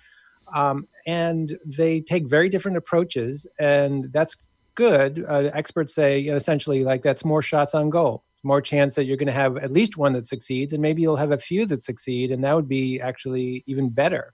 Um, 0.55 0.87
and 1.07 1.59
they 1.65 2.01
take 2.01 2.27
very 2.27 2.49
different 2.49 2.77
approaches, 2.77 3.49
and 3.59 4.13
that's 4.13 4.37
good. 4.77 5.25
Uh, 5.29 5.51
experts 5.55 5.95
say 5.95 6.19
you 6.19 6.31
know, 6.31 6.37
essentially 6.37 6.85
like 6.85 7.03
that's 7.03 7.25
more 7.25 7.43
shots 7.43 7.75
on 7.75 7.91
goal 7.91 8.23
more 8.47 8.61
chance 8.61 8.95
that 8.95 9.05
you're 9.05 9.17
going 9.17 9.27
to 9.27 9.33
have 9.33 9.57
at 9.59 9.73
least 9.73 9.97
one 9.97 10.13
that 10.15 10.25
succeeds 10.25 10.73
and 10.73 10.81
maybe 10.81 11.03
you'll 11.03 11.17
have 11.17 11.33
a 11.33 11.39
few 11.39 11.67
that 11.67 11.83
succeed 11.83 12.31
and 12.31 12.43
that 12.45 12.55
would 12.55 12.69
be 12.69 13.01
actually 13.01 13.63
even 13.67 13.91
better 13.91 14.33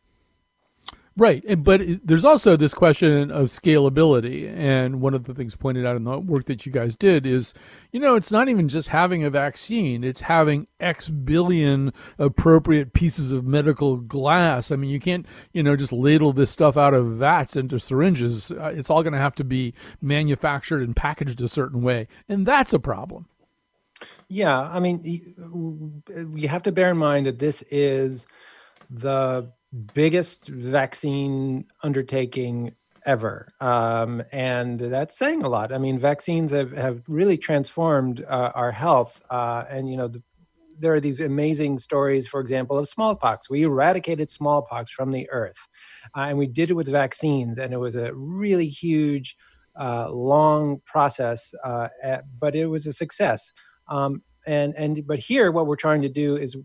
Right, 1.15 1.45
and, 1.47 1.63
but 1.63 1.83
there's 2.03 2.25
also 2.25 2.57
this 2.57 2.73
question 2.73 3.31
of 3.31 3.47
scalability, 3.49 4.51
and 4.57 5.03
one 5.03 5.13
of 5.13 5.25
the 5.25 5.35
things 5.35 5.55
pointed 5.55 5.85
out 5.85 5.95
in 5.95 6.05
the 6.05 6.19
work 6.19 6.47
that 6.47 6.65
you 6.65 6.73
guys 6.73 6.97
did 6.97 7.27
is, 7.27 7.53
you 7.91 8.01
know, 8.01 8.15
it's 8.15 8.33
not 8.33 8.49
even 8.49 8.67
just 8.67 8.89
having 8.89 9.23
a 9.23 9.29
vaccine; 9.29 10.05
it's 10.05 10.23
having 10.23 10.69
X 10.81 11.11
billion 11.11 11.93
appropriate 12.19 12.95
pieces 12.95 13.31
of 13.31 13.45
medical 13.45 13.99
glass. 13.99 14.71
I 14.71 14.77
mean, 14.77 14.89
you 14.89 15.01
can't, 15.01 15.27
you 15.53 15.63
know, 15.63 15.77
just 15.77 15.93
ladle 15.93 16.33
this 16.33 16.51
stuff 16.51 16.79
out 16.79 16.95
of 16.95 17.07
vats 17.09 17.57
into 17.57 17.79
syringes. 17.79 18.51
Uh, 18.51 18.73
it's 18.75 18.89
all 18.89 19.03
going 19.03 19.13
to 19.13 19.19
have 19.19 19.35
to 19.35 19.45
be 19.45 19.75
manufactured 20.01 20.81
and 20.81 20.97
packaged 20.97 21.43
a 21.43 21.49
certain 21.49 21.83
way, 21.83 22.09
and 22.27 22.47
that's 22.47 22.73
a 22.73 22.79
problem. 22.79 23.27
Yeah, 24.29 24.59
I 24.59 24.81
mean, 24.81 25.05
you 26.35 26.49
have 26.49 26.63
to 26.63 26.73
bear 26.73 26.91
in 26.91 26.97
mind 26.97 27.27
that 27.27 27.39
this 27.39 27.63
is 27.71 28.25
the 28.89 29.53
biggest 29.95 30.47
vaccine 30.49 31.65
undertaking 31.83 32.75
ever. 33.05 33.53
Um, 33.61 34.23
and 34.33 34.79
that's 34.79 35.19
saying 35.19 35.43
a 35.43 35.49
lot. 35.49 35.73
I 35.73 35.79
mean, 35.79 35.99
vaccines 35.99 36.53
have, 36.53 36.73
have 36.73 37.03
really 37.09 37.39
transformed 37.39 38.25
uh, 38.29 38.53
our 38.55 38.71
health. 38.71 39.21
Uh, 39.31 39.65
and, 39.69 39.91
you 39.91 39.97
know, 39.97 40.09
the, 40.09 40.23
there 40.79 40.95
are 40.95 41.01
these 41.01 41.21
amazing 41.21 41.79
stories, 41.79 42.29
for 42.29 42.41
example, 42.41 42.79
of 42.79 42.89
smallpox. 42.89 43.49
We 43.49 43.63
eradicated 43.63 44.31
smallpox 44.31 44.91
from 44.93 45.11
the 45.11 45.29
earth. 45.31 45.69
Uh, 46.17 46.27
and 46.29 46.39
we 46.39 46.47
did 46.47 46.71
it 46.71 46.75
with 46.75 46.89
vaccines. 46.89 47.59
And 47.59 47.73
it 47.73 47.79
was 47.79 47.97
a 47.97 48.13
really 48.15 48.69
huge, 48.69 49.37
uh, 49.79 50.11
long 50.11 50.81
process, 50.85 51.55
uh, 51.65 51.89
at, 52.03 52.25
but 52.39 52.55
it 52.55 52.67
was 52.67 52.87
a 52.87 52.93
success. 52.93 53.53
Um, 53.89 54.23
and, 54.47 54.75
and, 54.77 55.07
but 55.07 55.19
here, 55.19 55.51
what 55.51 55.67
we're 55.67 55.77
trying 55.77 56.03
to 56.03 56.09
do 56.09 56.37
is 56.37 56.57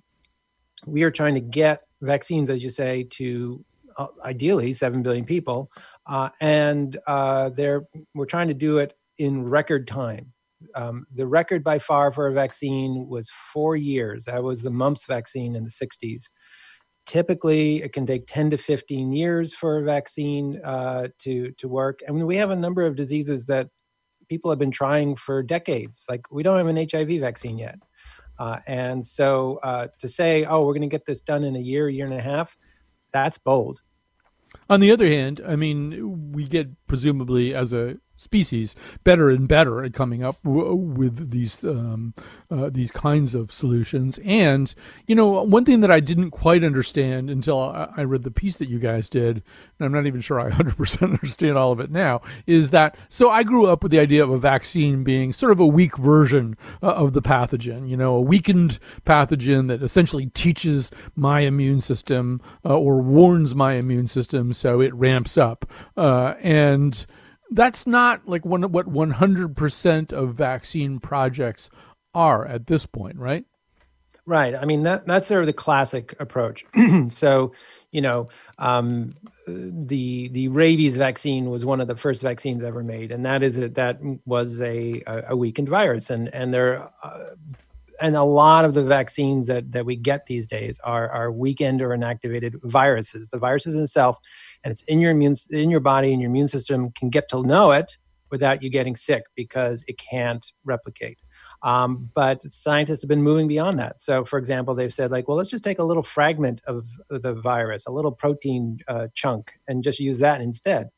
we 0.85 1.03
are 1.03 1.11
trying 1.11 1.35
to 1.35 1.41
get 1.41 1.81
vaccines, 2.01 2.49
as 2.49 2.63
you 2.63 2.69
say, 2.69 3.03
to 3.11 3.63
uh, 3.97 4.07
ideally 4.23 4.73
7 4.73 5.01
billion 5.01 5.25
people 5.25 5.71
uh, 6.07 6.29
and 6.39 6.97
uh, 7.07 7.49
they're 7.49 7.83
we're 8.15 8.25
trying 8.25 8.47
to 8.47 8.53
do 8.53 8.77
it 8.77 8.93
in 9.17 9.43
record 9.43 9.87
time. 9.87 10.33
Um, 10.73 11.05
the 11.13 11.27
record 11.27 11.63
by 11.63 11.79
far 11.79 12.11
for 12.11 12.27
a 12.27 12.33
vaccine 12.33 13.07
was 13.07 13.29
four 13.53 13.75
years. 13.75 14.25
That 14.25 14.41
was 14.41 14.61
the 14.61 14.71
mumps 14.71 15.05
vaccine 15.05 15.55
in 15.55 15.63
the 15.63 15.69
60s. 15.69 16.23
Typically, 17.05 17.83
it 17.83 17.93
can 17.93 18.05
take 18.05 18.25
10 18.27 18.49
to 18.51 18.57
15 18.57 19.13
years 19.13 19.53
for 19.53 19.77
a 19.77 19.83
vaccine 19.83 20.59
uh, 20.63 21.09
to 21.19 21.51
to 21.51 21.67
work. 21.67 21.99
And 22.07 22.25
we 22.25 22.37
have 22.37 22.51
a 22.51 22.55
number 22.55 22.85
of 22.85 22.95
diseases 22.95 23.45
that 23.47 23.67
people 24.29 24.49
have 24.49 24.59
been 24.59 24.71
trying 24.71 25.15
for 25.15 25.43
decades. 25.43 26.03
Like 26.09 26.21
we 26.31 26.43
don't 26.43 26.57
have 26.57 26.67
an 26.67 26.87
HIV 26.89 27.19
vaccine 27.19 27.57
yet, 27.57 27.79
uh, 28.39 28.59
and 28.67 29.05
so 29.05 29.59
uh, 29.63 29.87
to 29.99 30.07
say, 30.07 30.45
"Oh, 30.45 30.65
we're 30.65 30.73
going 30.73 30.81
to 30.81 30.87
get 30.87 31.05
this 31.05 31.21
done 31.21 31.43
in 31.43 31.55
a 31.55 31.59
year, 31.59 31.89
year 31.89 32.05
and 32.05 32.13
a 32.13 32.21
half," 32.21 32.57
that's 33.11 33.37
bold. 33.37 33.81
On 34.69 34.79
the 34.79 34.91
other 34.91 35.07
hand, 35.07 35.41
I 35.45 35.55
mean, 35.55 36.31
we 36.31 36.45
get 36.45 36.69
presumably 36.87 37.53
as 37.53 37.73
a 37.73 37.97
species 38.17 38.75
better 39.03 39.29
and 39.29 39.47
better 39.47 39.83
at 39.83 39.93
coming 39.93 40.23
up 40.23 40.41
w- 40.43 40.75
with 40.75 41.31
these 41.31 41.63
um, 41.63 42.13
uh, 42.51 42.69
these 42.69 42.91
kinds 42.91 43.33
of 43.35 43.51
solutions. 43.51 44.19
And 44.25 44.73
you 45.05 45.15
know, 45.15 45.43
one 45.43 45.65
thing 45.65 45.79
that 45.81 45.91
I 45.91 45.99
didn't 45.99 46.31
quite 46.31 46.63
understand 46.63 47.29
until 47.29 47.59
I, 47.59 47.89
I 47.97 48.03
read 48.03 48.23
the 48.23 48.31
piece 48.31 48.57
that 48.57 48.69
you 48.69 48.79
guys 48.79 49.09
did, 49.09 49.43
and 49.79 49.85
I'm 49.85 49.91
not 49.91 50.05
even 50.05 50.21
sure 50.21 50.39
I 50.39 50.49
100% 50.57 51.01
understand 51.03 51.57
all 51.57 51.71
of 51.71 51.79
it 51.79 51.91
now, 51.91 52.21
is 52.45 52.71
that 52.71 52.97
so 53.09 53.29
I 53.29 53.43
grew 53.43 53.67
up 53.67 53.83
with 53.83 53.91
the 53.91 53.99
idea 53.99 54.23
of 54.23 54.29
a 54.29 54.37
vaccine 54.37 55.03
being 55.03 55.31
sort 55.31 55.51
of 55.51 55.59
a 55.59 55.67
weak 55.67 55.97
version 55.97 56.57
uh, 56.81 56.93
of 56.93 57.13
the 57.13 57.21
pathogen. 57.21 57.87
You 57.87 57.97
know, 57.97 58.15
a 58.15 58.21
weakened 58.21 58.79
pathogen 59.05 59.67
that 59.67 59.83
essentially 59.83 60.27
teaches 60.27 60.91
my 61.15 61.41
immune 61.41 61.79
system 61.79 62.41
uh, 62.65 62.77
or 62.77 63.01
warns 63.01 63.55
my 63.55 63.73
immune 63.73 64.07
system 64.07 64.53
so 64.53 64.81
it 64.81 64.93
ramps 64.93 65.37
up. 65.37 65.69
Uh, 65.95 66.33
and 66.41 67.05
that's 67.51 67.87
not 67.87 68.27
like 68.27 68.45
one 68.45 68.63
what 68.71 68.87
100% 68.87 70.13
of 70.13 70.33
vaccine 70.33 70.99
projects 70.99 71.69
are 72.13 72.45
at 72.45 72.67
this 72.67 72.85
point, 72.85 73.17
right? 73.17 73.45
Right. 74.25 74.55
I 74.55 74.65
mean 74.65 74.83
that 74.83 75.05
that's 75.05 75.25
sort 75.27 75.41
of 75.41 75.47
the 75.47 75.53
classic 75.53 76.13
approach. 76.19 76.65
so, 77.07 77.53
you 77.91 78.01
know, 78.01 78.27
um, 78.57 79.15
the 79.47 80.27
the 80.27 80.49
rabies 80.49 80.97
vaccine 80.97 81.49
was 81.49 81.63
one 81.63 81.79
of 81.79 81.87
the 81.87 81.95
first 81.95 82.23
vaccines 82.23 82.61
ever 82.61 82.83
made, 82.83 83.13
and 83.13 83.25
that 83.25 83.41
is 83.41 83.57
a, 83.57 83.69
that 83.69 83.99
was 84.25 84.59
a 84.61 85.01
a 85.29 85.35
weakened 85.35 85.69
virus, 85.69 86.09
and 86.09 86.27
and 86.33 86.53
there. 86.53 86.89
Uh, 87.01 87.35
and 88.01 88.15
a 88.15 88.23
lot 88.23 88.65
of 88.65 88.73
the 88.73 88.83
vaccines 88.83 89.47
that, 89.47 89.71
that 89.71 89.85
we 89.85 89.95
get 89.95 90.25
these 90.25 90.47
days 90.47 90.79
are, 90.83 91.09
are 91.09 91.31
weakened 91.31 91.81
or 91.81 91.89
inactivated 91.89 92.55
viruses. 92.63 93.29
The 93.29 93.39
viruses 93.39 93.75
itself 93.75 94.17
and 94.63 94.71
it's 94.71 94.83
in 94.83 94.99
your 94.99 95.11
immune 95.11 95.35
in 95.49 95.69
your 95.69 95.79
body 95.79 96.11
and 96.11 96.21
your 96.21 96.29
immune 96.29 96.47
system 96.47 96.91
can 96.91 97.09
get 97.09 97.29
to 97.29 97.43
know 97.43 97.71
it 97.71 97.97
without 98.29 98.61
you 98.61 98.69
getting 98.69 98.95
sick 98.95 99.23
because 99.35 99.83
it 99.87 99.97
can't 99.97 100.51
replicate. 100.65 101.21
Um, 101.63 102.09
but 102.13 102.43
scientists 102.43 103.01
have 103.01 103.07
been 103.07 103.23
moving 103.23 103.47
beyond 103.47 103.79
that. 103.79 104.01
So 104.01 104.25
for 104.25 104.37
example 104.37 104.75
they've 104.75 104.93
said 104.93 105.11
like 105.11 105.27
well 105.27 105.37
let's 105.37 105.49
just 105.49 105.63
take 105.63 105.79
a 105.79 105.83
little 105.83 106.03
fragment 106.03 106.61
of 106.67 106.85
the 107.09 107.33
virus 107.33 107.85
a 107.87 107.91
little 107.91 108.11
protein 108.11 108.79
uh, 108.87 109.07
chunk 109.15 109.51
and 109.67 109.83
just 109.83 109.99
use 109.99 110.19
that 110.19 110.41
instead. 110.41 110.89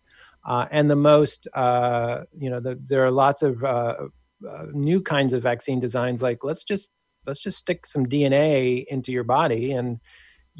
Uh, 0.46 0.66
and 0.72 0.90
the 0.90 0.96
most 0.96 1.48
uh, 1.54 2.22
you 2.38 2.50
know 2.50 2.60
the, 2.60 2.80
there 2.86 3.06
are 3.06 3.12
lots 3.12 3.42
of 3.42 3.64
uh, 4.48 4.66
new 4.72 5.02
kinds 5.02 5.34
of 5.34 5.44
vaccine 5.44 5.80
designs 5.80 6.22
like 6.22 6.44
let's 6.44 6.64
just 6.64 6.92
let's 7.26 7.40
just 7.40 7.58
stick 7.58 7.86
some 7.86 8.06
dna 8.06 8.86
into 8.88 9.12
your 9.12 9.24
body 9.24 9.72
and 9.72 10.00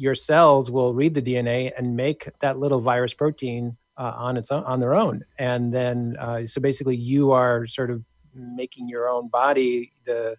your 0.00 0.14
cells 0.14 0.70
will 0.70 0.94
read 0.94 1.12
the 1.12 1.20
DNA 1.20 1.72
and 1.76 1.94
make 1.94 2.26
that 2.40 2.58
little 2.58 2.80
virus 2.80 3.12
protein 3.12 3.76
uh, 3.98 4.14
on 4.16 4.38
its 4.38 4.50
own, 4.50 4.64
on 4.64 4.80
their 4.80 4.94
own. 4.94 5.22
And 5.38 5.74
then, 5.74 6.16
uh, 6.18 6.46
so 6.46 6.58
basically, 6.58 6.96
you 6.96 7.32
are 7.32 7.66
sort 7.66 7.90
of 7.90 8.02
making 8.34 8.88
your 8.88 9.10
own 9.10 9.28
body 9.28 9.92
the 10.06 10.36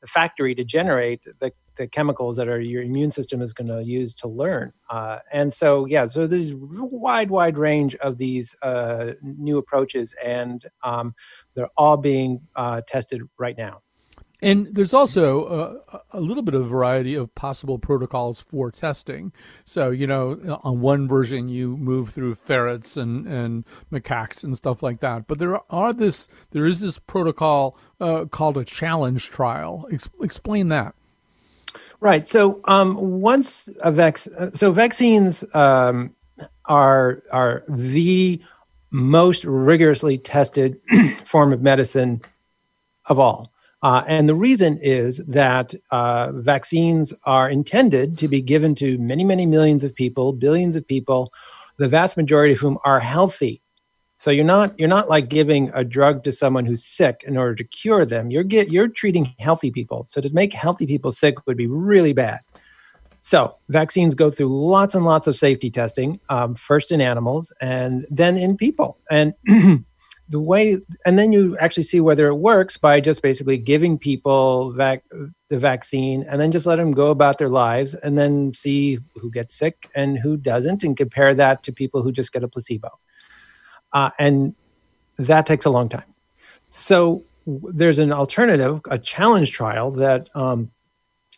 the 0.00 0.06
factory 0.06 0.54
to 0.54 0.64
generate 0.64 1.24
the, 1.40 1.52
the 1.76 1.86
chemicals 1.86 2.36
that 2.36 2.48
are 2.48 2.60
your 2.60 2.82
immune 2.82 3.10
system 3.10 3.40
is 3.40 3.52
going 3.52 3.68
to 3.68 3.82
use 3.82 4.14
to 4.14 4.28
learn. 4.28 4.72
Uh, 4.90 5.18
and 5.32 5.52
so, 5.52 5.86
yeah, 5.86 6.06
so 6.06 6.26
there's 6.26 6.50
a 6.50 6.56
wide, 6.56 7.30
wide 7.30 7.56
range 7.56 7.94
of 7.96 8.18
these 8.18 8.54
uh, 8.62 9.12
new 9.22 9.58
approaches, 9.58 10.14
and 10.24 10.66
um, 10.82 11.14
they're 11.54 11.70
all 11.76 11.96
being 11.96 12.40
uh, 12.56 12.80
tested 12.86 13.22
right 13.38 13.56
now. 13.56 13.80
And 14.40 14.68
there's 14.72 14.94
also 14.94 15.82
a, 15.92 16.00
a, 16.18 16.20
little 16.20 16.44
bit 16.44 16.54
of 16.54 16.68
variety 16.68 17.16
of 17.16 17.34
possible 17.34 17.76
protocols 17.76 18.40
for 18.40 18.70
testing. 18.70 19.32
So, 19.64 19.90
you 19.90 20.06
know, 20.06 20.60
on 20.62 20.80
one 20.80 21.08
version 21.08 21.48
you 21.48 21.76
move 21.76 22.10
through 22.10 22.36
ferrets 22.36 22.96
and, 22.96 23.26
and 23.26 23.64
macaques 23.90 24.44
and 24.44 24.56
stuff 24.56 24.80
like 24.80 25.00
that. 25.00 25.26
But 25.26 25.40
there 25.40 25.60
are 25.72 25.92
this 25.92 26.28
there 26.52 26.66
is 26.66 26.78
this 26.78 27.00
protocol 27.00 27.76
uh, 28.00 28.26
called 28.26 28.56
a 28.56 28.64
challenge 28.64 29.28
trial. 29.28 29.88
Ex- 29.90 30.08
explain 30.22 30.68
that. 30.68 30.94
Right. 32.00 32.28
So 32.28 32.60
um, 32.66 33.20
once 33.20 33.68
a 33.82 33.90
vac- 33.90 34.18
so 34.18 34.70
vaccines 34.70 35.42
um, 35.52 36.14
are 36.64 37.24
are 37.32 37.64
the 37.68 38.40
most 38.92 39.44
rigorously 39.44 40.16
tested 40.16 40.80
form 41.24 41.52
of 41.52 41.60
medicine 41.60 42.22
of 43.06 43.18
all. 43.18 43.52
Uh, 43.82 44.02
and 44.08 44.28
the 44.28 44.34
reason 44.34 44.78
is 44.82 45.18
that 45.28 45.74
uh, 45.92 46.32
vaccines 46.32 47.14
are 47.24 47.48
intended 47.48 48.18
to 48.18 48.26
be 48.26 48.40
given 48.40 48.74
to 48.74 48.98
many, 48.98 49.22
many 49.22 49.46
millions 49.46 49.84
of 49.84 49.94
people, 49.94 50.32
billions 50.32 50.74
of 50.74 50.86
people, 50.86 51.32
the 51.76 51.88
vast 51.88 52.16
majority 52.16 52.52
of 52.52 52.58
whom 52.58 52.78
are 52.84 52.98
healthy. 52.98 53.62
So 54.20 54.32
you're 54.32 54.44
not 54.44 54.76
you're 54.78 54.88
not 54.88 55.08
like 55.08 55.28
giving 55.28 55.70
a 55.74 55.84
drug 55.84 56.24
to 56.24 56.32
someone 56.32 56.66
who's 56.66 56.84
sick 56.84 57.22
in 57.24 57.36
order 57.36 57.54
to 57.54 57.62
cure 57.62 58.04
them. 58.04 58.32
You're 58.32 58.42
get 58.42 58.68
you're 58.68 58.88
treating 58.88 59.32
healthy 59.38 59.70
people. 59.70 60.02
So 60.02 60.20
to 60.20 60.28
make 60.30 60.52
healthy 60.52 60.86
people 60.86 61.12
sick 61.12 61.46
would 61.46 61.56
be 61.56 61.68
really 61.68 62.12
bad. 62.12 62.40
So 63.20 63.56
vaccines 63.68 64.14
go 64.14 64.30
through 64.30 64.48
lots 64.48 64.94
and 64.94 65.04
lots 65.04 65.28
of 65.28 65.36
safety 65.36 65.70
testing, 65.70 66.18
um, 66.28 66.56
first 66.56 66.90
in 66.90 67.00
animals 67.00 67.52
and 67.60 68.06
then 68.10 68.36
in 68.36 68.56
people. 68.56 68.98
And 69.08 69.34
the 70.28 70.40
way 70.40 70.78
and 71.06 71.18
then 71.18 71.32
you 71.32 71.56
actually 71.58 71.82
see 71.82 72.00
whether 72.00 72.26
it 72.28 72.34
works 72.34 72.76
by 72.76 73.00
just 73.00 73.22
basically 73.22 73.56
giving 73.56 73.98
people 73.98 74.72
vac- 74.72 75.04
the 75.48 75.58
vaccine 75.58 76.24
and 76.28 76.40
then 76.40 76.52
just 76.52 76.66
let 76.66 76.76
them 76.76 76.92
go 76.92 77.10
about 77.10 77.38
their 77.38 77.48
lives 77.48 77.94
and 77.94 78.18
then 78.18 78.52
see 78.52 78.98
who 79.14 79.30
gets 79.30 79.54
sick 79.54 79.90
and 79.94 80.18
who 80.18 80.36
doesn't 80.36 80.82
and 80.82 80.96
compare 80.96 81.34
that 81.34 81.62
to 81.62 81.72
people 81.72 82.02
who 82.02 82.12
just 82.12 82.32
get 82.32 82.44
a 82.44 82.48
placebo. 82.48 82.90
Uh, 83.92 84.10
and 84.18 84.54
that 85.18 85.46
takes 85.46 85.64
a 85.64 85.70
long 85.70 85.88
time. 85.88 86.14
So 86.68 87.24
there's 87.46 87.98
an 87.98 88.12
alternative 88.12 88.80
a 88.90 88.98
challenge 88.98 89.52
trial 89.52 89.90
that 89.92 90.28
um, 90.34 90.70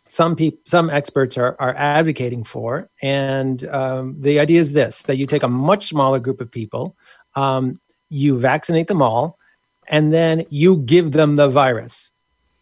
some 0.09 0.35
people 0.35 0.59
some 0.65 0.89
experts 0.89 1.37
are, 1.37 1.55
are 1.57 1.73
advocating 1.77 2.43
for 2.43 2.89
and 3.01 3.65
um, 3.69 4.17
the 4.19 4.37
idea 4.39 4.59
is 4.59 4.73
this 4.73 5.03
that 5.03 5.15
you 5.15 5.25
take 5.25 5.43
a 5.43 5.47
much 5.47 5.87
smaller 5.87 6.19
group 6.19 6.41
of 6.41 6.51
people 6.51 6.97
um, 7.35 7.79
you 8.11 8.37
vaccinate 8.37 8.87
them 8.87 9.01
all, 9.01 9.39
and 9.87 10.11
then 10.11 10.45
you 10.49 10.77
give 10.77 11.13
them 11.13 11.37
the 11.37 11.47
virus. 11.47 12.11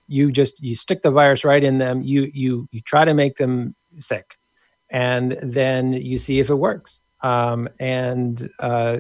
You 0.08 0.32
just 0.32 0.62
you 0.64 0.76
stick 0.76 1.02
the 1.02 1.12
virus 1.12 1.44
right 1.44 1.64
in 1.64 1.80
them. 1.80 2.02
You 2.02 2.32
you 2.34 2.70
you 2.72 2.82
try 2.82 3.04
to 3.04 3.14
make 3.14 3.38
them 3.38 3.76
sick, 4.00 4.38
and 4.90 5.38
then 5.42 5.94
you 5.94 6.18
see 6.18 6.40
if 6.40 6.50
it 6.50 6.56
works. 6.56 7.02
Um, 7.22 7.68
and 7.80 8.50
uh, 8.60 9.00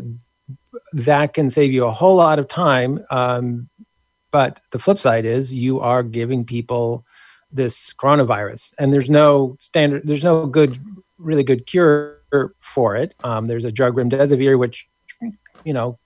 that 0.92 1.34
can 1.34 1.50
save 1.50 1.72
you 1.72 1.86
a 1.86 1.92
whole 1.92 2.16
lot 2.16 2.40
of 2.40 2.48
time. 2.48 3.06
Um, 3.12 3.70
but 4.32 4.60
the 4.72 4.80
flip 4.80 4.98
side 4.98 5.26
is 5.26 5.54
you 5.54 5.80
are 5.80 6.04
giving 6.04 6.46
people 6.46 7.06
this 7.52 7.94
coronavirus, 7.94 8.74
and 8.80 8.92
there's 8.92 9.10
no 9.10 9.56
standard. 9.60 10.02
There's 10.06 10.24
no 10.24 10.48
good, 10.48 10.80
really 11.18 11.44
good 11.44 11.68
cure 11.68 12.20
for 12.60 12.96
it. 12.96 13.14
Um, 13.24 13.48
there's 13.48 13.66
a 13.66 13.72
drug 13.72 13.96
remdesivir 13.96 14.58
which 14.58 14.88
you 15.64 15.74
know 15.74 16.00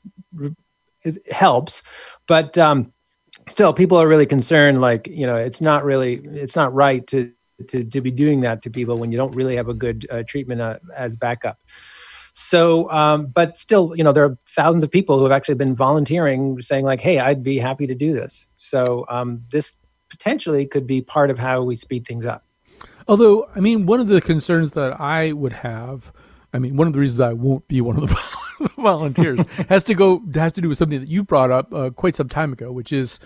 helps 1.32 1.82
but 2.28 2.58
um, 2.58 2.94
still 3.50 3.74
people 3.74 3.98
are 3.98 4.08
really 4.08 4.26
concerned 4.26 4.82
like 4.82 5.08
you 5.08 5.26
know 5.26 5.36
it's 5.36 5.62
not 5.62 5.84
really 5.84 6.22
it's 6.32 6.56
not 6.56 6.74
right 6.74 7.06
to 7.08 7.32
to, 7.68 7.84
to 7.84 8.02
be 8.02 8.12
doing 8.12 8.42
that 8.42 8.62
to 8.62 8.70
people 8.70 8.98
when 8.98 9.12
you 9.12 9.18
don't 9.18 9.36
really 9.36 9.56
have 9.56 9.70
a 9.70 9.74
good 9.74 10.08
uh, 10.10 10.24
treatment 10.28 10.62
uh, 10.62 10.78
as 10.96 11.16
backup 11.16 11.58
So, 12.34 12.90
um, 12.90 13.28
but 13.28 13.58
still, 13.60 13.94
you 13.96 14.04
know, 14.04 14.12
there 14.12 14.26
are 14.26 14.38
thousands 14.50 14.84
of 14.84 14.90
people 14.90 15.18
who 15.18 15.24
have 15.24 15.32
actually 15.32 15.54
been 15.54 15.76
volunteering, 15.76 16.60
saying 16.62 16.84
like, 16.84 17.00
"Hey, 17.00 17.20
I'd 17.20 17.44
be 17.44 17.60
happy 17.60 17.86
to 17.86 17.94
do 17.94 18.12
this." 18.12 18.48
So, 18.56 19.06
um, 19.08 19.44
this 19.52 19.74
potentially 20.10 20.66
could 20.66 20.88
be 20.88 21.02
part 21.02 21.30
of 21.30 21.38
how 21.38 21.62
we 21.62 21.76
speed 21.76 22.08
things 22.08 22.26
up. 22.26 22.44
Although, 23.08 23.48
I 23.56 23.60
mean, 23.60 23.86
one 23.86 24.00
of 24.00 24.08
the 24.08 24.20
concerns 24.20 24.72
that 24.72 25.00
I 25.00 25.32
would 25.32 25.54
have, 25.54 26.12
I 26.54 26.60
mean, 26.60 26.76
one 26.76 26.88
of 26.88 26.94
the 26.94 27.00
reasons 27.00 27.22
I 27.22 27.34
won't 27.34 27.68
be 27.68 27.82
one 27.82 27.98
of 27.98 28.02
the 28.02 28.08
volunteers 28.78 29.46
has 29.70 29.84
to 29.84 29.94
go 29.94 30.22
has 30.34 30.54
to 30.54 30.62
do 30.62 30.70
with 30.70 30.78
something 30.78 31.00
that 31.00 31.10
you 31.10 31.24
brought 31.24 31.52
up 31.52 31.74
uh, 31.74 31.90
quite 31.90 32.16
some 32.16 32.30
time 32.30 32.54
ago, 32.54 32.72
which 32.72 32.92
is 32.92 33.20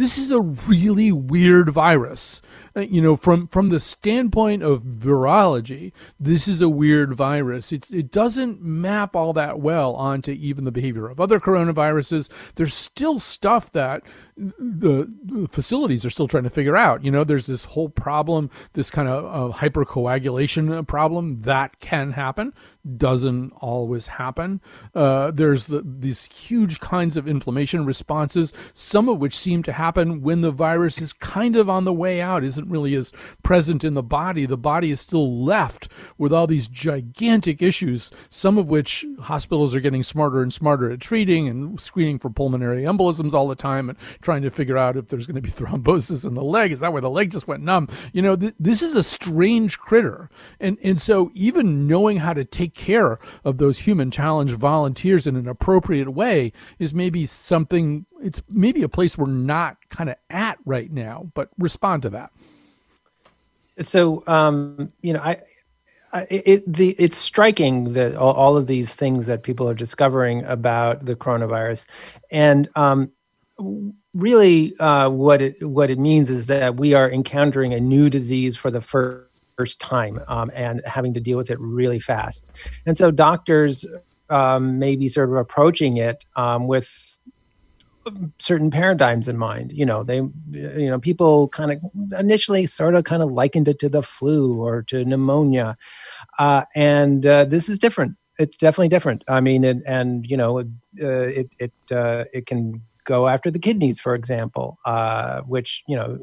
this 0.00 0.16
is 0.16 0.30
a 0.30 0.40
really 0.40 1.12
weird 1.12 1.68
virus. 1.68 2.40
Uh, 2.74 2.80
you 2.80 3.02
know, 3.02 3.16
from 3.16 3.46
from 3.48 3.68
the 3.68 3.80
standpoint 3.80 4.62
of 4.62 4.82
virology, 4.82 5.92
this 6.18 6.48
is 6.48 6.62
a 6.62 6.68
weird 6.68 7.12
virus. 7.12 7.72
It 7.72 7.90
it 7.90 8.10
doesn't 8.10 8.62
map 8.62 9.14
all 9.14 9.32
that 9.34 9.60
well 9.60 9.94
onto 9.94 10.32
even 10.32 10.64
the 10.64 10.72
behavior 10.72 11.08
of 11.08 11.20
other 11.20 11.38
coronaviruses. 11.38 12.30
There's 12.54 12.74
still 12.74 13.18
stuff 13.18 13.72
that 13.72 14.02
the 14.58 15.12
facilities 15.50 16.06
are 16.06 16.10
still 16.10 16.28
trying 16.28 16.44
to 16.44 16.50
figure 16.50 16.76
out. 16.76 17.04
You 17.04 17.10
know, 17.10 17.24
there's 17.24 17.46
this 17.46 17.64
whole 17.64 17.90
problem, 17.90 18.50
this 18.72 18.90
kind 18.90 19.08
of 19.08 19.24
uh, 19.24 19.56
hypercoagulation 19.56 20.86
problem 20.86 21.42
that 21.42 21.78
can 21.80 22.12
happen, 22.12 22.54
doesn't 22.96 23.52
always 23.56 24.06
happen. 24.06 24.60
Uh, 24.94 25.30
there's 25.30 25.66
the, 25.66 25.82
these 25.84 26.26
huge 26.26 26.80
kinds 26.80 27.16
of 27.16 27.28
inflammation 27.28 27.84
responses, 27.84 28.52
some 28.72 29.08
of 29.08 29.18
which 29.18 29.36
seem 29.36 29.62
to 29.64 29.72
happen 29.72 30.22
when 30.22 30.40
the 30.40 30.50
virus 30.50 31.00
is 31.00 31.12
kind 31.12 31.56
of 31.56 31.68
on 31.68 31.84
the 31.84 31.92
way 31.92 32.20
out, 32.20 32.42
isn't 32.42 32.70
really 32.70 32.94
as 32.94 33.12
present 33.42 33.84
in 33.84 33.94
the 33.94 34.02
body. 34.02 34.46
The 34.46 34.56
body 34.56 34.90
is 34.90 35.00
still 35.00 35.44
left 35.44 35.88
with 36.16 36.32
all 36.32 36.46
these 36.46 36.68
gigantic 36.68 37.60
issues, 37.60 38.10
some 38.30 38.56
of 38.56 38.68
which 38.68 39.04
hospitals 39.20 39.74
are 39.74 39.80
getting 39.80 40.02
smarter 40.02 40.40
and 40.40 40.52
smarter 40.52 40.90
at 40.90 41.00
treating 41.00 41.48
and 41.48 41.78
screening 41.80 42.18
for 42.18 42.30
pulmonary 42.30 42.84
embolisms 42.84 43.34
all 43.34 43.48
the 43.48 43.54
time 43.54 43.90
and 43.90 43.98
trying 44.30 44.42
to 44.42 44.50
figure 44.50 44.78
out 44.78 44.96
if 44.96 45.08
there's 45.08 45.26
going 45.26 45.34
to 45.34 45.40
be 45.40 45.50
thrombosis 45.50 46.24
in 46.24 46.34
the 46.34 46.44
leg. 46.44 46.70
Is 46.70 46.78
that 46.78 46.92
where 46.92 47.02
the 47.02 47.10
leg 47.10 47.32
just 47.32 47.48
went 47.48 47.64
numb? 47.64 47.88
You 48.12 48.22
know, 48.22 48.36
th- 48.36 48.54
this 48.60 48.80
is 48.80 48.94
a 48.94 49.02
strange 49.02 49.80
critter. 49.80 50.30
And, 50.60 50.78
and 50.84 51.00
so 51.00 51.32
even 51.34 51.88
knowing 51.88 52.18
how 52.18 52.32
to 52.34 52.44
take 52.44 52.72
care 52.72 53.18
of 53.42 53.58
those 53.58 53.80
human 53.80 54.12
challenge 54.12 54.52
volunteers 54.52 55.26
in 55.26 55.34
an 55.34 55.48
appropriate 55.48 56.10
way 56.10 56.52
is 56.78 56.94
maybe 56.94 57.26
something, 57.26 58.06
it's 58.22 58.40
maybe 58.48 58.84
a 58.84 58.88
place 58.88 59.18
we're 59.18 59.26
not 59.26 59.76
kind 59.88 60.08
of 60.08 60.14
at 60.30 60.58
right 60.64 60.92
now, 60.92 61.32
but 61.34 61.48
respond 61.58 62.02
to 62.02 62.10
that. 62.10 62.30
So, 63.80 64.22
um, 64.28 64.92
you 65.02 65.12
know, 65.12 65.20
I, 65.20 65.42
it, 66.30 66.72
the, 66.72 66.90
it's 66.98 67.18
striking 67.18 67.94
that 67.94 68.14
all, 68.14 68.34
all, 68.34 68.56
of 68.56 68.68
these 68.68 68.94
things 68.94 69.26
that 69.26 69.42
people 69.42 69.68
are 69.68 69.74
discovering 69.74 70.44
about 70.44 71.04
the 71.04 71.14
coronavirus, 71.14 71.86
and 72.30 72.68
um, 72.74 73.12
really 74.14 74.76
uh, 74.78 75.08
what 75.08 75.42
it 75.42 75.68
what 75.68 75.90
it 75.90 75.98
means 75.98 76.30
is 76.30 76.46
that 76.46 76.76
we 76.76 76.94
are 76.94 77.10
encountering 77.10 77.72
a 77.74 77.80
new 77.80 78.10
disease 78.10 78.56
for 78.56 78.70
the 78.70 78.80
first, 78.80 79.26
time 79.78 80.18
um, 80.26 80.50
and 80.54 80.80
having 80.86 81.12
to 81.12 81.20
deal 81.20 81.36
with 81.36 81.50
it 81.50 81.58
really 81.60 82.00
fast. 82.00 82.50
And 82.86 82.96
so 82.96 83.10
doctors 83.10 83.84
um, 84.30 84.78
may 84.78 84.96
be 84.96 85.10
sort 85.10 85.28
of 85.28 85.36
approaching 85.36 85.98
it 85.98 86.24
um, 86.34 86.66
with 86.66 87.18
certain 88.38 88.70
paradigms 88.70 89.28
in 89.28 89.36
mind. 89.36 89.72
You 89.72 89.84
know, 89.84 90.02
they, 90.02 90.16
you 90.16 90.88
know, 90.88 90.98
people 90.98 91.48
kind 91.48 91.72
of 91.72 92.18
initially 92.18 92.64
sort 92.66 92.94
of 92.94 93.04
kind 93.04 93.22
of 93.22 93.30
likened 93.30 93.68
it 93.68 93.78
to 93.80 93.90
the 93.90 94.02
flu 94.02 94.58
or 94.62 94.82
to 94.84 95.04
pneumonia, 95.04 95.76
uh, 96.38 96.64
and 96.74 97.26
uh, 97.26 97.44
this 97.44 97.68
is 97.68 97.78
different. 97.78 98.16
It's 98.38 98.56
definitely 98.56 98.88
different. 98.88 99.24
I 99.28 99.40
mean, 99.40 99.64
it, 99.64 99.82
and 99.86 100.24
you 100.26 100.36
know, 100.36 100.60
uh, 100.60 100.64
it 101.02 101.54
it 101.58 101.72
uh, 101.92 102.24
it 102.32 102.46
can 102.46 102.80
go 103.10 103.26
after 103.26 103.50
the 103.50 103.58
kidneys, 103.58 103.98
for 103.98 104.14
example, 104.14 104.78
uh, 104.84 105.40
which, 105.40 105.82
you 105.88 105.96
know, 105.96 106.14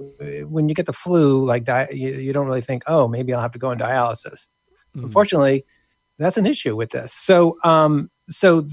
when 0.47 0.69
you 0.69 0.75
get 0.75 0.85
the 0.85 0.93
flu, 0.93 1.43
like 1.43 1.65
di- 1.65 1.89
you, 1.91 2.09
you, 2.25 2.31
don't 2.31 2.47
really 2.47 2.61
think, 2.61 2.83
oh, 2.87 3.09
maybe 3.09 3.33
I'll 3.33 3.41
have 3.41 3.51
to 3.51 3.59
go 3.59 3.71
on 3.71 3.77
dialysis. 3.77 4.47
Mm. 4.95 5.03
Unfortunately, 5.03 5.65
that's 6.17 6.37
an 6.37 6.45
issue 6.45 6.77
with 6.77 6.91
this. 6.91 7.11
So, 7.13 7.57
um, 7.65 8.09
so, 8.29 8.65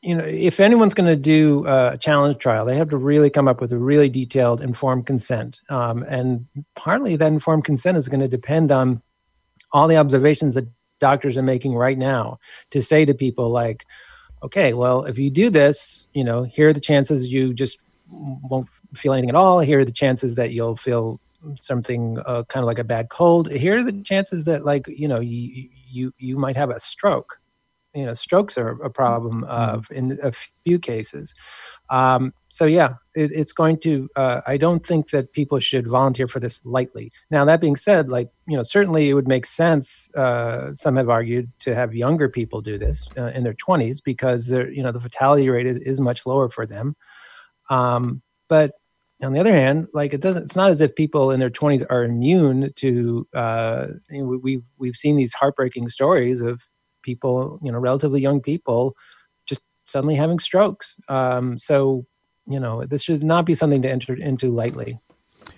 you 0.00 0.14
know, 0.14 0.24
if 0.24 0.60
anyone's 0.60 0.94
going 0.94 1.10
to 1.10 1.16
do 1.16 1.66
a 1.66 1.98
challenge 1.98 2.38
trial, 2.38 2.64
they 2.64 2.76
have 2.76 2.90
to 2.90 2.96
really 2.96 3.30
come 3.30 3.48
up 3.48 3.60
with 3.60 3.72
a 3.72 3.78
really 3.78 4.08
detailed 4.08 4.60
informed 4.60 5.06
consent. 5.06 5.60
Um, 5.68 6.04
and 6.04 6.46
partly 6.76 7.16
that 7.16 7.32
informed 7.32 7.64
consent 7.64 7.98
is 7.98 8.08
going 8.08 8.20
to 8.20 8.28
depend 8.28 8.70
on 8.70 9.02
all 9.72 9.88
the 9.88 9.96
observations 9.96 10.54
that 10.54 10.68
doctors 11.00 11.36
are 11.36 11.42
making 11.42 11.74
right 11.74 11.98
now 11.98 12.38
to 12.70 12.80
say 12.80 13.04
to 13.04 13.12
people 13.12 13.50
like, 13.50 13.84
okay, 14.42 14.72
well, 14.72 15.04
if 15.04 15.18
you 15.18 15.30
do 15.30 15.50
this, 15.50 16.08
you 16.14 16.24
know, 16.24 16.42
here 16.42 16.68
are 16.68 16.72
the 16.72 16.80
chances 16.80 17.32
you 17.32 17.52
just 17.52 17.78
won't 18.10 18.68
feel 18.94 19.12
anything 19.12 19.30
at 19.30 19.36
all. 19.36 19.60
Here 19.60 19.80
are 19.80 19.84
the 19.84 19.92
chances 19.92 20.34
that 20.34 20.52
you'll 20.52 20.76
feel 20.76 21.20
something 21.60 22.18
uh, 22.26 22.42
kind 22.44 22.62
of 22.62 22.66
like 22.66 22.78
a 22.78 22.84
bad 22.84 23.08
cold. 23.08 23.50
Here 23.50 23.78
are 23.78 23.84
the 23.84 24.02
chances 24.02 24.44
that, 24.44 24.64
like, 24.64 24.86
you 24.88 25.08
know, 25.08 25.20
you 25.20 25.68
you 25.90 26.12
you 26.18 26.36
might 26.36 26.56
have 26.56 26.70
a 26.70 26.80
stroke. 26.80 27.38
You 27.94 28.06
know, 28.06 28.14
strokes 28.14 28.56
are 28.56 28.70
a 28.82 28.90
problem 28.90 29.42
mm-hmm. 29.42 29.50
of 29.50 29.90
in 29.90 30.18
a 30.22 30.32
few 30.32 30.78
cases. 30.78 31.34
Um, 31.88 32.32
so 32.48 32.64
yeah, 32.66 32.94
it, 33.14 33.30
it's 33.32 33.52
going 33.52 33.78
to. 33.80 34.08
Uh, 34.16 34.40
I 34.46 34.56
don't 34.56 34.86
think 34.86 35.10
that 35.10 35.32
people 35.32 35.60
should 35.60 35.86
volunteer 35.86 36.28
for 36.28 36.40
this 36.40 36.60
lightly. 36.64 37.12
Now 37.30 37.44
that 37.44 37.60
being 37.60 37.76
said, 37.76 38.08
like 38.08 38.30
you 38.46 38.56
know, 38.56 38.62
certainly 38.62 39.08
it 39.08 39.14
would 39.14 39.28
make 39.28 39.46
sense. 39.46 40.10
Uh, 40.14 40.74
some 40.74 40.96
have 40.96 41.08
argued 41.08 41.50
to 41.60 41.74
have 41.74 41.94
younger 41.94 42.28
people 42.28 42.60
do 42.60 42.78
this 42.78 43.08
uh, 43.16 43.26
in 43.26 43.42
their 43.42 43.54
twenties 43.54 44.00
because 44.00 44.46
they're 44.46 44.70
you 44.70 44.82
know 44.82 44.92
the 44.92 45.00
fatality 45.00 45.48
rate 45.48 45.66
is, 45.66 45.78
is 45.78 46.00
much 46.00 46.26
lower 46.26 46.48
for 46.48 46.66
them. 46.66 46.96
Um, 47.68 48.22
but 48.48 48.72
on 49.22 49.32
the 49.32 49.40
other 49.40 49.52
hand, 49.52 49.88
like 49.92 50.14
it 50.14 50.20
doesn't. 50.20 50.44
It's 50.44 50.56
not 50.56 50.70
as 50.70 50.80
if 50.80 50.94
people 50.94 51.30
in 51.30 51.40
their 51.40 51.50
twenties 51.50 51.82
are 51.90 52.04
immune 52.04 52.72
to. 52.76 53.26
Uh, 53.34 53.86
you 54.10 54.22
know, 54.22 54.38
we've 54.42 54.62
we've 54.78 54.96
seen 54.96 55.16
these 55.16 55.32
heartbreaking 55.34 55.88
stories 55.88 56.40
of 56.40 56.62
people, 57.02 57.58
you 57.62 57.72
know, 57.72 57.78
relatively 57.78 58.20
young 58.20 58.40
people 58.40 58.94
just 59.46 59.62
suddenly 59.84 60.14
having 60.14 60.38
strokes. 60.38 60.96
Um, 61.08 61.58
so, 61.58 62.06
you 62.50 62.60
know, 62.60 62.84
this 62.84 63.02
should 63.02 63.22
not 63.22 63.44
be 63.46 63.54
something 63.54 63.82
to 63.82 63.90
enter 63.90 64.14
into 64.14 64.50
lightly. 64.50 64.98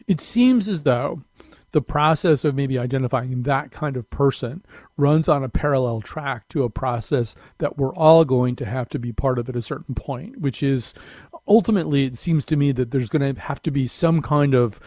It 0.06 0.20
seems 0.20 0.68
as 0.68 0.82
though 0.82 1.22
the 1.72 1.82
process 1.82 2.44
of 2.44 2.54
maybe 2.54 2.78
identifying 2.78 3.42
that 3.42 3.70
kind 3.70 3.96
of 3.96 4.08
person 4.10 4.62
runs 4.96 5.28
on 5.28 5.42
a 5.42 5.48
parallel 5.48 6.00
track 6.00 6.46
to 6.48 6.64
a 6.64 6.70
process 6.70 7.34
that 7.58 7.78
we're 7.78 7.94
all 7.94 8.24
going 8.24 8.56
to 8.56 8.66
have 8.66 8.88
to 8.90 8.98
be 8.98 9.12
part 9.12 9.38
of 9.38 9.48
at 9.48 9.56
a 9.56 9.62
certain 9.62 9.94
point, 9.94 10.38
which 10.38 10.62
is 10.62 10.92
ultimately, 11.48 12.04
it 12.04 12.16
seems 12.16 12.44
to 12.44 12.56
me 12.56 12.72
that 12.72 12.90
there's 12.90 13.08
going 13.08 13.34
to 13.34 13.40
have 13.40 13.62
to 13.62 13.70
be 13.70 13.86
some 13.86 14.20
kind 14.20 14.54
of 14.54 14.78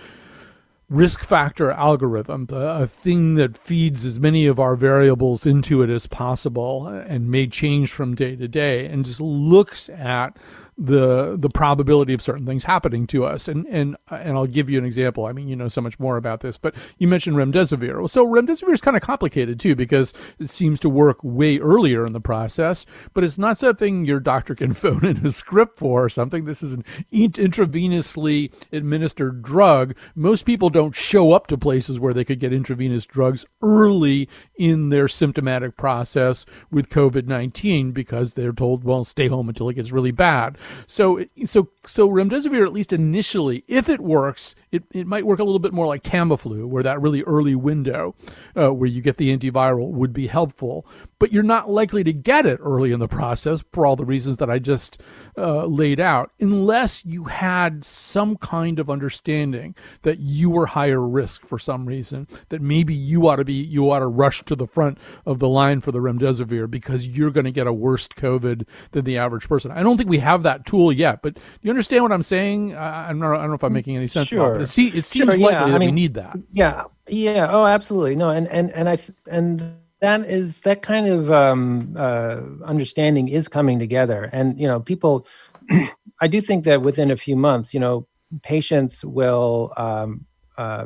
risk 0.88 1.24
factor 1.24 1.72
algorithm, 1.72 2.46
a 2.52 2.86
thing 2.86 3.34
that 3.36 3.58
feeds 3.58 4.06
as 4.06 4.20
many 4.20 4.46
of 4.46 4.60
our 4.60 4.76
variables 4.76 5.46
into 5.46 5.82
it 5.82 5.90
as 5.90 6.06
possible 6.06 6.86
and 6.86 7.32
may 7.32 7.48
change 7.48 7.92
from 7.92 8.14
day 8.14 8.36
to 8.36 8.48
day 8.48 8.86
and 8.86 9.04
just 9.04 9.20
looks 9.20 9.90
at 9.90 10.38
the 10.78 11.38
the 11.38 11.50
probability 11.50 12.14
of 12.14 12.22
certain 12.22 12.46
things 12.46 12.64
happening 12.64 13.08
to 13.08 13.26
us. 13.26 13.48
And 13.48 13.66
and 13.68 13.96
and 14.10 14.38
I'll 14.38 14.48
give 14.48 14.70
you 14.70 14.78
an 14.78 14.86
example. 14.86 15.26
I 15.26 15.32
mean, 15.32 15.48
you 15.48 15.56
know 15.56 15.68
so 15.68 15.82
much 15.82 16.00
more 16.00 16.18
about 16.18 16.42
this, 16.42 16.58
but 16.58 16.76
you 16.98 17.08
mentioned 17.08 17.38
remdesivir. 17.38 18.10
So 18.10 18.26
remdesivir 18.26 18.74
is 18.74 18.82
kind 18.82 18.98
of 18.98 19.04
complicated 19.04 19.60
too 19.60 19.76
because 19.76 20.14
it 20.40 20.50
seems 20.50 20.80
to 20.82 20.90
work 20.90 21.18
way 21.24 21.60
earlier 21.60 22.06
in 22.06 22.14
the 22.14 22.20
process, 22.20 22.86
but 23.14 23.24
it's 23.24 23.38
not 23.38 23.58
something 23.58 24.06
your 24.06 24.20
doctor 24.20 24.54
can 24.54 24.74
phone 24.74 25.06
in 25.06 25.26
a 25.26 25.32
script 25.32 25.80
for 25.80 26.06
or 26.06 26.10
something. 26.10 26.46
This 26.46 26.62
is 26.62 26.74
an 26.74 26.84
intravenously 27.12 28.54
administered 28.74 29.42
drug. 29.42 29.96
Most 30.14 30.46
people 30.46 30.70
don't 30.70 30.96
show 30.96 31.32
up 31.32 31.48
to 31.48 31.58
places 31.58 32.00
where 32.00 32.14
they 32.14 32.26
could 32.26 32.40
get 32.40 32.52
intravenous 32.52 33.06
drugs 33.06 33.46
early 33.62 34.28
in 34.58 34.90
their 34.90 35.08
symptomatic 35.08 35.78
process 35.78 36.46
with 36.70 36.90
COVID 36.90 37.28
19 37.28 37.92
because 37.92 38.34
they're 38.34 38.52
told, 38.52 38.84
well, 38.84 39.06
stay 39.06 39.28
home 39.28 39.48
until 39.48 39.70
it 39.70 39.76
gets 39.76 39.92
really 39.92 40.12
bad. 40.12 40.58
So, 40.88 41.24
so, 41.46 41.70
so 41.88 42.10
remdesivir, 42.10 42.66
at 42.66 42.74
least 42.74 42.94
initially, 42.94 43.64
if 43.68 43.90
it 43.90 44.00
works, 44.00 44.56
it, 44.72 44.84
it 44.94 45.08
might 45.08 45.26
work 45.26 45.40
a 45.40 45.44
little 45.44 45.60
bit 45.60 45.74
more 45.74 45.88
like 45.88 46.04
Tamiflu, 46.04 46.66
where 46.66 46.84
that 46.84 47.02
really 47.02 47.24
early 47.24 47.56
window 47.56 48.16
uh, 48.56 48.74
where 48.74 48.90
you 48.90 49.02
get 49.02 49.18
the 49.18 49.36
antiviral 49.36 49.92
would 49.92 50.14
be 50.14 50.28
helpful. 50.28 50.88
But 51.20 51.32
you're 51.32 51.44
not 51.44 51.70
likely 51.70 52.04
to 52.04 52.14
get 52.14 52.46
it 52.46 52.60
early 52.62 52.92
in 52.92 53.00
the 53.00 53.08
process 53.08 53.64
for 53.72 53.86
all 53.86 53.96
the 53.96 54.06
reasons 54.06 54.38
that 54.38 54.50
I 54.50 54.60
just 54.60 55.02
uh, 55.38 55.66
laid 55.66 56.00
out, 56.00 56.32
unless 56.40 57.06
you 57.06 57.26
had 57.26 57.84
some 57.84 58.38
kind 58.38 58.80
of 58.80 58.90
understanding 58.90 59.76
that 60.04 60.20
you 60.20 60.50
were 60.50 60.66
higher 60.66 61.02
risk 61.02 61.46
for 61.46 61.60
some 61.60 61.86
reason, 61.86 62.28
that 62.50 62.62
maybe 62.62 62.94
you 62.94 63.28
ought 63.28 63.38
to 63.38 63.46
be, 63.46 63.54
you 63.54 63.92
ought 63.92 64.00
to 64.00 64.08
rush 64.08 64.44
to 64.44 64.56
the 64.56 64.68
front 64.68 64.98
of 65.26 65.40
the 65.40 65.50
line 65.50 65.82
for 65.82 65.92
the 65.92 66.00
remdesivir 66.00 66.70
because 66.70 67.08
you're 67.08 67.32
going 67.32 67.46
to 67.46 67.52
get 67.52 67.68
a 67.68 67.74
worse 67.74 68.08
COVID 68.08 68.66
than 68.92 69.06
the 69.06 69.18
average 69.18 69.48
person. 69.48 69.72
I 69.72 69.84
don't 69.84 69.98
think 69.98 70.10
we 70.10 70.20
have 70.20 70.44
that 70.44 70.66
tool 70.66 70.92
yet, 70.92 71.22
but 71.22 71.38
you 71.62 71.70
understand 71.76 72.04
what 72.04 72.12
I'm 72.12 72.24
saying? 72.24 72.76
I, 72.76 73.10
don't, 73.10 73.20
know, 73.20 73.34
I 73.34 73.38
don't 73.38 73.50
know 73.50 73.56
if 73.56 73.64
I'm 73.64 73.74
making 73.74 73.98
any 73.98 74.08
sense. 74.08 74.30
Sure. 74.30 74.62
It, 74.62 74.68
see, 74.68 74.88
it 74.88 75.06
seems 75.06 75.26
sure, 75.26 75.26
likely 75.28 75.44
yeah. 75.44 75.66
that 75.66 75.76
I 75.76 75.78
mean, 75.80 75.90
we 75.90 75.92
need 75.92 76.14
that. 76.16 76.38
Yeah. 76.52 76.84
Yeah. 77.08 77.50
Oh, 77.52 77.66
absolutely. 77.66 78.16
No. 78.16 78.30
And, 78.30 78.48
and, 78.48 78.72
and 78.72 78.90
I, 78.90 78.98
and 79.30 79.76
that 80.02 80.26
is 80.26 80.62
that 80.62 80.82
kind 80.82 81.08
of 81.08 81.32
um, 81.32 81.96
uh, 81.98 82.42
understanding 82.64 83.28
is 83.30 83.48
coming 83.48 83.80
together, 83.80 84.30
and 84.32 84.60
you 84.60 84.68
know, 84.68 84.80
people. 84.80 85.28
I 86.22 86.28
do 86.28 86.42
think 86.42 86.64
that 86.66 86.82
within 86.82 87.12
a 87.12 87.18
few 87.18 87.36
months, 87.36 87.74
you 87.74 87.80
know, 87.80 88.08
patients 88.44 89.04
will 89.04 89.74
um, 89.78 90.26
uh, 90.58 90.86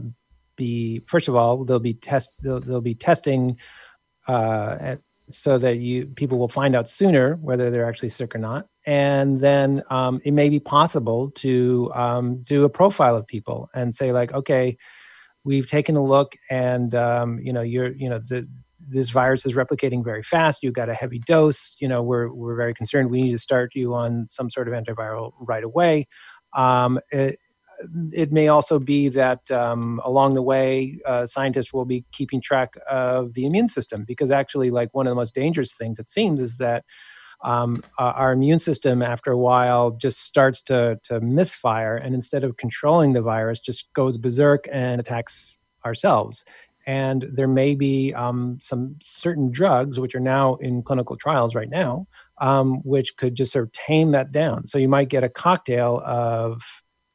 be 0.56 1.02
first 1.08 1.28
of 1.28 1.36
all 1.36 1.64
they'll 1.64 1.80
be 1.80 1.94
test 1.94 2.34
they'll, 2.42 2.60
they'll 2.60 2.82
be 2.82 2.96
testing 2.96 3.58
uh, 4.28 4.78
at, 4.80 5.02
so 5.32 5.58
that 5.58 5.78
you 5.78 6.06
people 6.06 6.38
will 6.38 6.50
find 6.50 6.76
out 6.76 6.90
sooner 6.90 7.36
whether 7.36 7.70
they're 7.70 7.88
actually 7.88 8.10
sick 8.10 8.36
or 8.36 8.40
not, 8.40 8.68
and 8.90 9.40
then 9.40 9.84
um, 9.92 10.20
it 10.26 10.32
may 10.32 10.50
be 10.50 10.60
possible 10.60 11.30
to 11.36 11.92
um, 11.94 12.42
do 12.42 12.64
a 12.64 12.70
profile 12.70 13.16
of 13.16 13.28
people 13.28 13.70
and 13.76 13.94
say 13.94 14.12
like, 14.12 14.34
okay, 14.34 14.78
we've 15.44 15.70
taken 15.70 15.96
a 15.96 16.04
look, 16.04 16.36
and 16.50 16.96
um, 16.96 17.38
you 17.40 17.54
know 17.54 17.62
you're 17.62 17.92
you 17.92 18.10
know 18.10 18.18
the 18.18 18.48
this 18.80 19.12
virus 19.12 19.46
is 19.46 19.54
replicating 19.54 20.04
very 20.04 20.24
fast. 20.24 20.64
You've 20.64 20.74
got 20.74 20.90
a 20.90 20.96
heavy 20.96 21.20
dose. 21.20 21.76
You 21.80 21.88
know, 21.88 22.02
we're 22.02 22.34
we're 22.34 22.56
very 22.56 22.74
concerned. 22.74 23.12
We 23.12 23.22
need 23.22 23.32
to 23.34 23.38
start 23.38 23.76
you 23.76 23.94
on 23.94 24.26
some 24.28 24.50
sort 24.50 24.68
of 24.68 24.74
antiviral 24.74 25.34
right 25.40 25.64
away. 25.64 26.08
Um, 26.56 27.00
it, 27.12 27.38
it 28.12 28.32
may 28.32 28.48
also 28.48 28.80
be 28.80 29.08
that 29.10 29.52
um, 29.52 30.02
along 30.04 30.34
the 30.34 30.42
way, 30.42 31.00
uh, 31.06 31.28
scientists 31.28 31.72
will 31.72 31.86
be 31.86 32.06
keeping 32.12 32.42
track 32.42 32.74
of 32.90 33.36
the 33.36 33.46
immune 33.46 33.70
system 33.70 34.04
because 34.04 34.32
actually, 34.32 34.72
like 34.72 34.90
one 34.94 35.06
of 35.06 35.12
the 35.12 35.16
most 35.16 35.36
dangerous 35.36 35.74
things 35.74 36.00
it 36.00 36.10
seems 36.10 36.42
is 36.42 36.58
that 36.58 36.86
um, 37.42 37.84
uh, 37.98 38.14
our 38.16 38.32
immune 38.32 38.60
system, 38.60 39.02
after 39.02 39.32
a 39.32 39.38
while, 39.38 39.92
just 39.92 40.22
starts 40.22 40.62
to 40.64 41.00
to 41.04 41.22
misfire, 41.22 41.96
and 41.96 42.14
instead 42.14 42.44
of 42.44 42.58
controlling 42.58 43.14
the 43.14 43.22
virus, 43.22 43.60
just 43.60 43.92
goes 43.94 44.18
berserk 44.18 44.66
and 44.72 45.00
attacks 45.00 45.58
ourselves. 45.86 46.44
And 46.86 47.28
there 47.32 47.48
may 47.48 47.76
be 47.76 48.14
um, 48.14 48.58
some 48.60 48.96
certain 49.02 49.52
drugs 49.52 50.00
which 50.00 50.16
are 50.16 50.20
now 50.20 50.56
in 50.56 50.82
clinical 50.82 51.16
trials 51.16 51.54
right 51.54 51.70
now, 51.70 52.08
um, 52.40 52.78
which 52.84 53.16
could 53.16 53.36
just 53.36 53.52
sort 53.52 53.66
of 53.66 53.72
tame 53.72 54.12
that 54.12 54.32
down. 54.32 54.66
So 54.66 54.78
you 54.80 54.90
might 54.90 55.10
get 55.10 55.24
a 55.24 55.30
cocktail 55.30 56.02
of 56.04 56.62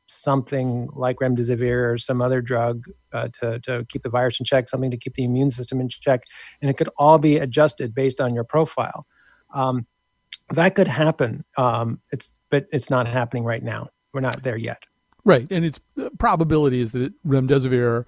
something 0.07 0.89
like 0.93 1.17
remdesivir 1.17 1.93
or 1.93 1.99
some 1.99 2.23
other 2.23 2.41
drug 2.41 2.85
uh, 3.13 3.29
to, 3.41 3.59
to 3.61 3.85
keep 3.89 4.03
the 4.03 4.11
virus 4.11 4.39
in 4.39 4.45
check, 4.45 4.69
something 4.69 4.91
to 4.91 4.97
keep 4.97 5.15
the 5.15 5.25
immune 5.25 5.51
system 5.51 5.81
in 5.81 5.89
check, 5.89 6.23
and 6.61 6.71
it 6.71 6.77
could 6.77 6.91
all 6.97 7.19
be 7.19 7.39
adjusted 7.39 7.95
based 7.95 8.21
on 8.21 8.35
your 8.35 8.45
profile. 8.45 9.07
Um, 9.53 9.87
that 10.50 10.74
could 10.74 10.88
happen. 10.88 11.44
Um, 11.57 12.00
it's 12.12 12.40
but 12.50 12.66
it's 12.72 12.90
not 12.90 13.07
happening 13.07 13.44
right 13.44 13.62
now. 13.62 13.88
We're 14.12 14.20
not 14.20 14.42
there 14.42 14.57
yet. 14.57 14.85
Right, 15.24 15.46
and 15.50 15.64
its 15.64 15.80
the 15.96 16.11
probability 16.18 16.80
is 16.80 16.92
that 16.92 17.12
remdesivir 17.24 18.04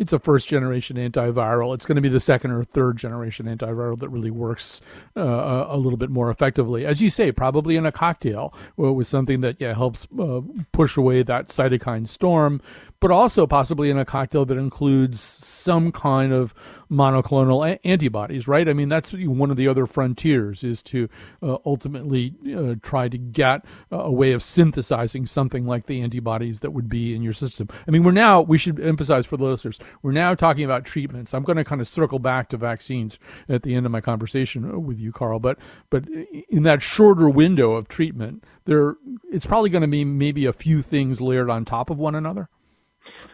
it's 0.00 0.14
a 0.14 0.18
first 0.18 0.48
generation 0.48 0.96
antiviral. 0.96 1.74
It's 1.74 1.84
going 1.84 1.96
to 1.96 2.02
be 2.02 2.08
the 2.08 2.20
second 2.20 2.52
or 2.52 2.64
third 2.64 2.96
generation 2.96 3.46
antiviral 3.46 3.98
that 3.98 4.08
really 4.08 4.30
works 4.30 4.80
uh, 5.14 5.66
a 5.68 5.76
little 5.76 5.98
bit 5.98 6.08
more 6.08 6.30
effectively. 6.30 6.86
As 6.86 7.02
you 7.02 7.10
say, 7.10 7.30
probably 7.30 7.76
in 7.76 7.84
a 7.84 7.92
cocktail 7.92 8.54
with 8.78 9.06
something 9.06 9.42
that 9.42 9.60
yeah 9.60 9.74
helps 9.74 10.08
uh, 10.18 10.40
push 10.72 10.96
away 10.96 11.22
that 11.22 11.48
cytokine 11.48 12.08
storm, 12.08 12.62
but 13.00 13.10
also 13.10 13.46
possibly 13.46 13.90
in 13.90 13.98
a 13.98 14.04
cocktail 14.04 14.44
that 14.44 14.58
includes 14.58 15.20
some 15.20 15.90
kind 15.90 16.32
of 16.32 16.54
monoclonal 16.90 17.68
a- 17.68 17.86
antibodies, 17.86 18.46
right? 18.46 18.68
I 18.68 18.72
mean, 18.72 18.88
that's 18.88 19.12
one 19.12 19.50
of 19.50 19.56
the 19.56 19.68
other 19.68 19.86
frontiers 19.86 20.62
is 20.62 20.82
to 20.84 21.08
uh, 21.42 21.56
ultimately 21.64 22.34
uh, 22.54 22.74
try 22.82 23.08
to 23.08 23.16
get 23.16 23.64
a 23.90 24.12
way 24.12 24.32
of 24.32 24.42
synthesizing 24.42 25.24
something 25.26 25.66
like 25.66 25.86
the 25.86 26.02
antibodies 26.02 26.60
that 26.60 26.72
would 26.72 26.88
be 26.88 27.14
in 27.14 27.22
your 27.22 27.32
system. 27.32 27.68
I 27.86 27.90
mean, 27.90 28.02
we're 28.02 28.12
now, 28.12 28.42
we 28.42 28.58
should 28.58 28.80
emphasize 28.80 29.26
for 29.26 29.36
the 29.36 29.44
listeners, 29.44 29.78
we're 30.02 30.12
now 30.12 30.34
talking 30.34 30.64
about 30.64 30.84
treatments. 30.84 31.32
I'm 31.32 31.44
going 31.44 31.56
to 31.56 31.64
kind 31.64 31.80
of 31.80 31.88
circle 31.88 32.18
back 32.18 32.48
to 32.50 32.56
vaccines 32.56 33.18
at 33.48 33.62
the 33.62 33.74
end 33.74 33.86
of 33.86 33.92
my 33.92 34.00
conversation 34.00 34.84
with 34.84 35.00
you, 35.00 35.12
Carl, 35.12 35.38
but, 35.38 35.58
but 35.88 36.06
in 36.48 36.64
that 36.64 36.82
shorter 36.82 37.30
window 37.30 37.72
of 37.72 37.88
treatment, 37.88 38.44
there, 38.64 38.96
it's 39.32 39.46
probably 39.46 39.70
going 39.70 39.82
to 39.82 39.88
be 39.88 40.04
maybe 40.04 40.44
a 40.44 40.52
few 40.52 40.82
things 40.82 41.20
layered 41.20 41.50
on 41.50 41.64
top 41.64 41.88
of 41.88 41.98
one 41.98 42.14
another. 42.14 42.48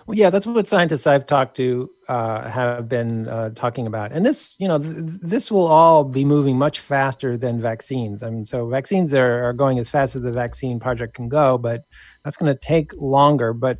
Well, 0.06 0.16
yeah, 0.16 0.30
that's 0.30 0.46
what 0.46 0.68
scientists 0.68 1.06
I've 1.06 1.26
talked 1.26 1.56
to 1.56 1.90
uh, 2.08 2.48
have 2.48 2.88
been 2.88 3.28
uh, 3.28 3.50
talking 3.50 3.86
about, 3.86 4.12
and 4.12 4.24
this, 4.24 4.54
you 4.58 4.68
know, 4.68 4.78
th- 4.78 4.94
this 4.94 5.50
will 5.50 5.66
all 5.66 6.04
be 6.04 6.24
moving 6.24 6.56
much 6.56 6.78
faster 6.78 7.36
than 7.36 7.60
vaccines. 7.60 8.22
I 8.22 8.30
mean, 8.30 8.44
so 8.44 8.68
vaccines 8.68 9.12
are, 9.12 9.44
are 9.44 9.52
going 9.52 9.78
as 9.78 9.90
fast 9.90 10.14
as 10.14 10.22
the 10.22 10.32
vaccine 10.32 10.78
project 10.78 11.14
can 11.14 11.28
go, 11.28 11.58
but 11.58 11.82
that's 12.24 12.36
going 12.36 12.52
to 12.52 12.58
take 12.58 12.92
longer. 12.94 13.52
But 13.52 13.78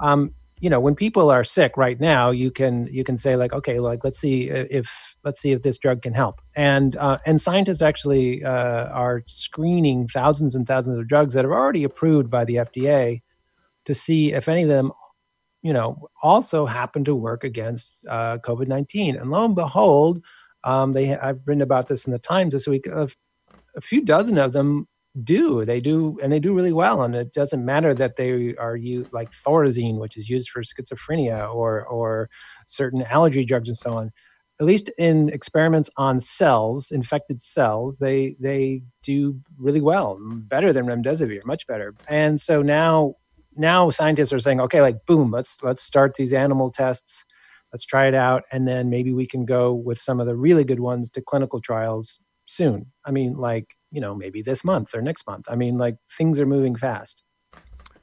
um, 0.00 0.34
you 0.60 0.68
know, 0.70 0.80
when 0.80 0.96
people 0.96 1.30
are 1.30 1.44
sick 1.44 1.76
right 1.76 2.00
now, 2.00 2.30
you 2.30 2.50
can 2.50 2.88
you 2.88 3.04
can 3.04 3.16
say 3.16 3.36
like, 3.36 3.52
okay, 3.52 3.78
like 3.78 4.02
let's 4.02 4.18
see 4.18 4.48
if 4.48 5.16
let's 5.22 5.40
see 5.40 5.52
if 5.52 5.62
this 5.62 5.78
drug 5.78 6.02
can 6.02 6.14
help, 6.14 6.40
and 6.56 6.96
uh, 6.96 7.18
and 7.26 7.40
scientists 7.40 7.82
actually 7.82 8.44
uh, 8.44 8.86
are 8.88 9.22
screening 9.26 10.08
thousands 10.08 10.54
and 10.56 10.66
thousands 10.66 10.98
of 10.98 11.06
drugs 11.06 11.34
that 11.34 11.44
are 11.44 11.54
already 11.54 11.84
approved 11.84 12.28
by 12.28 12.44
the 12.44 12.56
FDA 12.56 13.22
to 13.84 13.94
see 13.94 14.32
if 14.32 14.48
any 14.48 14.62
of 14.62 14.68
them 14.68 14.90
you 15.68 15.74
know, 15.74 16.08
also 16.22 16.64
happen 16.64 17.04
to 17.04 17.14
work 17.14 17.44
against 17.44 18.02
uh, 18.08 18.38
COVID 18.38 18.68
19. 18.68 19.16
And 19.16 19.30
lo 19.30 19.44
and 19.44 19.54
behold, 19.54 20.24
um, 20.64 20.94
they 20.94 21.14
I've 21.14 21.40
written 21.44 21.60
about 21.60 21.88
this 21.88 22.06
in 22.06 22.12
the 22.14 22.18
Times 22.18 22.52
this 22.52 22.66
week. 22.66 22.86
A, 22.86 23.10
a 23.76 23.82
few 23.82 24.02
dozen 24.02 24.38
of 24.38 24.54
them 24.54 24.88
do. 25.22 25.66
They 25.66 25.82
do, 25.82 26.18
and 26.22 26.32
they 26.32 26.40
do 26.40 26.54
really 26.54 26.72
well. 26.72 27.02
And 27.02 27.14
it 27.14 27.34
doesn't 27.34 27.62
matter 27.62 27.92
that 27.92 28.16
they 28.16 28.56
are 28.56 28.76
used 28.76 29.12
like 29.12 29.30
Thorazine, 29.30 29.98
which 29.98 30.16
is 30.16 30.30
used 30.30 30.48
for 30.48 30.62
schizophrenia, 30.62 31.54
or 31.54 31.84
or 31.84 32.30
certain 32.66 33.02
allergy 33.02 33.44
drugs 33.44 33.68
and 33.68 33.76
so 33.76 33.92
on. 33.92 34.10
At 34.60 34.66
least 34.66 34.88
in 34.96 35.28
experiments 35.28 35.90
on 35.98 36.18
cells, 36.18 36.90
infected 36.90 37.42
cells, 37.42 37.98
they 37.98 38.36
they 38.40 38.84
do 39.02 39.38
really 39.58 39.82
well, 39.82 40.16
better 40.18 40.72
than 40.72 40.86
remdesivir, 40.86 41.44
much 41.44 41.66
better. 41.66 41.94
And 42.08 42.40
so 42.40 42.62
now 42.62 43.16
now 43.58 43.90
scientists 43.90 44.32
are 44.32 44.40
saying, 44.40 44.60
okay, 44.60 44.80
like 44.80 45.04
boom, 45.06 45.30
let's 45.30 45.58
let's 45.62 45.82
start 45.82 46.14
these 46.14 46.32
animal 46.32 46.70
tests, 46.70 47.24
let's 47.72 47.84
try 47.84 48.06
it 48.08 48.14
out, 48.14 48.44
and 48.52 48.66
then 48.66 48.90
maybe 48.90 49.12
we 49.12 49.26
can 49.26 49.44
go 49.44 49.72
with 49.72 49.98
some 49.98 50.20
of 50.20 50.26
the 50.26 50.36
really 50.36 50.64
good 50.64 50.80
ones 50.80 51.10
to 51.10 51.22
clinical 51.22 51.60
trials 51.60 52.18
soon. 52.46 52.92
I 53.04 53.10
mean, 53.10 53.34
like 53.34 53.66
you 53.90 54.00
know, 54.00 54.14
maybe 54.14 54.42
this 54.42 54.64
month 54.64 54.94
or 54.94 55.02
next 55.02 55.26
month. 55.26 55.46
I 55.48 55.56
mean, 55.56 55.78
like 55.78 55.96
things 56.16 56.38
are 56.38 56.46
moving 56.46 56.76
fast. 56.76 57.22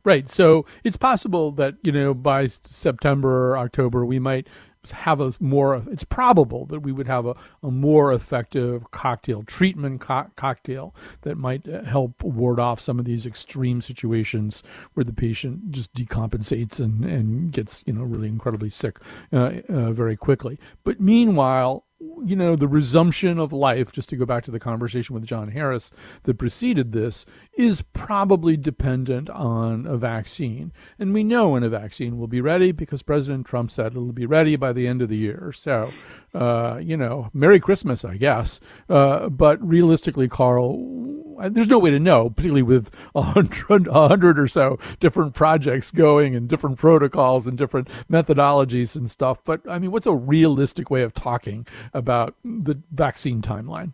Right. 0.03 0.29
So 0.29 0.65
it's 0.83 0.97
possible 0.97 1.51
that, 1.53 1.75
you 1.83 1.91
know, 1.91 2.13
by 2.13 2.45
September 2.47 3.51
or 3.51 3.57
October, 3.57 4.05
we 4.05 4.19
might 4.19 4.47
have 4.91 5.19
a 5.19 5.31
more 5.39 5.83
it's 5.89 6.03
probable 6.03 6.65
that 6.67 6.81
we 6.81 6.91
would 6.91 7.07
have 7.07 7.25
a, 7.25 7.35
a 7.63 7.71
more 7.71 8.13
effective 8.13 8.91
cocktail 8.91 9.43
treatment 9.43 10.01
co- 10.01 10.29
cocktail 10.35 10.95
that 11.21 11.37
might 11.37 11.67
uh, 11.67 11.83
help 11.83 12.23
ward 12.23 12.59
off 12.59 12.79
some 12.79 12.99
of 12.99 13.05
these 13.05 13.25
extreme 13.25 13.81
situations 13.81 14.63
where 14.93 15.03
the 15.03 15.13
patient 15.13 15.71
just 15.71 15.93
decompensates 15.93 16.79
and, 16.79 17.05
and 17.05 17.51
gets 17.51 17.83
you 17.85 17.93
know 17.93 18.03
really 18.03 18.27
incredibly 18.27 18.69
sick 18.69 18.99
uh, 19.33 19.51
uh, 19.69 19.91
very 19.91 20.15
quickly. 20.15 20.59
But 20.83 20.99
meanwhile 20.99 21.84
you 21.99 22.35
know, 22.35 22.55
the 22.55 22.67
resumption 22.67 23.39
of 23.39 23.53
life, 23.53 23.91
just 23.91 24.09
to 24.09 24.15
go 24.15 24.25
back 24.25 24.43
to 24.43 24.51
the 24.51 24.59
conversation 24.59 25.13
with 25.13 25.25
John 25.25 25.49
Harris 25.49 25.91
that 26.23 26.37
preceded 26.37 26.91
this, 26.91 27.25
is 27.57 27.81
probably 27.93 28.57
dependent 28.57 29.29
on 29.29 29.85
a 29.85 29.97
vaccine. 29.97 30.73
And 30.99 31.13
we 31.13 31.23
know 31.23 31.49
when 31.49 31.63
a 31.63 31.69
vaccine 31.69 32.17
will 32.17 32.27
be 32.27 32.41
ready 32.41 32.71
because 32.71 33.01
President 33.01 33.45
Trump 33.45 33.71
said 33.71 33.93
it'll 33.93 34.11
be 34.11 34.25
ready 34.25 34.55
by 34.55 34.73
the 34.73 34.87
end 34.87 35.01
of 35.01 35.09
the 35.09 35.17
year. 35.17 35.51
So, 35.53 35.89
uh, 36.33 36.79
you 36.81 36.97
know, 36.97 37.29
Merry 37.33 37.59
Christmas, 37.59 38.03
I 38.03 38.17
guess. 38.17 38.59
Uh, 38.89 39.29
but 39.29 39.65
realistically, 39.65 40.27
Carl, 40.27 41.05
there's 41.49 41.67
no 41.67 41.79
way 41.79 41.91
to 41.91 41.99
know, 41.99 42.29
particularly 42.29 42.63
with 42.63 42.91
a 43.13 43.21
hundred, 43.21 43.87
a 43.87 44.07
hundred 44.07 44.39
or 44.39 44.47
so 44.47 44.77
different 44.99 45.33
projects 45.33 45.91
going 45.91 46.35
and 46.35 46.47
different 46.47 46.77
protocols 46.77 47.47
and 47.47 47.57
different 47.57 47.89
methodologies 48.09 48.95
and 48.95 49.09
stuff. 49.09 49.43
But 49.43 49.61
I 49.69 49.79
mean, 49.79 49.91
what's 49.91 50.07
a 50.07 50.15
realistic 50.15 50.89
way 50.89 51.03
of 51.03 51.13
talking 51.13 51.65
about 51.93 52.35
the 52.43 52.81
vaccine 52.91 53.41
timeline? 53.41 53.93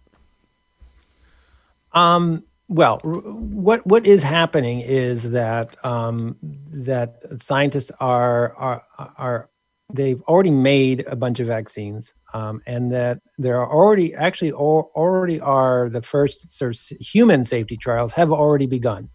Um, 1.94 2.44
well, 2.68 3.00
what 3.04 3.86
what 3.86 4.08
is 4.08 4.24
happening 4.24 4.80
is 4.80 5.32
that 5.32 5.84
um, 5.86 6.38
that 6.42 7.42
scientists 7.42 7.92
are 8.00 8.56
are 8.56 8.84
are 9.18 9.50
they've 9.94 10.22
already 10.24 10.52
made 10.52 11.06
a 11.08 11.16
bunch 11.16 11.40
of 11.42 11.48
vaccines 11.48 12.14
um, 12.34 12.62
and 12.66 12.92
that 12.94 13.20
there 13.38 13.60
are 13.60 13.70
already 13.70 14.16
actually 14.16 14.54
already 14.54 15.40
are 15.42 15.90
the 15.90 16.02
first 16.02 16.58
sort 16.58 16.72
of 16.72 16.98
human 17.00 17.44
safety 17.44 17.76
trials 17.76 18.14
have 18.14 18.32
already 18.32 18.66
begun 18.66 19.10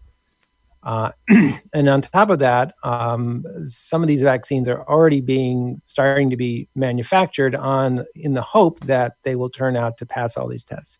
uh, 0.83 1.11
and 1.73 1.89
on 1.89 2.01
top 2.01 2.29
of 2.29 2.39
that 2.39 2.73
um, 2.83 3.43
some 3.67 4.01
of 4.01 4.07
these 4.07 4.21
vaccines 4.21 4.67
are 4.67 4.83
already 4.87 5.21
being 5.21 5.81
starting 5.85 6.29
to 6.29 6.37
be 6.37 6.67
manufactured 6.75 7.55
on 7.55 8.05
in 8.15 8.33
the 8.33 8.41
hope 8.41 8.79
that 8.81 9.13
they 9.23 9.35
will 9.35 9.49
turn 9.49 9.75
out 9.75 9.97
to 9.97 10.05
pass 10.05 10.37
all 10.37 10.47
these 10.47 10.63
tests 10.63 10.99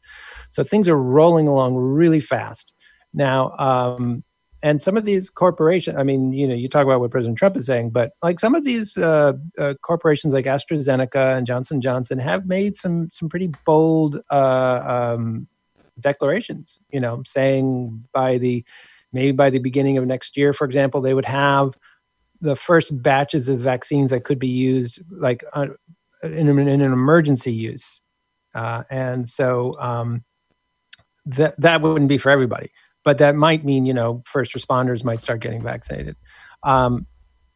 so 0.52 0.64
things 0.64 0.88
are 0.88 0.98
rolling 0.98 1.48
along 1.48 1.76
really 1.76 2.20
fast 2.20 2.74
now 3.14 3.56
um, 3.58 4.24
and 4.64 4.82
some 4.82 4.98
of 4.98 5.06
these 5.06 5.30
corporations, 5.30 5.98
I 5.98 6.04
mean, 6.04 6.34
you 6.34 6.48
know, 6.48 6.56
you 6.56 6.68
talk 6.68 6.84
about 6.84 7.00
what 7.00 7.12
President 7.12 7.38
Trump 7.38 7.56
is 7.58 7.68
saying, 7.68 7.92
but 7.92 8.14
like 8.24 8.40
some 8.40 8.56
of 8.56 8.64
these 8.64 8.98
uh, 8.98 9.34
uh, 9.58 9.76
corporations 9.82 10.34
like 10.34 10.46
AstraZeneca 10.46 11.38
and 11.38 11.46
Johnson 11.46 11.80
Johnson 11.80 12.18
have 12.18 12.48
made 12.48 12.76
some 12.76 13.10
some 13.14 13.30
pretty 13.30 13.52
bold 13.66 14.20
uh, 14.32 15.14
um, 15.16 15.48
declarations. 16.00 16.80
You 16.92 17.00
know, 17.00 17.22
saying 17.26 18.06
by 18.14 18.40
the 18.40 18.66
maybe 19.18 19.32
by 19.34 19.50
the 19.50 19.60
beginning 19.60 19.98
of 19.98 20.06
next 20.06 20.38
year, 20.38 20.54
for 20.54 20.66
example, 20.66 21.02
they 21.02 21.14
would 21.14 21.26
have 21.26 21.74
the 22.40 22.56
first 22.56 23.02
batches 23.02 23.50
of 23.50 23.60
vaccines 23.60 24.12
that 24.12 24.24
could 24.24 24.40
be 24.40 24.48
used, 24.48 25.00
like 25.10 25.44
uh, 25.54 25.68
in, 26.24 26.48
in, 26.48 26.68
an 26.68 26.82
emergency 26.82 27.52
use, 27.52 28.00
uh, 28.56 28.84
and 28.90 29.28
so 29.28 29.76
um, 29.80 30.24
that 31.26 31.60
that 31.60 31.82
wouldn't 31.82 32.10
be 32.10 32.18
for 32.18 32.30
everybody 32.30 32.72
but 33.08 33.20
that 33.20 33.38
might 33.38 33.64
mean 33.64 33.86
you 33.86 33.94
know 33.94 34.22
first 34.26 34.54
responders 34.54 35.02
might 35.02 35.22
start 35.22 35.40
getting 35.40 35.62
vaccinated. 35.62 36.18
Um, 36.64 37.08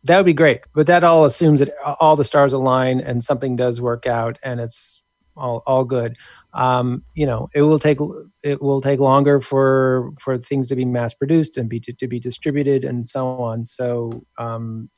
that 0.05 0.15
would 0.15 0.25
be 0.25 0.31
great, 0.33 0.61
but 0.73 0.87
that 0.87 1.03
all 1.03 1.25
assumes 1.25 1.59
that 1.59 1.73
all 1.99 2.15
the 2.15 2.23
stars 2.23 2.53
align 2.53 3.01
and 3.01 3.21
something 3.21 3.57
does 3.57 3.81
work 3.81 4.07
out 4.07 4.39
and 4.45 4.61
it's 4.61 5.03
all 5.35 5.61
all 5.67 5.83
good. 5.83 6.15
Um, 6.53 7.03
you 7.13 7.25
know, 7.25 7.49
it 7.53 7.61
will 7.61 7.79
take 7.79 7.99
it 8.43 8.61
will 8.61 8.81
take 8.81 8.99
longer 8.99 9.41
for 9.41 10.11
for 10.19 10.37
things 10.37 10.67
to 10.67 10.75
be 10.75 10.85
mass 10.85 11.13
produced 11.13 11.57
and 11.57 11.69
be 11.69 11.79
to, 11.81 11.93
to 11.93 12.07
be 12.07 12.19
distributed 12.19 12.83
and 12.83 13.07
so 13.07 13.27
on. 13.41 13.65
So 13.65 14.23
um, 14.37 14.89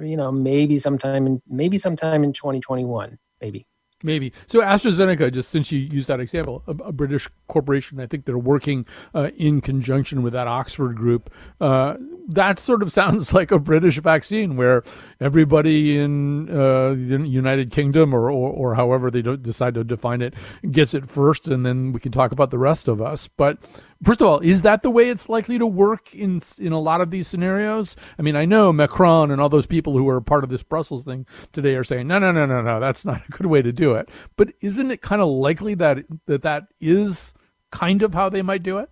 you 0.00 0.16
know, 0.16 0.30
maybe 0.30 0.78
sometime 0.78 1.26
in 1.26 1.42
maybe 1.48 1.78
sometime 1.78 2.24
in 2.24 2.32
2021, 2.32 3.18
maybe. 3.40 3.66
Maybe. 4.02 4.32
So 4.46 4.60
AstraZeneca, 4.60 5.30
just 5.32 5.50
since 5.50 5.70
you 5.70 5.78
used 5.78 6.08
that 6.08 6.20
example, 6.20 6.62
a, 6.66 6.70
a 6.84 6.92
British 6.92 7.28
corporation, 7.48 8.00
I 8.00 8.06
think 8.06 8.24
they're 8.24 8.38
working 8.38 8.86
uh, 9.14 9.30
in 9.36 9.60
conjunction 9.60 10.22
with 10.22 10.32
that 10.32 10.48
Oxford 10.48 10.96
group. 10.96 11.30
Uh, 11.60 11.96
that 12.28 12.58
sort 12.58 12.82
of 12.82 12.90
sounds 13.00 13.34
like 13.34 13.50
a 13.50 13.58
British 13.58 13.98
vaccine 13.98 14.56
where 14.56 14.82
everybody 15.20 15.98
in 15.98 16.48
uh, 16.48 16.90
the 16.90 17.26
United 17.26 17.70
Kingdom 17.70 18.14
or, 18.14 18.30
or, 18.30 18.50
or 18.50 18.74
however 18.74 19.10
they 19.10 19.22
decide 19.22 19.74
to 19.74 19.84
define 19.84 20.22
it 20.22 20.34
gets 20.70 20.94
it 20.94 21.06
first, 21.10 21.48
and 21.48 21.66
then 21.66 21.92
we 21.92 22.00
can 22.00 22.12
talk 22.12 22.32
about 22.32 22.50
the 22.50 22.58
rest 22.58 22.88
of 22.88 23.02
us. 23.02 23.28
But 23.28 23.58
first 24.02 24.20
of 24.20 24.26
all, 24.26 24.38
is 24.38 24.62
that 24.62 24.82
the 24.82 24.90
way 24.90 25.10
it's 25.10 25.28
likely 25.28 25.58
to 25.58 25.66
work 25.66 26.14
in 26.14 26.40
in 26.58 26.72
a 26.72 26.80
lot 26.80 27.00
of 27.00 27.10
these 27.10 27.28
scenarios? 27.28 27.96
I 28.18 28.22
mean, 28.22 28.36
I 28.36 28.44
know 28.44 28.72
Macron 28.72 29.30
and 29.30 29.40
all 29.40 29.48
those 29.48 29.66
people 29.66 29.96
who 29.96 30.08
are 30.08 30.20
part 30.20 30.44
of 30.44 30.50
this 30.50 30.62
Brussels 30.62 31.04
thing 31.04 31.26
today 31.52 31.74
are 31.74 31.84
saying, 31.84 32.06
no, 32.06 32.18
no, 32.18 32.32
no, 32.32 32.46
no, 32.46 32.62
no, 32.62 32.80
that's 32.80 33.04
not 33.04 33.20
a 33.28 33.30
good 33.32 33.46
way 33.46 33.62
to 33.62 33.72
do 33.72 33.89
it. 33.89 33.89
It 33.94 34.08
but 34.36 34.52
isn't 34.60 34.90
it 34.90 35.00
kind 35.02 35.22
of 35.22 35.28
likely 35.28 35.74
that 35.74 36.04
that 36.26 36.42
that 36.42 36.68
is 36.80 37.34
kind 37.70 38.02
of 38.02 38.14
how 38.14 38.28
they 38.28 38.42
might 38.42 38.62
do 38.62 38.78
it? 38.78 38.90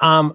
Um. 0.00 0.34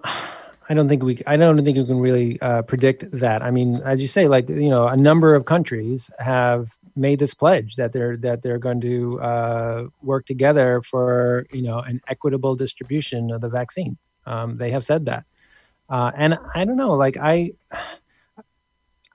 I 0.68 0.74
don't 0.74 0.88
think 0.88 1.02
we. 1.04 1.22
I 1.28 1.36
don't 1.36 1.64
think 1.64 1.76
we 1.76 1.86
can 1.86 2.00
really 2.00 2.40
uh, 2.40 2.62
predict 2.62 3.08
that. 3.12 3.40
I 3.42 3.52
mean, 3.52 3.76
as 3.84 4.02
you 4.02 4.08
say, 4.08 4.26
like 4.26 4.48
you 4.48 4.68
know, 4.68 4.88
a 4.88 4.96
number 4.96 5.36
of 5.36 5.44
countries 5.44 6.10
have 6.18 6.68
made 6.96 7.18
this 7.18 7.34
pledge 7.34 7.76
that 7.76 7.92
they're 7.92 8.16
that 8.16 8.42
they're 8.42 8.58
going 8.58 8.80
to 8.80 9.20
uh, 9.20 9.86
work 10.02 10.26
together 10.26 10.82
for 10.82 11.46
you 11.52 11.62
know 11.62 11.78
an 11.80 12.00
equitable 12.08 12.56
distribution 12.56 13.30
of 13.30 13.40
the 13.42 13.48
vaccine. 13.48 13.96
Um, 14.24 14.56
they 14.56 14.70
have 14.70 14.84
said 14.84 15.04
that, 15.04 15.24
uh, 15.88 16.10
and 16.16 16.38
I 16.54 16.64
don't 16.64 16.76
know. 16.76 16.94
Like 16.94 17.16
I, 17.16 17.52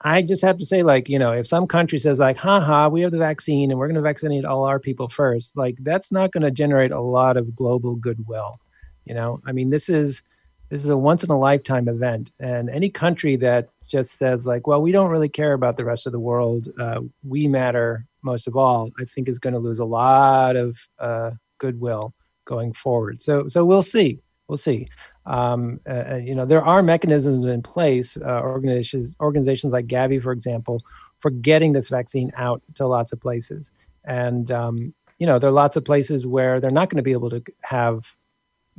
I 0.03 0.21
just 0.21 0.41
have 0.41 0.57
to 0.57 0.65
say, 0.65 0.83
like 0.83 1.09
you 1.09 1.19
know, 1.19 1.31
if 1.31 1.47
some 1.47 1.67
country 1.67 1.99
says 1.99 2.19
like, 2.19 2.37
"Ha 2.37 2.87
we 2.87 3.01
have 3.01 3.11
the 3.11 3.17
vaccine 3.17 3.71
and 3.71 3.79
we're 3.79 3.87
going 3.87 3.95
to 3.95 4.01
vaccinate 4.01 4.45
all 4.45 4.63
our 4.63 4.79
people 4.79 5.09
first, 5.09 5.55
like 5.55 5.77
that's 5.81 6.11
not 6.11 6.31
going 6.31 6.43
to 6.43 6.51
generate 6.51 6.91
a 6.91 7.01
lot 7.01 7.37
of 7.37 7.55
global 7.55 7.95
goodwill. 7.95 8.59
You 9.05 9.13
know, 9.13 9.41
I 9.45 9.51
mean, 9.51 9.69
this 9.69 9.89
is 9.89 10.23
this 10.69 10.83
is 10.83 10.89
a 10.89 10.97
once 10.97 11.23
in 11.23 11.29
a 11.29 11.37
lifetime 11.37 11.87
event 11.89 12.31
and 12.39 12.69
any 12.69 12.89
country 12.89 13.35
that 13.37 13.69
just 13.85 14.17
says 14.17 14.47
like 14.47 14.67
well 14.67 14.81
we 14.81 14.93
don't 14.93 15.09
really 15.09 15.27
care 15.27 15.51
about 15.51 15.75
the 15.75 15.83
rest 15.83 16.07
of 16.07 16.13
the 16.13 16.19
world 16.19 16.69
uh, 16.79 17.01
we 17.27 17.45
matter 17.45 18.05
most 18.21 18.47
of 18.47 18.55
all 18.55 18.89
i 18.97 19.03
think 19.03 19.27
is 19.27 19.37
going 19.37 19.51
to 19.51 19.59
lose 19.59 19.79
a 19.79 19.85
lot 19.85 20.55
of 20.55 20.79
uh, 20.99 21.31
goodwill 21.57 22.13
going 22.45 22.73
forward. 22.73 23.21
So 23.21 23.47
so 23.47 23.63
we'll 23.63 23.83
see. 23.83 24.19
We'll 24.47 24.57
see 24.57 24.87
um, 25.25 25.79
uh, 25.87 26.15
you 26.15 26.33
know 26.35 26.45
there 26.45 26.63
are 26.63 26.81
mechanisms 26.81 27.45
in 27.45 27.61
place 27.61 28.17
uh, 28.17 28.41
organizations 28.41 29.13
organizations 29.19 29.73
like 29.73 29.87
gavi 29.87 30.21
for 30.21 30.31
example 30.31 30.81
for 31.19 31.29
getting 31.29 31.73
this 31.73 31.89
vaccine 31.89 32.31
out 32.35 32.61
to 32.73 32.87
lots 32.87 33.11
of 33.11 33.19
places 33.19 33.71
and 34.05 34.51
um, 34.51 34.93
you 35.19 35.27
know 35.27 35.37
there 35.37 35.49
are 35.49 35.53
lots 35.53 35.75
of 35.75 35.85
places 35.85 36.25
where 36.25 36.59
they're 36.59 36.71
not 36.71 36.89
going 36.89 36.97
to 36.97 37.03
be 37.03 37.11
able 37.11 37.29
to 37.29 37.43
have 37.61 38.15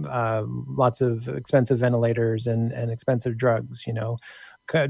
uh, 0.09 0.45
lots 0.47 1.01
of 1.01 1.29
expensive 1.29 1.79
ventilators 1.79 2.47
and, 2.47 2.73
and 2.73 2.91
expensive 2.91 3.37
drugs. 3.37 3.87
You 3.87 3.93
know, 3.93 4.19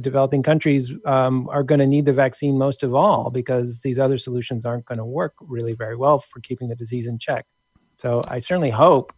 developing 0.01 0.43
countries 0.43 0.93
um, 1.05 1.49
are 1.49 1.63
going 1.63 1.81
to 1.81 1.87
need 1.87 2.07
the 2.07 2.13
vaccine 2.13 2.59
most 2.59 2.83
of 2.83 2.95
all 2.95 3.31
because 3.31 3.81
these 3.81 3.99
other 3.99 4.19
solutions 4.19 4.65
aren't 4.65 4.87
going 4.87 4.99
to 4.99 5.05
work 5.05 5.35
really 5.41 5.73
very 5.73 5.97
well 5.97 6.19
for 6.19 6.41
keeping 6.41 6.69
the 6.69 6.77
disease 6.77 7.07
in 7.07 7.19
check. 7.19 7.47
So 7.95 8.25
I 8.29 8.39
certainly 8.39 8.71
hope 8.71 9.13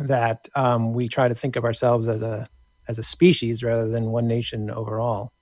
that 0.00 0.48
um, 0.54 0.92
we 0.92 1.08
try 1.08 1.28
to 1.28 1.34
think 1.34 1.56
of 1.56 1.64
ourselves 1.64 2.08
as 2.08 2.22
a 2.22 2.48
as 2.88 2.98
a 2.98 3.02
species 3.02 3.62
rather 3.62 3.88
than 3.88 4.10
one 4.10 4.26
nation 4.26 4.70
overall. 4.70 5.32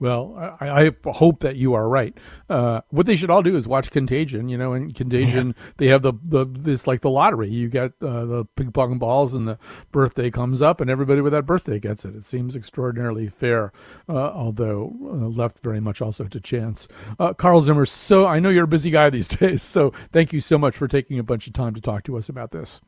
Well, 0.00 0.34
I, 0.60 0.86
I, 0.86 1.10
hope 1.12 1.40
that 1.40 1.56
you 1.56 1.74
are 1.74 1.88
right. 1.88 2.18
Uh, 2.50 2.80
what 2.90 3.06
they 3.06 3.14
should 3.14 3.30
all 3.30 3.42
do 3.42 3.56
is 3.56 3.68
watch 3.68 3.90
Contagion. 3.90 4.48
You 4.48 4.58
know, 4.58 4.74
in 4.74 4.92
Contagion, 4.92 5.54
yeah. 5.56 5.72
they 5.78 5.86
have 5.86 6.02
the 6.02 6.12
the 6.22 6.44
this 6.44 6.86
like 6.86 7.00
the 7.00 7.10
lottery. 7.10 7.48
You 7.48 7.68
get 7.68 7.92
uh, 8.02 8.24
the 8.24 8.44
ping 8.56 8.72
pong 8.72 8.98
balls, 8.98 9.34
and 9.34 9.46
the 9.46 9.58
birthday 9.92 10.30
comes 10.30 10.60
up, 10.60 10.80
and 10.80 10.90
everybody 10.90 11.20
with 11.20 11.32
that 11.32 11.46
birthday 11.46 11.78
gets 11.78 12.04
it. 12.04 12.16
It 12.16 12.24
seems 12.24 12.56
extraordinarily 12.56 13.28
fair, 13.28 13.72
uh, 14.08 14.30
although 14.32 14.92
uh, 15.04 15.28
left 15.28 15.60
very 15.60 15.80
much 15.80 16.02
also 16.02 16.24
to 16.24 16.40
chance. 16.40 16.88
Uh, 17.18 17.32
Carl 17.32 17.62
Zimmer, 17.62 17.86
so 17.86 18.26
I 18.26 18.40
know 18.40 18.50
you're 18.50 18.64
a 18.64 18.68
busy 18.68 18.90
guy 18.90 19.10
these 19.10 19.28
days, 19.40 19.62
so 19.62 19.90
thank 20.12 20.32
you 20.32 20.40
so 20.40 20.58
much 20.58 20.76
for 20.76 20.88
taking 20.88 21.18
a 21.18 21.24
bunch 21.24 21.46
of 21.46 21.52
time 21.52 21.72
to 21.74 21.80
talk 21.80 22.02
to 22.04 22.18
us 22.18 22.28
about 22.28 22.50
this. 22.50 22.80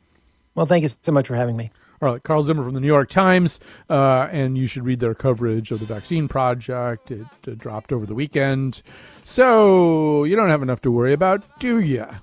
Well, 0.56 0.66
thank 0.66 0.82
you 0.82 0.90
so 1.02 1.12
much 1.12 1.28
for 1.28 1.36
having 1.36 1.56
me. 1.56 1.70
All 2.02 2.12
right, 2.12 2.22
Carl 2.22 2.42
Zimmer 2.42 2.64
from 2.64 2.74
the 2.74 2.80
New 2.80 2.86
York 2.86 3.08
Times, 3.08 3.60
uh, 3.88 4.28
and 4.30 4.58
you 4.58 4.66
should 4.66 4.84
read 4.84 5.00
their 5.00 5.14
coverage 5.14 5.70
of 5.70 5.80
the 5.80 5.86
vaccine 5.86 6.28
project. 6.28 7.10
It, 7.10 7.26
it, 7.46 7.58
dropped 7.58 7.92
over 7.92 8.04
the 8.04 8.14
weekend, 8.14 8.82
so 9.22 10.24
you 10.24 10.34
don't 10.34 10.50
have 10.50 10.62
enough 10.62 10.80
to 10.82 10.90
worry 10.90 11.12
about, 11.12 11.44
do 11.60 11.78
you? 11.78 12.06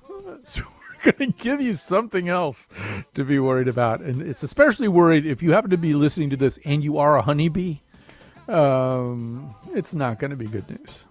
So 0.46 0.60
we're 1.06 1.12
going 1.12 1.32
to 1.32 1.38
give 1.42 1.62
you 1.62 1.72
something 1.72 2.28
else 2.28 2.68
to 3.14 3.24
be 3.24 3.38
worried 3.38 3.66
about, 3.66 4.02
and 4.02 4.20
it's 4.20 4.42
especially 4.42 4.88
worried 4.88 5.24
if 5.24 5.42
you 5.42 5.52
happen 5.52 5.70
to 5.70 5.78
be 5.78 5.94
listening 5.94 6.28
to 6.30 6.36
this 6.36 6.58
and 6.66 6.84
you 6.84 6.98
are 6.98 7.16
a 7.16 7.22
honeybee. 7.22 7.76
Um, 8.46 9.54
it's 9.72 9.94
not 9.94 10.18
going 10.18 10.32
to 10.32 10.36
be 10.36 10.46
good 10.46 10.68
news. 10.68 11.02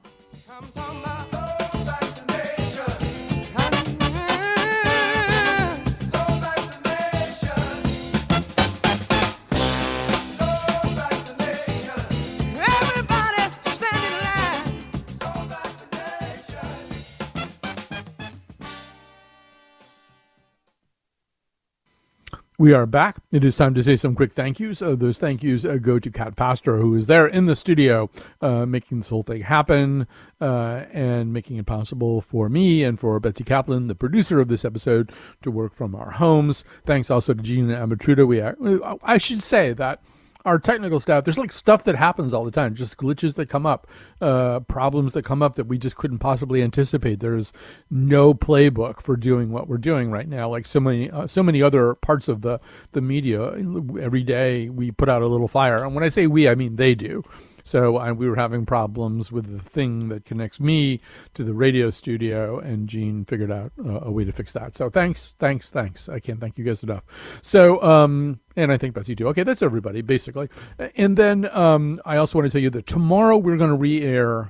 We 22.64 22.72
are 22.72 22.86
back. 22.86 23.18
It 23.30 23.44
is 23.44 23.58
time 23.58 23.74
to 23.74 23.84
say 23.84 23.98
some 23.98 24.16
quick 24.16 24.32
thank 24.32 24.58
yous. 24.58 24.82
Uh, 24.82 24.96
those 24.96 25.20
thank 25.20 25.44
yous 25.44 25.66
uh, 25.66 25.76
go 25.82 26.00
to 26.00 26.10
Cat 26.10 26.38
Pastor, 26.38 26.78
who 26.78 26.96
is 26.96 27.08
there 27.08 27.28
in 27.28 27.44
the 27.44 27.58
studio 27.58 28.10
uh, 28.42 28.66
making 28.66 29.00
this 29.00 29.10
whole 29.10 29.22
thing 29.22 29.42
happen 29.42 30.08
uh, 30.40 30.86
and 30.94 31.34
making 31.34 31.58
it 31.58 31.66
possible 31.66 32.22
for 32.22 32.48
me 32.48 32.86
and 32.86 33.02
for 33.02 33.20
Betsy 33.20 33.44
Kaplan, 33.44 33.88
the 33.88 33.96
producer 33.96 34.40
of 34.40 34.48
this 34.48 34.64
episode, 34.64 35.12
to 35.42 35.52
work 35.52 35.76
from 35.76 35.94
our 35.94 36.12
homes. 36.12 36.64
Thanks 36.86 37.12
also 37.12 37.34
to 37.34 37.44
Gina 37.44 37.76
Amatruda. 37.76 38.26
We, 38.26 38.40
are, 38.40 38.56
I 39.04 39.18
should 39.18 39.44
say 39.44 39.74
that 39.74 40.02
our 40.46 40.60
technical 40.60 41.00
staff, 41.00 41.24
there's 41.24 41.38
like 41.38 41.52
stuff 41.52 41.86
that 41.86 41.96
happens 41.96 42.34
all 42.34 42.44
the 42.44 42.52
time, 42.52 42.76
just 42.76 42.98
glitches 42.98 43.36
that 43.36 43.48
come 43.48 43.66
up, 43.66 43.88
uh, 44.22 44.60
problems 44.62 45.14
that 45.14 45.24
come 45.24 45.42
up 45.42 45.56
that 45.56 45.68
we 45.68 45.78
just 45.78 45.96
couldn't 45.96 46.20
possibly 46.20 46.62
anticipate. 46.62 47.20
There's 47.20 47.54
no 47.90 48.34
playbook 48.34 49.02
for 49.02 49.16
doing 49.16 49.52
what 49.52 49.68
we're 49.68 49.78
doing 49.78 50.12
right 50.12 50.28
now. 50.28 50.50
Like 50.50 50.66
so 50.66 50.80
many, 50.80 51.10
uh, 51.10 51.28
so 51.28 51.44
many 51.44 51.62
other 51.62 51.96
parts 51.96 52.28
of 52.28 52.42
the 52.42 52.60
the 52.92 53.02
media, 53.02 53.54
every 54.02 54.24
day 54.24 54.70
we 54.70 54.92
put 54.92 55.10
out 55.10 55.22
a 55.22 55.28
little 55.28 55.48
fire, 55.48 55.84
and 55.84 55.96
when 55.96 56.04
I 56.04 56.10
say 56.10 56.28
we, 56.28 56.50
I 56.50 56.56
mean 56.56 56.76
they 56.76 56.96
do. 56.96 57.24
So 57.64 57.98
I, 57.98 58.12
we 58.12 58.30
were 58.30 58.36
having 58.36 58.66
problems 58.66 59.32
with 59.32 59.52
the 59.52 59.60
thing 59.60 60.10
that 60.10 60.26
connects 60.26 60.60
me 60.60 61.00
to 61.34 61.44
the 61.44 61.54
radio 61.54 61.90
studio, 61.90 62.60
and 62.60 62.88
Gene 62.88 63.26
figured 63.26 63.52
out 63.52 63.72
uh, 63.84 64.02
a 64.02 64.12
way 64.12 64.26
to 64.26 64.32
fix 64.32 64.54
that. 64.54 64.76
So 64.76 64.90
thanks, 64.90 65.36
thanks, 65.40 65.72
thanks. 65.72 66.10
I 66.10 66.20
can't 66.20 66.40
thank 66.40 66.58
you 66.58 66.64
guys 66.64 66.84
enough. 66.84 67.04
So, 67.42 67.82
um, 67.82 68.40
and 68.56 68.72
I 68.72 68.78
think 68.78 68.94
Betsy 68.94 69.16
too. 69.16 69.28
Okay, 69.30 69.44
that's 69.44 69.62
everybody 69.62 70.02
basically. 70.02 70.50
And 70.96 71.18
then 71.18 71.50
um, 71.56 72.02
I 72.06 72.18
also 72.18 72.38
want 72.38 72.46
to 72.46 72.52
tell 72.52 72.62
you 72.62 72.70
that 72.72 72.86
tomorrow 72.86 73.38
we're 73.38 73.58
going 73.58 73.72
to 73.72 73.78
re-air 73.78 74.50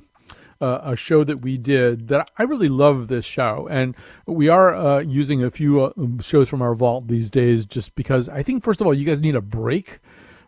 uh, 0.62 0.80
a 0.84 0.96
show 0.96 1.24
that 1.26 1.38
we 1.42 1.58
did 1.58 2.08
that 2.08 2.32
I 2.38 2.44
really 2.44 2.70
love 2.70 3.10
this 3.10 3.26
show. 3.26 3.68
And 3.70 3.96
we 4.26 4.48
are 4.48 4.74
uh, 4.74 5.00
using 5.00 5.44
a 5.44 5.52
few 5.52 5.84
uh, 5.84 5.92
shows 6.22 6.48
from 6.48 6.62
our 6.62 6.74
vault 6.74 7.08
these 7.08 7.30
days 7.30 7.66
just 7.66 7.96
because 7.96 8.30
I 8.30 8.44
think, 8.44 8.64
first 8.64 8.80
of 8.80 8.88
all, 8.88 8.94
you 8.94 9.06
guys 9.06 9.22
need 9.22 9.36
a 9.36 9.42
break 9.42 10.00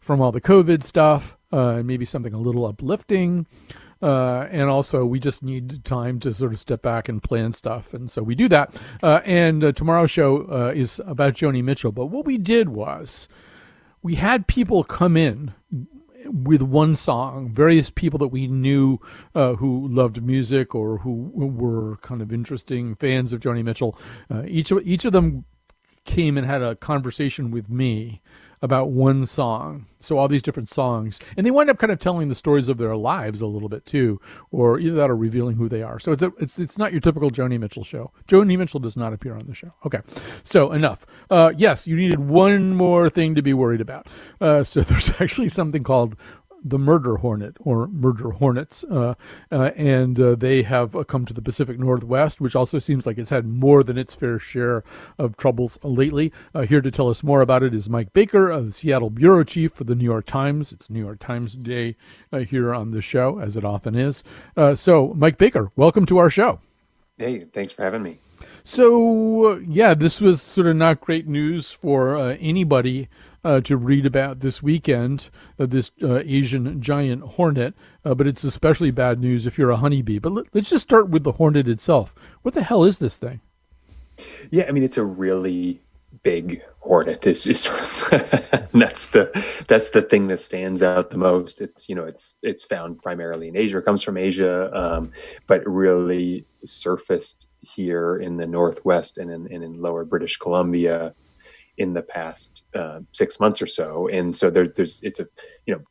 from 0.06 0.22
all 0.22 0.32
the 0.32 0.40
COVID 0.40 0.84
stuff, 0.84 1.36
uh, 1.52 1.82
maybe 1.84 2.06
something 2.06 2.32
a 2.32 2.38
little 2.38 2.68
uplifting. 2.68 3.48
Uh, 4.04 4.46
and 4.52 4.70
also, 4.70 5.04
we 5.04 5.20
just 5.20 5.42
need 5.42 5.84
time 5.84 6.20
to 6.20 6.32
sort 6.32 6.54
of 6.54 6.60
step 6.60 6.84
back 6.84 7.10
and 7.10 7.24
plan 7.24 7.52
stuff. 7.54 7.92
And 7.92 8.10
so 8.12 8.22
we 8.22 8.36
do 8.36 8.48
that. 8.50 8.80
Uh, 9.02 9.22
and 9.26 9.64
uh, 9.64 9.72
tomorrow's 9.72 10.12
show 10.12 10.44
uh, 10.44 10.72
is 10.76 11.02
about 11.08 11.34
Joni 11.34 11.64
Mitchell. 11.64 11.92
But 11.92 12.08
what 12.08 12.24
we 12.24 12.38
did 12.38 12.70
was 12.70 13.28
we 14.04 14.14
had 14.14 14.46
people 14.46 14.84
come 14.84 15.18
in 15.18 15.56
with 16.26 16.62
one 16.62 16.96
song, 16.96 17.52
various 17.52 17.90
people 17.90 18.20
that 18.20 18.28
we 18.28 18.46
knew 18.46 19.00
uh, 19.34 19.56
who 19.56 19.88
loved 19.88 20.22
music 20.22 20.76
or 20.76 21.00
who 21.00 21.32
were 21.34 21.98
kind 21.98 22.22
of 22.22 22.32
interesting 22.32 22.96
fans 22.96 23.34
of 23.34 23.40
Joni 23.40 23.64
Mitchell. 23.64 23.98
Uh, 24.30 24.44
each, 24.46 24.70
of, 24.70 24.86
each 24.86 25.06
of 25.06 25.14
them 25.14 25.46
came 26.04 26.38
and 26.38 26.46
had 26.46 26.62
a 26.62 26.76
conversation 26.76 27.50
with 27.50 27.72
me 27.72 28.22
about 28.62 28.92
one 28.92 29.26
song. 29.26 29.86
So 30.00 30.18
all 30.18 30.28
these 30.28 30.44
different 30.44 30.70
songs, 30.70 31.20
and 31.36 31.46
they 31.46 31.52
wind 31.52 31.70
up 31.70 31.80
kind 31.80 31.92
of 31.92 32.00
telling 32.00 32.28
the 32.28 32.36
stories 32.36 32.70
of 32.70 32.78
their 32.78 32.96
lives 32.96 33.42
a 33.42 33.48
little 33.48 33.70
bit 33.70 33.86
too, 33.86 34.22
or 34.52 34.80
either 34.80 34.96
that 34.98 35.10
or 35.10 35.16
revealing 35.16 35.56
who 35.56 35.68
they 35.68 35.82
are. 35.82 36.00
So 36.00 36.12
it's 36.12 36.22
a, 36.22 36.32
it's 36.40 36.60
it's 36.60 36.78
not 36.78 36.92
your 36.92 37.02
typical 37.02 37.32
Joni 37.32 37.60
Mitchell 37.60 37.84
show. 37.84 38.12
Joni 38.28 38.58
Mitchell 38.58 38.80
does 38.80 38.96
not 38.96 39.14
appear 39.14 39.36
on 39.36 39.48
the 39.48 39.56
show. 39.56 39.74
Okay, 39.86 40.02
so 40.44 40.72
enough. 40.72 41.06
Uh, 41.32 41.54
yes, 41.58 41.88
you 41.88 41.96
needed 41.96 42.20
one 42.20 42.76
more 42.76 43.10
thing 43.10 43.34
to 43.36 43.42
be 43.42 43.54
worried 43.54 43.82
about. 43.82 44.08
Uh, 44.40 44.64
so 44.64 44.82
there's 44.82 45.10
actually 45.20 45.50
something 45.50 45.84
called 45.84 46.16
the 46.66 46.80
murder 46.80 47.18
hornet 47.18 47.56
or 47.60 47.88
murder 47.88 48.32
hornets, 48.32 48.84
uh, 48.86 49.14
uh, 49.52 49.72
and 49.76 50.20
uh, 50.20 50.34
they 50.36 50.64
have 50.64 50.96
uh, 50.96 51.04
come 51.04 51.24
to 51.26 51.34
the 51.34 51.42
Pacific 51.42 51.78
Northwest, 51.78 52.42
which 52.42 52.56
also 52.56 52.80
seems 52.80 53.06
like 53.06 53.20
it's 53.20 53.30
had 53.30 53.46
more 53.46 53.84
than 53.84 53.98
its 53.98 54.16
fair 54.16 54.40
share 54.40 54.84
of 55.20 55.38
troubles 55.38 55.78
lately. 55.84 56.34
Uh, 56.56 56.62
here 56.62 56.82
to 56.82 56.90
tell 56.90 57.08
us 57.08 57.24
more 57.24 57.42
about 57.42 57.62
it 57.62 57.74
is 57.74 57.88
Mike 57.88 58.12
Baker, 58.14 58.52
uh, 58.52 58.62
the 58.62 58.72
Seattle 58.72 59.12
bureau 59.12 59.44
chief 59.44 59.74
for 59.74 59.84
the 59.84 59.94
New 59.94 60.04
York 60.04 60.26
Times. 60.26 60.72
It's 60.72 60.90
New 60.90 61.00
York 61.00 61.20
Times 61.20 61.56
Day 61.56 61.96
here 62.48 62.74
on 62.74 62.92
the 62.92 63.02
show, 63.02 63.40
as 63.40 63.56
it 63.56 63.64
often 63.64 63.96
is. 63.96 64.24
so, 64.76 65.14
Mike 65.16 65.38
Baker, 65.38 65.72
welcome 65.76 66.06
to 66.08 66.18
our 66.18 66.30
show. 66.30 66.60
Hey, 67.18 67.46
thanks 67.46 67.72
for 67.72 67.84
having 67.84 68.04
me. 68.04 68.18
So, 68.64 69.58
yeah, 69.60 69.94
this 69.94 70.20
was 70.20 70.42
sort 70.42 70.68
of 70.68 70.76
not 70.76 71.00
great 71.00 71.28
news 71.28 71.72
for 71.72 72.18
anybody 72.18 73.08
uh, 73.46 73.62
to 73.62 73.78
read 73.78 74.08
about 74.08 74.40
this 74.40 74.64
weekend, 74.64 75.30
uh, 75.60 75.68
this 75.68 75.92
uh, 76.02 76.18
Asian 76.26 76.82
giant 76.82 77.22
hornet, 77.22 77.76
uh, 78.04 78.16
but 78.16 78.26
it's 78.26 78.44
especially 78.44 78.90
bad 78.90 79.20
news 79.20 79.46
if 79.46 79.58
you're 79.58 79.70
a 79.70 79.76
honeybee. 79.76 80.18
But 80.18 80.32
let, 80.32 80.56
us 80.56 80.72
just 80.72 80.84
start 80.84 81.10
with 81.10 81.24
the 81.24 81.34
hornet 81.34 81.68
itself. 81.68 82.16
What 82.42 82.56
the 82.56 82.64
hell 82.64 82.84
is 82.84 82.98
this 82.98 83.18
thing? 83.18 83.42
Yeah, 84.50 84.66
I 84.68 84.72
mean, 84.72 84.82
it's 84.82 84.98
a 84.98 85.06
really 85.06 85.82
big 86.24 86.64
hornet. 86.80 87.28
Of 87.28 87.34
that's 88.72 89.08
the 89.08 89.46
that's 89.68 89.90
the 89.92 90.02
thing 90.02 90.28
that 90.28 90.40
stands 90.40 90.82
out 90.82 91.12
the 91.12 91.18
most. 91.18 91.62
It's 91.62 91.88
you 91.88 91.94
know 91.94 92.06
it's 92.06 92.38
it's 92.42 92.64
found 92.64 93.04
primarily 93.04 93.50
in 93.50 93.56
Asia. 93.56 93.78
It 93.78 93.86
comes 93.86 94.02
from 94.02 94.18
Asia, 94.18 94.76
um, 94.76 95.12
but 95.46 95.62
really 95.68 96.48
surfaced 96.64 97.48
here 97.62 98.18
in 98.18 98.38
the 98.38 98.48
northwest 98.48 99.20
and 99.20 99.30
in, 99.30 99.52
and 99.54 99.64
in 99.64 99.82
lower 99.82 100.04
British 100.04 100.38
Columbia 100.38 101.14
in 101.78 101.94
the 101.94 102.02
past 102.02 102.64
uh, 102.74 103.00
six 103.12 103.40
months 103.40 103.62
or 103.62 103.68
so. 103.68 104.08
And 104.08 104.36
so 104.36 104.50
there, 104.50 104.68
there's 104.68 105.02
it's 105.04 105.20
a 105.20 105.28
you 105.66 105.76
know 105.76 105.82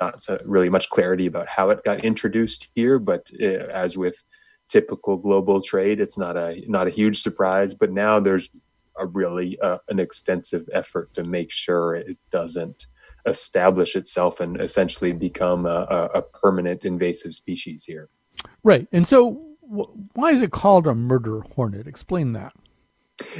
not 0.00 0.22
so 0.22 0.40
really 0.44 0.68
much 0.68 0.90
clarity 0.90 1.26
about 1.26 1.48
how 1.48 1.70
it 1.70 1.84
got 1.84 2.04
introduced 2.04 2.68
here, 2.74 2.98
but 2.98 3.30
uh, 3.40 3.44
as 3.44 3.96
with 3.96 4.22
typical 4.68 5.16
global 5.16 5.60
trade, 5.60 6.00
it's 6.00 6.18
not 6.18 6.36
a 6.36 6.62
not 6.68 6.86
a 6.86 6.90
huge 6.90 7.22
surprise. 7.22 7.74
But 7.74 7.92
now 7.92 8.20
there's 8.20 8.50
a 8.98 9.06
really 9.06 9.58
uh, 9.60 9.78
an 9.88 9.98
extensive 9.98 10.68
effort 10.72 11.12
to 11.14 11.24
make 11.24 11.50
sure 11.50 11.94
it 11.94 12.18
doesn't 12.30 12.86
establish 13.26 13.96
itself 13.96 14.40
and 14.40 14.60
essentially 14.60 15.12
become 15.12 15.66
a, 15.66 16.10
a 16.14 16.22
permanent 16.22 16.84
invasive 16.84 17.34
species 17.34 17.84
here. 17.84 18.08
Right. 18.62 18.86
And 18.92 19.06
so, 19.06 19.56
why 20.14 20.30
is 20.30 20.42
it 20.42 20.52
called 20.52 20.86
a 20.86 20.94
murder 20.94 21.40
hornet? 21.40 21.86
Explain 21.86 22.32
that 22.32 22.52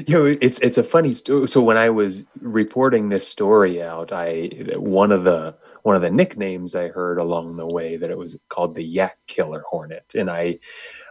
you 0.07 0.15
know 0.15 0.25
it's 0.25 0.59
it's 0.61 0.79
a 0.79 0.83
funny 0.83 1.13
story 1.13 1.47
so 1.47 1.63
when 1.63 1.77
i 1.77 1.91
was 1.91 2.25
reporting 2.41 3.09
this 3.09 3.29
story 3.29 3.83
out 3.83 4.11
i 4.11 4.49
one 4.77 5.13
of 5.13 5.25
the 5.25 5.55
one 5.83 5.95
of 5.95 6.03
the 6.03 6.11
nicknames 6.11 6.75
i 6.75 6.89
heard 6.89 7.19
along 7.19 7.57
the 7.57 7.67
way 7.67 7.97
that 7.97 8.11
it 8.11 8.19
was 8.19 8.39
called 8.49 8.75
the 8.75 8.83
yak 8.83 9.19
killer 9.27 9.63
hornet. 9.69 10.05
And 10.15 10.31
i 10.31 10.59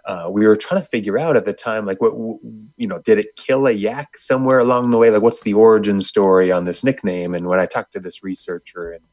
uh, 0.05 0.29
we 0.29 0.45
were 0.45 0.55
trying 0.55 0.81
to 0.81 0.87
figure 0.87 1.17
out 1.17 1.35
at 1.35 1.45
the 1.45 1.53
time 1.53 1.85
like 1.85 2.01
what 2.01 2.13
you 2.13 2.87
know 2.87 2.99
did 2.99 3.17
it 3.17 3.35
kill 3.37 3.67
a 3.67 3.71
yak 3.71 4.17
somewhere 4.17 4.59
along 4.59 4.91
the 4.91 4.97
way? 4.97 5.09
Like 5.09 5.21
what's 5.21 5.41
the 5.41 5.53
origin 5.53 6.01
story 6.01 6.51
on 6.51 6.65
this 6.65 6.83
nickname? 6.83 7.33
And 7.33 7.47
when 7.47 7.59
i 7.59 7.65
talked 7.65 7.93
to 7.93 7.99
this 7.99 8.23
researcher 8.23 8.91
and 8.91 9.03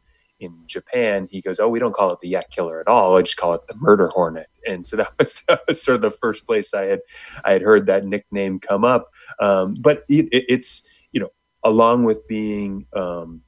in 0.42 0.58
Japan, 0.66 1.28
he 1.30 1.40
goes, 1.40 1.60
"Oh, 1.60 1.68
we 1.68 1.78
don't 1.78 1.94
call 1.94 2.12
it 2.12 2.20
the 2.20 2.28
yak 2.28 2.50
killer 2.50 2.80
at 2.80 2.88
all. 2.88 3.16
I 3.16 3.22
just 3.22 3.36
call 3.36 3.54
it 3.54 3.66
the 3.68 3.76
murder 3.76 4.08
hornet." 4.08 4.48
And 4.66 4.84
so 4.84 4.96
that 4.96 5.12
was, 5.18 5.42
that 5.48 5.62
was 5.66 5.82
sort 5.82 5.96
of 5.96 6.02
the 6.02 6.10
first 6.10 6.44
place 6.44 6.74
I 6.74 6.84
had 6.84 7.00
I 7.44 7.52
had 7.52 7.62
heard 7.62 7.86
that 7.86 8.04
nickname 8.04 8.58
come 8.58 8.84
up. 8.84 9.10
Um, 9.40 9.76
but 9.80 10.02
it, 10.08 10.26
it, 10.32 10.44
it's 10.48 10.86
you 11.12 11.20
know, 11.20 11.30
along 11.62 12.04
with 12.04 12.26
being 12.26 12.86
um, 12.94 13.42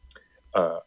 uh, 0.55 0.78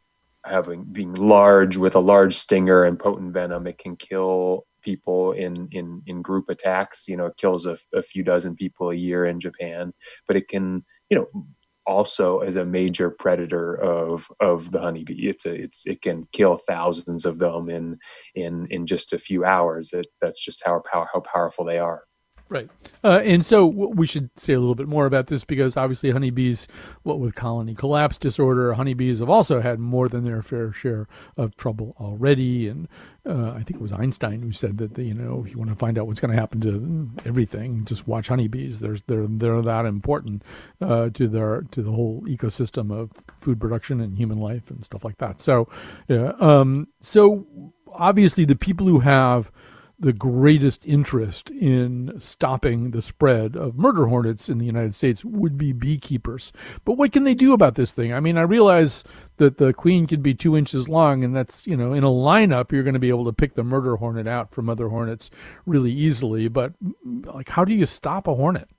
having 0.45 0.83
being 0.85 1.13
large 1.13 1.77
with 1.77 1.95
a 1.95 1.99
large 1.99 2.35
stinger 2.35 2.83
and 2.85 2.97
potent 2.97 3.33
venom, 3.33 3.67
it 3.67 3.77
can 3.77 3.95
kill 3.95 4.65
people 4.81 5.33
in 5.33 5.67
in 5.71 6.01
in 6.07 6.21
group 6.21 6.49
attacks. 6.49 7.07
You 7.07 7.17
know, 7.17 7.25
it 7.25 7.37
kills 7.37 7.65
a, 7.65 7.77
a 7.93 8.01
few 8.01 8.23
dozen 8.23 8.55
people 8.55 8.89
a 8.89 8.95
year 8.95 9.25
in 9.25 9.39
Japan, 9.39 9.93
but 10.25 10.37
it 10.37 10.47
can 10.47 10.85
you 11.09 11.17
know 11.17 11.45
also 11.88 12.39
as 12.39 12.55
a 12.57 12.65
major 12.65 13.09
predator 13.09 13.75
of 13.75 14.27
of 14.39 14.71
the 14.71 14.79
honeybee. 14.81 15.29
It's 15.29 15.45
a 15.45 15.53
it's 15.55 15.88
it 15.88 16.01
can 16.01 16.27
kill 16.33 16.57
thousands 16.57 17.25
of 17.25 17.39
them 17.39 17.69
in 17.69 17.97
in 18.35 18.67
in 18.69 18.85
just 18.85 19.13
a 19.13 19.19
few 19.19 19.45
hours. 19.45 19.93
It, 19.93 20.07
that's 20.21 20.43
just 20.43 20.63
how 20.65 20.81
power 20.91 21.07
how 21.13 21.21
powerful 21.21 21.65
they 21.65 21.79
are. 21.79 22.03
Right. 22.49 22.69
Uh, 23.03 23.21
and 23.25 23.45
so 23.45 23.65
we 23.65 24.07
should 24.07 24.29
say 24.39 24.53
a 24.53 24.59
little 24.59 24.75
bit 24.75 24.87
more 24.87 25.05
about 25.05 25.27
this 25.27 25.43
because 25.43 25.75
obviously 25.75 26.11
honeybees, 26.11 26.65
what 27.03 27.19
with 27.19 27.35
colony 27.35 27.75
collapse 27.75 28.17
disorder, 28.17 28.73
honeybees 28.73 29.19
have 29.19 29.29
also 29.29 29.59
had 29.59 29.79
more 29.79 30.07
than 30.07 30.23
their 30.23 30.41
fair 30.41 30.71
share 30.71 31.07
of 31.35 31.57
trouble 31.57 31.93
already. 31.99 32.69
And 32.69 32.87
uh, 33.25 33.51
I 33.51 33.63
think 33.63 33.71
it 33.71 33.81
was 33.81 33.91
Einstein 33.91 34.41
who 34.41 34.53
said 34.53 34.77
that, 34.77 34.97
you 34.97 35.13
know, 35.13 35.43
if 35.45 35.51
you 35.51 35.57
want 35.57 35.71
to 35.71 35.75
find 35.75 35.97
out 35.97 36.07
what's 36.07 36.21
going 36.21 36.33
to 36.33 36.39
happen 36.39 36.61
to 36.61 37.27
everything, 37.27 37.83
just 37.83 38.07
watch 38.07 38.29
honeybees. 38.29 38.79
There's, 38.79 39.01
they're, 39.03 39.27
they're 39.27 39.61
that 39.61 39.85
important 39.85 40.43
uh, 40.79 41.09
to 41.09 41.27
their, 41.27 41.63
to 41.71 41.81
the 41.81 41.91
whole 41.91 42.21
ecosystem 42.27 42.97
of 42.97 43.11
food 43.41 43.59
production 43.59 43.99
and 43.99 44.17
human 44.17 44.37
life 44.37 44.71
and 44.71 44.85
stuff 44.85 45.03
like 45.03 45.17
that. 45.17 45.41
So, 45.41 45.67
yeah. 46.07 46.31
Um, 46.39 46.87
so 47.01 47.45
obviously 47.91 48.45
the 48.45 48.55
people 48.55 48.87
who 48.87 49.01
have– 49.01 49.51
the 49.99 50.13
greatest 50.13 50.85
interest 50.85 51.49
in 51.49 52.13
stopping 52.19 52.91
the 52.91 53.01
spread 53.01 53.55
of 53.55 53.77
murder 53.77 54.05
hornets 54.05 54.47
in 54.47 54.59
the 54.59 54.65
United 54.65 54.93
States 54.93 55.25
would 55.25 55.57
be 55.57 55.73
beekeepers. 55.73 56.53
But 56.85 56.93
what 56.93 57.11
can 57.11 57.23
they 57.23 57.33
do 57.33 57.53
about 57.53 57.75
this 57.75 57.93
thing? 57.93 58.13
I 58.13 58.19
mean, 58.19 58.37
I 58.37 58.41
realize 58.41 59.03
that 59.37 59.57
the 59.57 59.73
queen 59.73 60.05
can 60.05 60.21
be 60.21 60.35
two 60.35 60.55
inches 60.55 60.87
long, 60.87 61.23
and 61.23 61.35
that's, 61.35 61.65
you 61.65 61.75
know, 61.75 61.93
in 61.93 62.03
a 62.03 62.09
lineup, 62.09 62.71
you're 62.71 62.83
going 62.83 62.93
to 62.93 62.99
be 62.99 63.09
able 63.09 63.25
to 63.25 63.33
pick 63.33 63.55
the 63.55 63.63
murder 63.63 63.95
hornet 63.95 64.27
out 64.27 64.53
from 64.53 64.69
other 64.69 64.89
hornets 64.89 65.31
really 65.65 65.91
easily. 65.91 66.47
But, 66.47 66.73
like, 67.03 67.49
how 67.49 67.65
do 67.65 67.73
you 67.73 67.87
stop 67.87 68.27
a 68.27 68.35
hornet? 68.35 68.69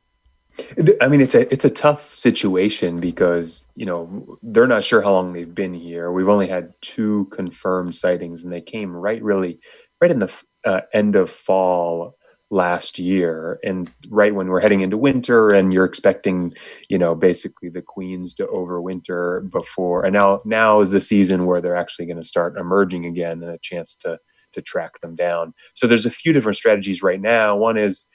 I 1.01 1.09
mean, 1.09 1.21
it's 1.21 1.37
a 1.37 1.53
it's 1.53 1.65
a 1.65 1.71
tough 1.71 2.15
situation 2.15 2.99
because 2.99 3.67
you 3.77 3.87
know 3.87 4.39
they're 4.43 4.67
not 4.67 4.83
sure 4.83 5.03
how 5.03 5.13
long 5.13 5.33
they've 5.33 5.55
been 5.55 5.75
here. 5.75 6.11
We've 6.11 6.29
only 6.29 6.49
had 6.49 6.75
two 6.81 7.27
confirmed 7.31 7.95
sightings, 7.95 8.43
and 8.43 8.53
they 8.53 8.61
came 8.61 8.93
right 8.93 9.23
really 9.23 9.61
right 10.01 10.11
in 10.11 10.19
the 10.19 10.33
uh, 10.65 10.83
end 10.93 11.17
of 11.17 11.31
fall 11.31 12.15
last 12.51 12.99
year. 12.99 13.59
And 13.63 13.91
right 14.09 14.35
when 14.35 14.49
we're 14.49 14.61
heading 14.61 14.81
into 14.81 14.97
winter 14.97 15.51
and 15.51 15.73
you're 15.73 15.85
expecting 15.85 16.55
you 16.89 16.99
know 16.99 17.15
basically 17.15 17.69
the 17.69 17.83
queens 17.83 18.35
to 18.35 18.47
overwinter 18.47 19.51
before 19.51 20.05
and 20.05 20.15
now 20.15 20.41
now 20.45 20.81
is 20.81 20.91
the 20.91 21.01
season 21.01 21.47
where 21.47 21.61
they're 21.61 21.77
actually 21.77 22.07
going 22.07 22.21
to 22.21 22.27
start 22.27 22.59
emerging 22.59 23.05
again 23.05 23.43
and 23.43 23.53
a 23.53 23.59
chance 23.59 23.95
to 23.97 24.19
to 24.55 24.63
track 24.63 25.01
them 25.03 25.15
down. 25.15 25.53
So 25.75 25.87
there's 25.87 26.07
a 26.07 26.11
few 26.11 26.33
different 26.33 26.57
strategies 26.57 27.03
right 27.03 27.21
now. 27.21 27.57
One 27.57 27.77
is 27.77 28.07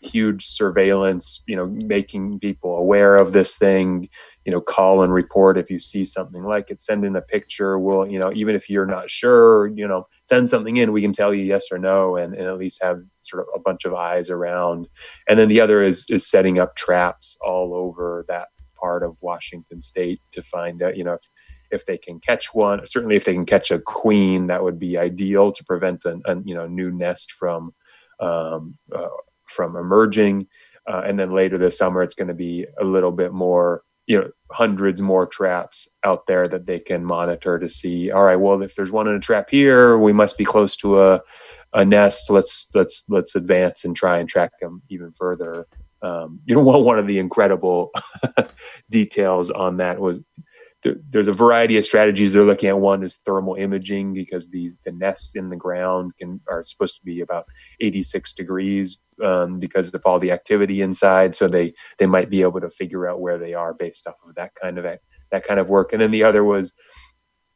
huge 0.00 0.46
surveillance 0.46 1.44
you 1.46 1.54
know 1.54 1.66
making 1.66 2.36
people 2.40 2.76
aware 2.76 3.16
of 3.16 3.32
this 3.32 3.56
thing 3.56 4.08
you 4.44 4.52
know 4.52 4.60
call 4.60 5.02
and 5.02 5.12
report 5.12 5.58
if 5.58 5.70
you 5.70 5.78
see 5.78 6.04
something 6.04 6.42
like 6.42 6.70
it 6.70 6.80
send 6.80 7.04
in 7.04 7.16
a 7.16 7.22
picture. 7.22 7.78
We'll 7.78 8.06
you 8.06 8.18
know 8.18 8.32
even 8.34 8.54
if 8.54 8.68
you're 8.68 8.86
not 8.86 9.10
sure 9.10 9.68
you 9.68 9.86
know 9.86 10.06
send 10.24 10.48
something 10.48 10.76
in. 10.76 10.92
We 10.92 11.02
can 11.02 11.12
tell 11.12 11.32
you 11.32 11.44
yes 11.44 11.66
or 11.70 11.78
no 11.78 12.16
and, 12.16 12.34
and 12.34 12.46
at 12.46 12.58
least 12.58 12.82
have 12.82 13.02
sort 13.20 13.42
of 13.42 13.48
a 13.54 13.60
bunch 13.60 13.84
of 13.84 13.94
eyes 13.94 14.30
around. 14.30 14.88
And 15.28 15.38
then 15.38 15.48
the 15.48 15.60
other 15.60 15.82
is 15.82 16.06
is 16.10 16.28
setting 16.28 16.58
up 16.58 16.76
traps 16.76 17.36
all 17.44 17.74
over 17.74 18.24
that 18.28 18.48
part 18.80 19.04
of 19.04 19.16
washington 19.20 19.80
state 19.80 20.18
to 20.32 20.42
find 20.42 20.82
out 20.82 20.96
you 20.96 21.04
know 21.04 21.14
if, 21.14 21.30
if 21.70 21.86
they 21.86 21.96
can 21.96 22.20
catch 22.20 22.52
one. 22.52 22.86
Certainly 22.86 23.16
if 23.16 23.24
they 23.24 23.34
can 23.34 23.46
catch 23.46 23.70
a 23.70 23.78
queen 23.78 24.48
that 24.48 24.62
would 24.62 24.78
be 24.78 24.98
ideal 24.98 25.52
to 25.52 25.64
prevent 25.64 26.04
a, 26.04 26.42
you 26.44 26.54
know 26.54 26.66
new 26.66 26.90
nest 26.90 27.32
from 27.32 27.72
um, 28.20 28.76
uh, 28.94 29.08
from 29.48 29.76
emerging. 29.76 30.46
Uh, 30.88 31.02
and 31.06 31.18
then 31.18 31.30
later 31.30 31.58
this 31.58 31.78
summer, 31.78 32.02
it's 32.02 32.14
going 32.14 32.28
to 32.28 32.34
be 32.34 32.66
a 32.80 32.84
little 32.84 33.12
bit 33.12 33.32
more, 33.32 33.82
you 34.12 34.20
know, 34.20 34.30
hundreds 34.50 35.00
more 35.00 35.24
traps 35.26 35.88
out 36.04 36.26
there 36.26 36.46
that 36.46 36.66
they 36.66 36.78
can 36.78 37.02
monitor 37.02 37.58
to 37.58 37.66
see. 37.66 38.10
All 38.10 38.24
right, 38.24 38.36
well, 38.36 38.60
if 38.60 38.74
there's 38.74 38.92
one 38.92 39.08
in 39.08 39.14
a 39.14 39.20
trap 39.20 39.48
here, 39.48 39.96
we 39.96 40.12
must 40.12 40.36
be 40.36 40.44
close 40.44 40.76
to 40.76 41.00
a 41.00 41.22
a 41.72 41.82
nest. 41.82 42.28
Let's 42.28 42.68
let's 42.74 43.04
let's 43.08 43.34
advance 43.34 43.86
and 43.86 43.96
try 43.96 44.18
and 44.18 44.28
track 44.28 44.50
them 44.60 44.82
even 44.90 45.12
further. 45.12 45.66
Um, 46.02 46.40
you 46.44 46.54
know, 46.54 46.60
one 46.62 46.98
of 46.98 47.06
the 47.06 47.18
incredible 47.18 47.90
details 48.90 49.50
on 49.50 49.78
that 49.78 49.98
was 49.98 50.18
there's 50.82 51.28
a 51.28 51.32
variety 51.32 51.76
of 51.76 51.84
strategies 51.84 52.32
they're 52.32 52.44
looking 52.44 52.68
at. 52.68 52.78
One 52.78 53.02
is 53.02 53.16
thermal 53.16 53.54
imaging 53.54 54.14
because 54.14 54.50
these 54.50 54.76
the 54.84 54.92
nests 54.92 55.34
in 55.36 55.48
the 55.48 55.56
ground 55.56 56.12
can 56.18 56.40
are 56.48 56.64
supposed 56.64 56.96
to 56.96 57.04
be 57.04 57.20
about 57.20 57.46
86 57.80 58.32
degrees 58.32 59.00
um, 59.22 59.60
because 59.60 59.92
of 59.94 60.02
all 60.04 60.18
the 60.18 60.32
activity 60.32 60.82
inside. 60.82 61.34
So 61.34 61.48
they 61.48 61.72
they 61.98 62.06
might 62.06 62.30
be 62.30 62.42
able 62.42 62.60
to 62.60 62.70
figure 62.70 63.08
out 63.08 63.20
where 63.20 63.38
they 63.38 63.54
are 63.54 63.74
based 63.74 64.06
off 64.06 64.16
of 64.26 64.34
that 64.34 64.54
kind 64.54 64.78
of 64.78 64.84
that 65.30 65.44
kind 65.44 65.60
of 65.60 65.68
work. 65.68 65.92
And 65.92 66.02
then 66.02 66.10
the 66.10 66.24
other 66.24 66.44
was 66.44 66.72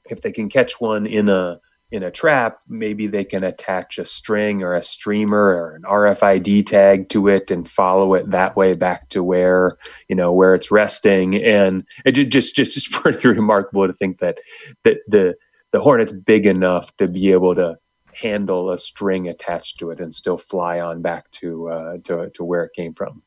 if 0.08 0.20
they 0.20 0.32
can 0.32 0.48
catch 0.48 0.80
one 0.80 1.06
in 1.06 1.28
a 1.28 1.58
in 1.91 2.03
a 2.03 2.11
trap, 2.11 2.59
maybe 2.68 3.07
they 3.07 3.24
can 3.24 3.45
attach 3.45 3.99
a 3.99 4.07
string 4.07 4.62
or 4.62 4.74
a 4.74 4.82
streamer 4.82 5.39
or 5.39 5.74
an 5.76 5.82
RFID 5.82 6.66
tag 6.66 7.09
to 7.11 7.28
it 7.28 7.51
and 7.51 7.68
follow 7.68 8.14
it 8.14 8.30
that 8.30 8.57
way 8.57 8.74
back 8.74 9.09
to 9.11 9.22
where 9.22 9.78
you 10.09 10.16
know 10.16 10.32
where 10.32 10.55
it's 10.55 10.70
resting. 10.70 11.37
And 11.37 11.84
it 12.05 12.12
just 12.12 12.57
just 12.57 12.72
just 12.72 12.91
pretty 12.93 13.28
remarkable 13.28 13.87
to 13.87 13.93
think 13.93 14.18
that 14.18 14.39
that 14.84 14.99
the 15.07 15.37
the 15.72 15.80
hornet's 15.80 16.12
big 16.12 16.47
enough 16.47 16.97
to 16.97 17.07
be 17.07 17.32
able 17.32 17.55
to 17.55 17.76
handle 18.12 18.70
a 18.70 18.78
string 18.78 19.28
attached 19.28 19.78
to 19.78 19.91
it 19.91 20.01
and 20.01 20.12
still 20.12 20.39
fly 20.39 20.80
on 20.80 21.03
back 21.03 21.30
to 21.30 21.68
uh, 21.68 21.97
to 22.05 22.30
to 22.30 22.45
where 22.45 22.64
it 22.64 22.72
came 22.74 22.95
from. 22.95 23.22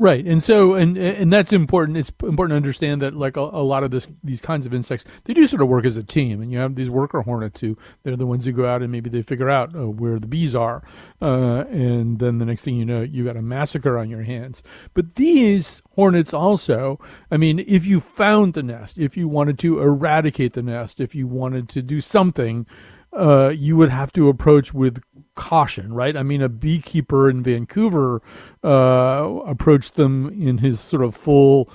Right, 0.00 0.24
and 0.24 0.40
so 0.40 0.74
and 0.74 0.96
and 0.96 1.32
that's 1.32 1.52
important. 1.52 1.98
It's 1.98 2.12
important 2.22 2.52
to 2.52 2.56
understand 2.56 3.02
that 3.02 3.14
like 3.14 3.36
a, 3.36 3.40
a, 3.40 3.64
lot 3.64 3.82
of 3.82 3.90
this 3.90 4.06
these 4.22 4.40
kinds 4.40 4.64
of 4.64 4.72
insects, 4.72 5.04
they 5.24 5.34
do 5.34 5.44
sort 5.44 5.60
of 5.60 5.66
work 5.66 5.84
as 5.84 5.96
a 5.96 6.04
team, 6.04 6.40
and 6.40 6.52
you 6.52 6.58
have 6.58 6.76
these 6.76 6.88
worker 6.88 7.20
hornets 7.22 7.60
who 7.60 7.76
they're 8.04 8.14
the 8.14 8.24
ones 8.24 8.44
who 8.44 8.52
go 8.52 8.64
out 8.64 8.80
and 8.80 8.92
maybe 8.92 9.10
they 9.10 9.22
figure 9.22 9.50
out 9.50 9.74
uh, 9.74 9.90
where 9.90 10.20
the 10.20 10.28
bees 10.28 10.54
are, 10.54 10.84
uh, 11.20 11.64
and 11.70 12.20
then 12.20 12.38
the 12.38 12.44
next 12.44 12.62
thing 12.62 12.76
you 12.76 12.84
know, 12.84 13.02
you 13.02 13.24
got 13.24 13.36
a 13.36 13.42
massacre 13.42 13.98
on 13.98 14.08
your 14.08 14.22
hands. 14.22 14.62
But 14.94 15.16
these 15.16 15.82
hornets 15.96 16.32
also, 16.32 17.00
I 17.32 17.36
mean, 17.36 17.58
if 17.66 17.84
you 17.84 17.98
found 17.98 18.54
the 18.54 18.62
nest, 18.62 18.98
if 18.98 19.16
you 19.16 19.26
wanted 19.26 19.58
to 19.60 19.80
eradicate 19.80 20.52
the 20.52 20.62
nest, 20.62 21.00
if 21.00 21.16
you 21.16 21.26
wanted 21.26 21.68
to 21.70 21.82
do 21.82 22.00
something 22.00 22.66
uh, 23.12 23.52
you 23.54 23.76
would 23.76 23.90
have 23.90 24.12
to 24.12 24.28
approach 24.28 24.72
with 24.74 25.02
caution, 25.34 25.92
right? 25.92 26.16
I 26.16 26.22
mean, 26.22 26.42
a 26.42 26.48
beekeeper 26.48 27.30
in 27.30 27.42
Vancouver 27.42 28.20
uh, 28.64 29.40
approached 29.46 29.94
them 29.94 30.28
in 30.28 30.58
his 30.58 30.80
sort 30.80 31.02
of 31.02 31.14
full 31.14 31.70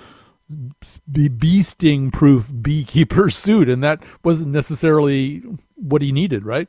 bee 1.11 1.63
sting 1.63 2.11
proof 2.11 2.51
beekeeper 2.61 3.29
suit, 3.29 3.69
and 3.69 3.83
that 3.83 4.03
wasn't 4.23 4.51
necessarily 4.51 5.43
what 5.75 6.01
he 6.01 6.11
needed, 6.11 6.45
right? 6.45 6.67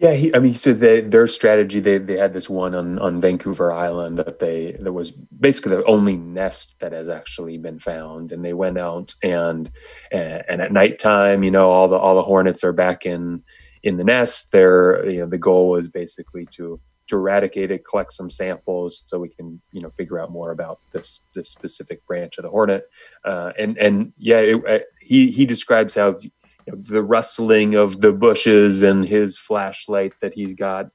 Yeah, 0.00 0.14
he, 0.14 0.34
I 0.34 0.38
mean, 0.38 0.54
so 0.54 0.72
they, 0.72 1.02
their 1.02 1.28
strategy, 1.28 1.78
they, 1.78 1.98
they 1.98 2.16
had 2.16 2.32
this 2.32 2.48
one 2.48 2.74
on, 2.74 2.98
on 2.98 3.20
Vancouver 3.20 3.70
Island 3.70 4.16
that 4.16 4.38
they, 4.38 4.72
that 4.80 4.94
was 4.94 5.10
basically 5.10 5.76
the 5.76 5.84
only 5.84 6.16
nest 6.16 6.80
that 6.80 6.92
has 6.92 7.10
actually 7.10 7.58
been 7.58 7.78
found. 7.78 8.32
And 8.32 8.42
they 8.42 8.54
went 8.54 8.78
out 8.78 9.14
and, 9.22 9.70
and, 10.10 10.42
and 10.48 10.62
at 10.62 10.72
nighttime, 10.72 11.44
you 11.44 11.50
know, 11.50 11.70
all 11.70 11.86
the, 11.86 11.96
all 11.96 12.14
the 12.14 12.22
hornets 12.22 12.64
are 12.64 12.72
back 12.72 13.04
in, 13.04 13.42
in 13.82 13.96
the 13.96 14.04
nest. 14.04 14.52
There, 14.52 15.08
you 15.08 15.20
know, 15.20 15.26
the 15.26 15.38
goal 15.38 15.70
was 15.70 15.88
basically 15.88 16.46
to 16.52 16.80
eradicate 17.12 17.72
it, 17.72 17.84
collect 17.84 18.12
some 18.12 18.30
samples, 18.30 19.02
so 19.06 19.18
we 19.18 19.28
can 19.28 19.60
you 19.72 19.82
know 19.82 19.90
figure 19.90 20.20
out 20.20 20.30
more 20.30 20.52
about 20.52 20.78
this 20.92 21.24
this 21.34 21.50
specific 21.50 22.06
branch 22.06 22.38
of 22.38 22.44
the 22.44 22.50
hornet. 22.50 22.84
Uh, 23.24 23.52
and 23.58 23.76
and 23.78 24.12
yeah, 24.16 24.38
it, 24.38 24.66
uh, 24.66 24.84
he 25.00 25.30
he 25.30 25.46
describes 25.46 25.94
how 25.94 26.16
you 26.20 26.30
know, 26.68 26.76
the 26.76 27.02
rustling 27.02 27.74
of 27.74 28.00
the 28.00 28.12
bushes 28.12 28.82
and 28.82 29.04
his 29.04 29.38
flashlight 29.38 30.12
that 30.20 30.34
he's 30.34 30.54
got 30.54 30.86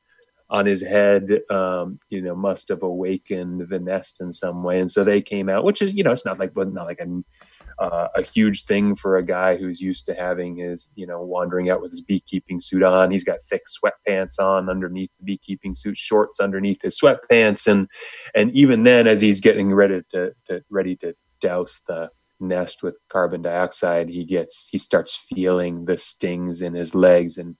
on 0.49 0.65
his 0.65 0.81
head, 0.81 1.41
um, 1.49 1.99
you 2.09 2.21
know, 2.21 2.35
must 2.35 2.69
have 2.69 2.83
awakened 2.83 3.67
the 3.67 3.79
nest 3.79 4.21
in 4.21 4.31
some 4.31 4.63
way. 4.63 4.79
And 4.79 4.89
so 4.89 5.03
they 5.03 5.21
came 5.21 5.49
out, 5.49 5.63
which 5.63 5.81
is, 5.81 5.93
you 5.93 6.03
know, 6.03 6.11
it's 6.11 6.25
not 6.25 6.39
like, 6.39 6.53
but 6.53 6.71
not 6.71 6.85
like 6.85 6.99
a 6.99 7.23
uh, 7.79 8.07
a 8.15 8.21
huge 8.21 8.65
thing 8.65 8.95
for 8.95 9.17
a 9.17 9.23
guy 9.23 9.57
who's 9.57 9.81
used 9.81 10.05
to 10.05 10.13
having 10.13 10.57
his, 10.57 10.89
you 10.95 11.05
know, 11.05 11.21
wandering 11.21 11.69
out 11.69 11.81
with 11.81 11.91
his 11.91 12.01
beekeeping 12.01 12.61
suit 12.61 12.83
on. 12.83 13.11
He's 13.11 13.23
got 13.23 13.43
thick 13.49 13.63
sweatpants 13.67 14.39
on 14.39 14.69
underneath 14.69 15.11
the 15.19 15.25
beekeeping 15.25 15.75
suit, 15.75 15.97
shorts 15.97 16.39
underneath 16.39 16.81
his 16.81 16.99
sweatpants, 16.99 17.67
and 17.67 17.87
and 18.33 18.51
even 18.51 18.83
then, 18.83 19.07
as 19.07 19.21
he's 19.21 19.41
getting 19.41 19.73
ready 19.73 20.01
to, 20.11 20.33
to 20.45 20.61
ready 20.69 20.95
to 20.97 21.15
douse 21.41 21.81
the 21.87 22.09
nest 22.39 22.83
with 22.83 22.97
carbon 23.09 23.41
dioxide, 23.41 24.09
he 24.09 24.23
gets 24.23 24.67
he 24.71 24.77
starts 24.77 25.15
feeling 25.15 25.85
the 25.85 25.97
stings 25.97 26.61
in 26.61 26.73
his 26.73 26.95
legs 26.95 27.37
and 27.37 27.55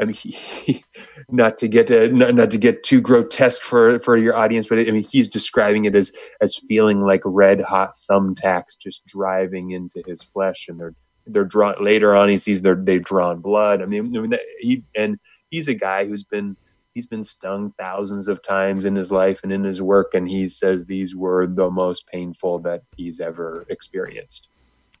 I 0.00 0.04
mean, 0.04 0.14
he, 0.14 0.84
not 1.30 1.56
to 1.58 1.68
get 1.68 1.90
uh, 1.90 2.08
not, 2.08 2.34
not 2.34 2.50
to 2.50 2.58
get 2.58 2.82
too 2.82 3.00
grotesque 3.00 3.62
for 3.62 3.98
for 4.00 4.16
your 4.16 4.36
audience, 4.36 4.66
but 4.66 4.78
I 4.78 4.84
mean, 4.84 5.04
he's 5.04 5.28
describing 5.28 5.84
it 5.84 5.94
as 5.94 6.12
as 6.40 6.56
feeling 6.56 7.02
like 7.02 7.22
red 7.24 7.60
hot 7.60 7.94
thumbtacks 8.10 8.78
just 8.78 9.04
driving 9.06 9.70
into 9.70 10.02
his 10.06 10.22
flesh, 10.22 10.66
and 10.68 10.78
they're 10.78 10.94
they're 11.26 11.44
drawn. 11.44 11.82
Later 11.82 12.14
on, 12.14 12.28
he 12.28 12.38
sees 12.38 12.62
they're 12.62 12.74
they've 12.74 13.04
drawn 13.04 13.40
blood. 13.40 13.82
I 13.82 13.86
mean, 13.86 14.16
I 14.16 14.20
mean 14.20 14.38
he 14.60 14.84
and 14.96 15.18
he's 15.50 15.68
a 15.68 15.74
guy 15.74 16.06
who's 16.06 16.24
been 16.24 16.56
he's 16.94 17.06
been 17.06 17.24
stung 17.24 17.72
thousands 17.78 18.28
of 18.28 18.42
times 18.42 18.84
in 18.84 18.94
his 18.94 19.10
life 19.10 19.40
and 19.42 19.52
in 19.52 19.64
his 19.64 19.80
work, 19.82 20.14
and 20.14 20.28
he 20.28 20.48
says 20.48 20.84
these 20.84 21.14
were 21.14 21.46
the 21.46 21.70
most 21.70 22.06
painful 22.06 22.60
that 22.60 22.82
he's 22.96 23.20
ever 23.20 23.64
experienced. 23.68 24.48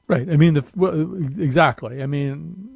Right. 0.06 0.28
I 0.28 0.36
mean, 0.36 0.54
the 0.54 0.64
well, 0.76 1.14
exactly. 1.40 2.02
I 2.02 2.06
mean, 2.06 2.73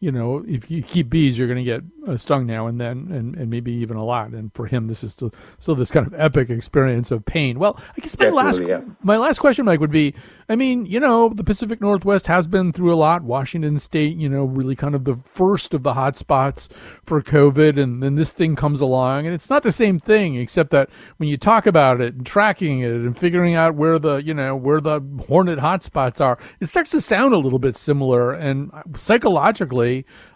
you 0.00 0.10
know, 0.10 0.42
if 0.48 0.70
you 0.70 0.82
keep 0.82 1.10
bees, 1.10 1.38
you're 1.38 1.46
going 1.46 1.62
to 1.62 1.64
get 1.64 1.82
uh, 2.08 2.16
stung 2.16 2.46
now 2.46 2.66
and 2.66 2.80
then, 2.80 3.08
and, 3.12 3.36
and 3.36 3.50
maybe 3.50 3.70
even 3.70 3.98
a 3.98 4.04
lot. 4.04 4.30
And 4.30 4.50
for 4.54 4.64
him, 4.64 4.86
this 4.86 5.04
is 5.04 5.12
still, 5.12 5.30
still 5.58 5.74
this 5.74 5.90
kind 5.90 6.06
of 6.06 6.14
epic 6.18 6.48
experience 6.48 7.10
of 7.10 7.26
pain. 7.26 7.58
Well, 7.58 7.78
I 7.78 8.00
guess 8.00 8.18
my 8.18 8.28
Absolutely, 8.28 8.72
last 8.72 8.86
yeah. 8.86 8.94
my 9.02 9.18
last 9.18 9.40
question, 9.40 9.66
Mike, 9.66 9.78
would 9.80 9.90
be: 9.90 10.14
I 10.48 10.56
mean, 10.56 10.86
you 10.86 11.00
know, 11.00 11.28
the 11.28 11.44
Pacific 11.44 11.82
Northwest 11.82 12.26
has 12.28 12.46
been 12.46 12.72
through 12.72 12.94
a 12.94 12.96
lot. 12.96 13.22
Washington 13.22 13.78
State, 13.78 14.16
you 14.16 14.28
know, 14.30 14.46
really 14.46 14.74
kind 14.74 14.94
of 14.94 15.04
the 15.04 15.16
first 15.16 15.74
of 15.74 15.82
the 15.82 15.92
hot 15.92 16.16
spots 16.16 16.70
for 17.04 17.20
COVID, 17.20 17.78
and 17.78 18.02
then 18.02 18.14
this 18.14 18.30
thing 18.30 18.56
comes 18.56 18.80
along, 18.80 19.26
and 19.26 19.34
it's 19.34 19.50
not 19.50 19.62
the 19.62 19.70
same 19.70 19.98
thing, 20.00 20.36
except 20.36 20.70
that 20.70 20.88
when 21.18 21.28
you 21.28 21.36
talk 21.36 21.66
about 21.66 22.00
it 22.00 22.14
and 22.14 22.24
tracking 22.24 22.80
it 22.80 22.90
and 22.90 23.18
figuring 23.18 23.54
out 23.54 23.74
where 23.74 23.98
the 23.98 24.16
you 24.16 24.32
know 24.32 24.56
where 24.56 24.80
the 24.80 25.02
hornet 25.26 25.58
hotspots 25.58 26.22
are, 26.22 26.38
it 26.58 26.66
starts 26.66 26.90
to 26.92 27.02
sound 27.02 27.34
a 27.34 27.38
little 27.38 27.58
bit 27.58 27.76
similar, 27.76 28.32
and 28.32 28.70
psychologically 28.96 29.89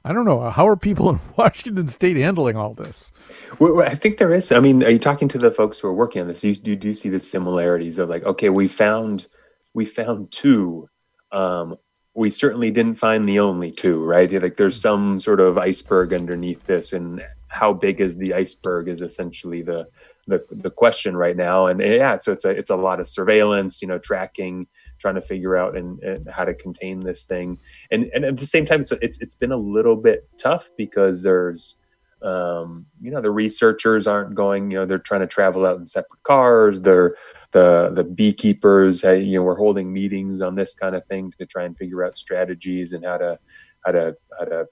I 0.04 0.12
don't 0.12 0.24
know. 0.24 0.50
How 0.50 0.66
are 0.68 0.76
people 0.76 1.10
in 1.14 1.20
Washington 1.36 1.88
State 1.88 2.16
handling 2.16 2.56
all 2.56 2.74
this? 2.74 3.12
Well, 3.58 3.82
I 3.82 3.94
think 3.94 4.18
there 4.18 4.32
is. 4.32 4.52
I 4.52 4.60
mean, 4.60 4.82
are 4.84 4.90
you 4.90 4.98
talking 4.98 5.28
to 5.28 5.38
the 5.38 5.50
folks 5.50 5.78
who 5.78 5.88
are 5.88 5.94
working 5.94 6.22
on 6.22 6.28
this? 6.28 6.44
You, 6.44 6.54
you 6.64 6.76
do 6.76 6.94
see 6.94 7.08
the 7.08 7.20
similarities 7.20 7.98
of 7.98 8.08
like, 8.08 8.24
okay, 8.24 8.48
we 8.48 8.68
found 8.68 9.26
we 9.74 9.84
found 9.84 10.30
two. 10.30 10.88
Um, 11.32 11.76
we 12.14 12.30
certainly 12.30 12.70
didn't 12.70 12.94
find 12.94 13.28
the 13.28 13.40
only 13.40 13.72
two, 13.72 14.04
right? 14.04 14.30
Like, 14.30 14.56
there's 14.56 14.80
some 14.80 15.18
sort 15.18 15.40
of 15.40 15.58
iceberg 15.58 16.12
underneath 16.12 16.64
this, 16.66 16.92
and 16.92 17.24
how 17.48 17.72
big 17.72 18.00
is 18.00 18.16
the 18.16 18.34
iceberg 18.34 18.88
is 18.88 19.00
essentially 19.00 19.62
the 19.62 19.88
the, 20.26 20.44
the 20.50 20.70
question 20.70 21.16
right 21.16 21.36
now. 21.36 21.66
And 21.66 21.80
yeah, 21.80 22.18
so 22.18 22.32
it's 22.32 22.44
a 22.44 22.50
it's 22.50 22.70
a 22.70 22.76
lot 22.76 23.00
of 23.00 23.08
surveillance, 23.08 23.82
you 23.82 23.88
know, 23.88 23.98
tracking 23.98 24.66
trying 24.98 25.14
to 25.16 25.20
figure 25.20 25.56
out 25.56 25.76
and, 25.76 26.02
and 26.02 26.28
how 26.28 26.44
to 26.44 26.54
contain 26.54 27.00
this 27.00 27.24
thing. 27.24 27.58
And 27.90 28.10
and 28.14 28.24
at 28.24 28.36
the 28.36 28.46
same 28.46 28.66
time, 28.66 28.80
it's 28.80 28.92
it's 28.92 29.20
it's 29.20 29.34
been 29.34 29.52
a 29.52 29.56
little 29.56 29.96
bit 29.96 30.28
tough 30.38 30.68
because 30.76 31.22
there's 31.22 31.76
um, 32.24 32.86
you 33.02 33.10
know 33.10 33.20
the 33.20 33.30
researchers 33.30 34.06
aren't 34.06 34.34
going 34.34 34.70
you 34.70 34.78
know 34.78 34.86
they're 34.86 34.98
trying 34.98 35.20
to 35.20 35.26
travel 35.26 35.66
out 35.66 35.78
in 35.78 35.86
separate 35.86 36.22
cars 36.22 36.80
they're 36.80 37.16
the 37.52 37.90
the 37.92 38.02
beekeepers 38.02 39.02
you 39.02 39.34
know 39.34 39.42
we're 39.42 39.56
holding 39.56 39.92
meetings 39.92 40.40
on 40.40 40.54
this 40.54 40.74
kind 40.74 40.96
of 40.96 41.04
thing 41.06 41.32
to 41.38 41.44
try 41.44 41.64
and 41.64 41.76
figure 41.76 42.02
out 42.02 42.16
strategies 42.16 42.92
and 42.92 43.04
how 43.04 43.18
to 43.18 43.38
how 43.84 43.92
to 43.92 44.16
how 44.38 44.44
to 44.46 44.66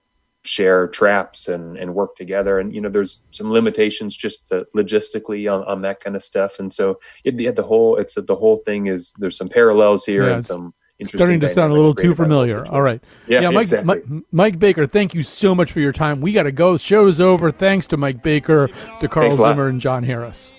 share 0.45 0.89
traps 0.89 1.49
and, 1.49 1.77
and 1.77 1.95
work 1.95 2.17
together. 2.17 2.59
And, 2.59 2.75
you 2.75 2.81
know, 2.81 2.89
there's 2.89 3.23
some 3.31 3.51
limitations 3.51 4.17
just 4.17 4.49
the, 4.49 4.67
logistically 4.77 5.53
on, 5.53 5.65
on 5.67 5.83
that 5.83 6.01
kind 6.01 6.17
of 6.17 6.23
stuff. 6.23 6.59
And 6.59 6.73
so 6.73 6.99
it, 7.25 7.37
the, 7.37 7.51
the 7.51 7.63
whole, 7.63 7.97
it's 7.97 8.15
the 8.15 8.37
whole 8.37 8.59
thing 8.65 8.87
is 8.87 9.13
there's 9.19 9.37
some 9.37 9.49
parallels 9.49 10.05
here 10.05 10.27
yeah, 10.27 10.35
and 10.35 10.45
some, 10.45 10.75
interesting 10.99 11.19
starting 11.19 11.41
to 11.41 11.49
sound 11.49 11.73
a 11.73 11.75
little 11.75 11.95
too 11.95 12.15
familiar. 12.15 12.65
All 12.71 12.83
right. 12.83 13.03
Yeah, 13.27 13.43
yeah 13.43 13.51
Mike, 13.51 13.63
exactly. 13.63 13.87
Mike, 13.87 14.25
Mike, 14.31 14.59
Baker, 14.59 14.87
thank 14.87 15.15
you 15.15 15.23
so 15.23 15.55
much 15.55 15.73
for 15.73 15.81
your 15.81 15.93
time. 15.93 16.21
We 16.21 16.33
got 16.33 16.45
to 16.45 16.53
go. 16.53 16.77
Show's 16.77 17.21
over. 17.21 17.51
Thanks 17.51 17.87
to 17.89 17.97
Mike 17.97 18.23
Baker, 18.23 18.69
to 19.01 19.09
Carl 19.09 19.31
Thanks 19.31 19.43
Zimmer, 19.43 19.69
and 19.69 19.81
John 19.81 20.03
Harris. 20.03 20.53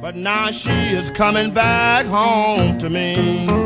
But 0.00 0.16
now 0.16 0.50
she 0.50 0.70
is 0.70 1.10
coming 1.10 1.52
back 1.52 2.06
home 2.06 2.78
to 2.78 2.90
me. 2.90 3.63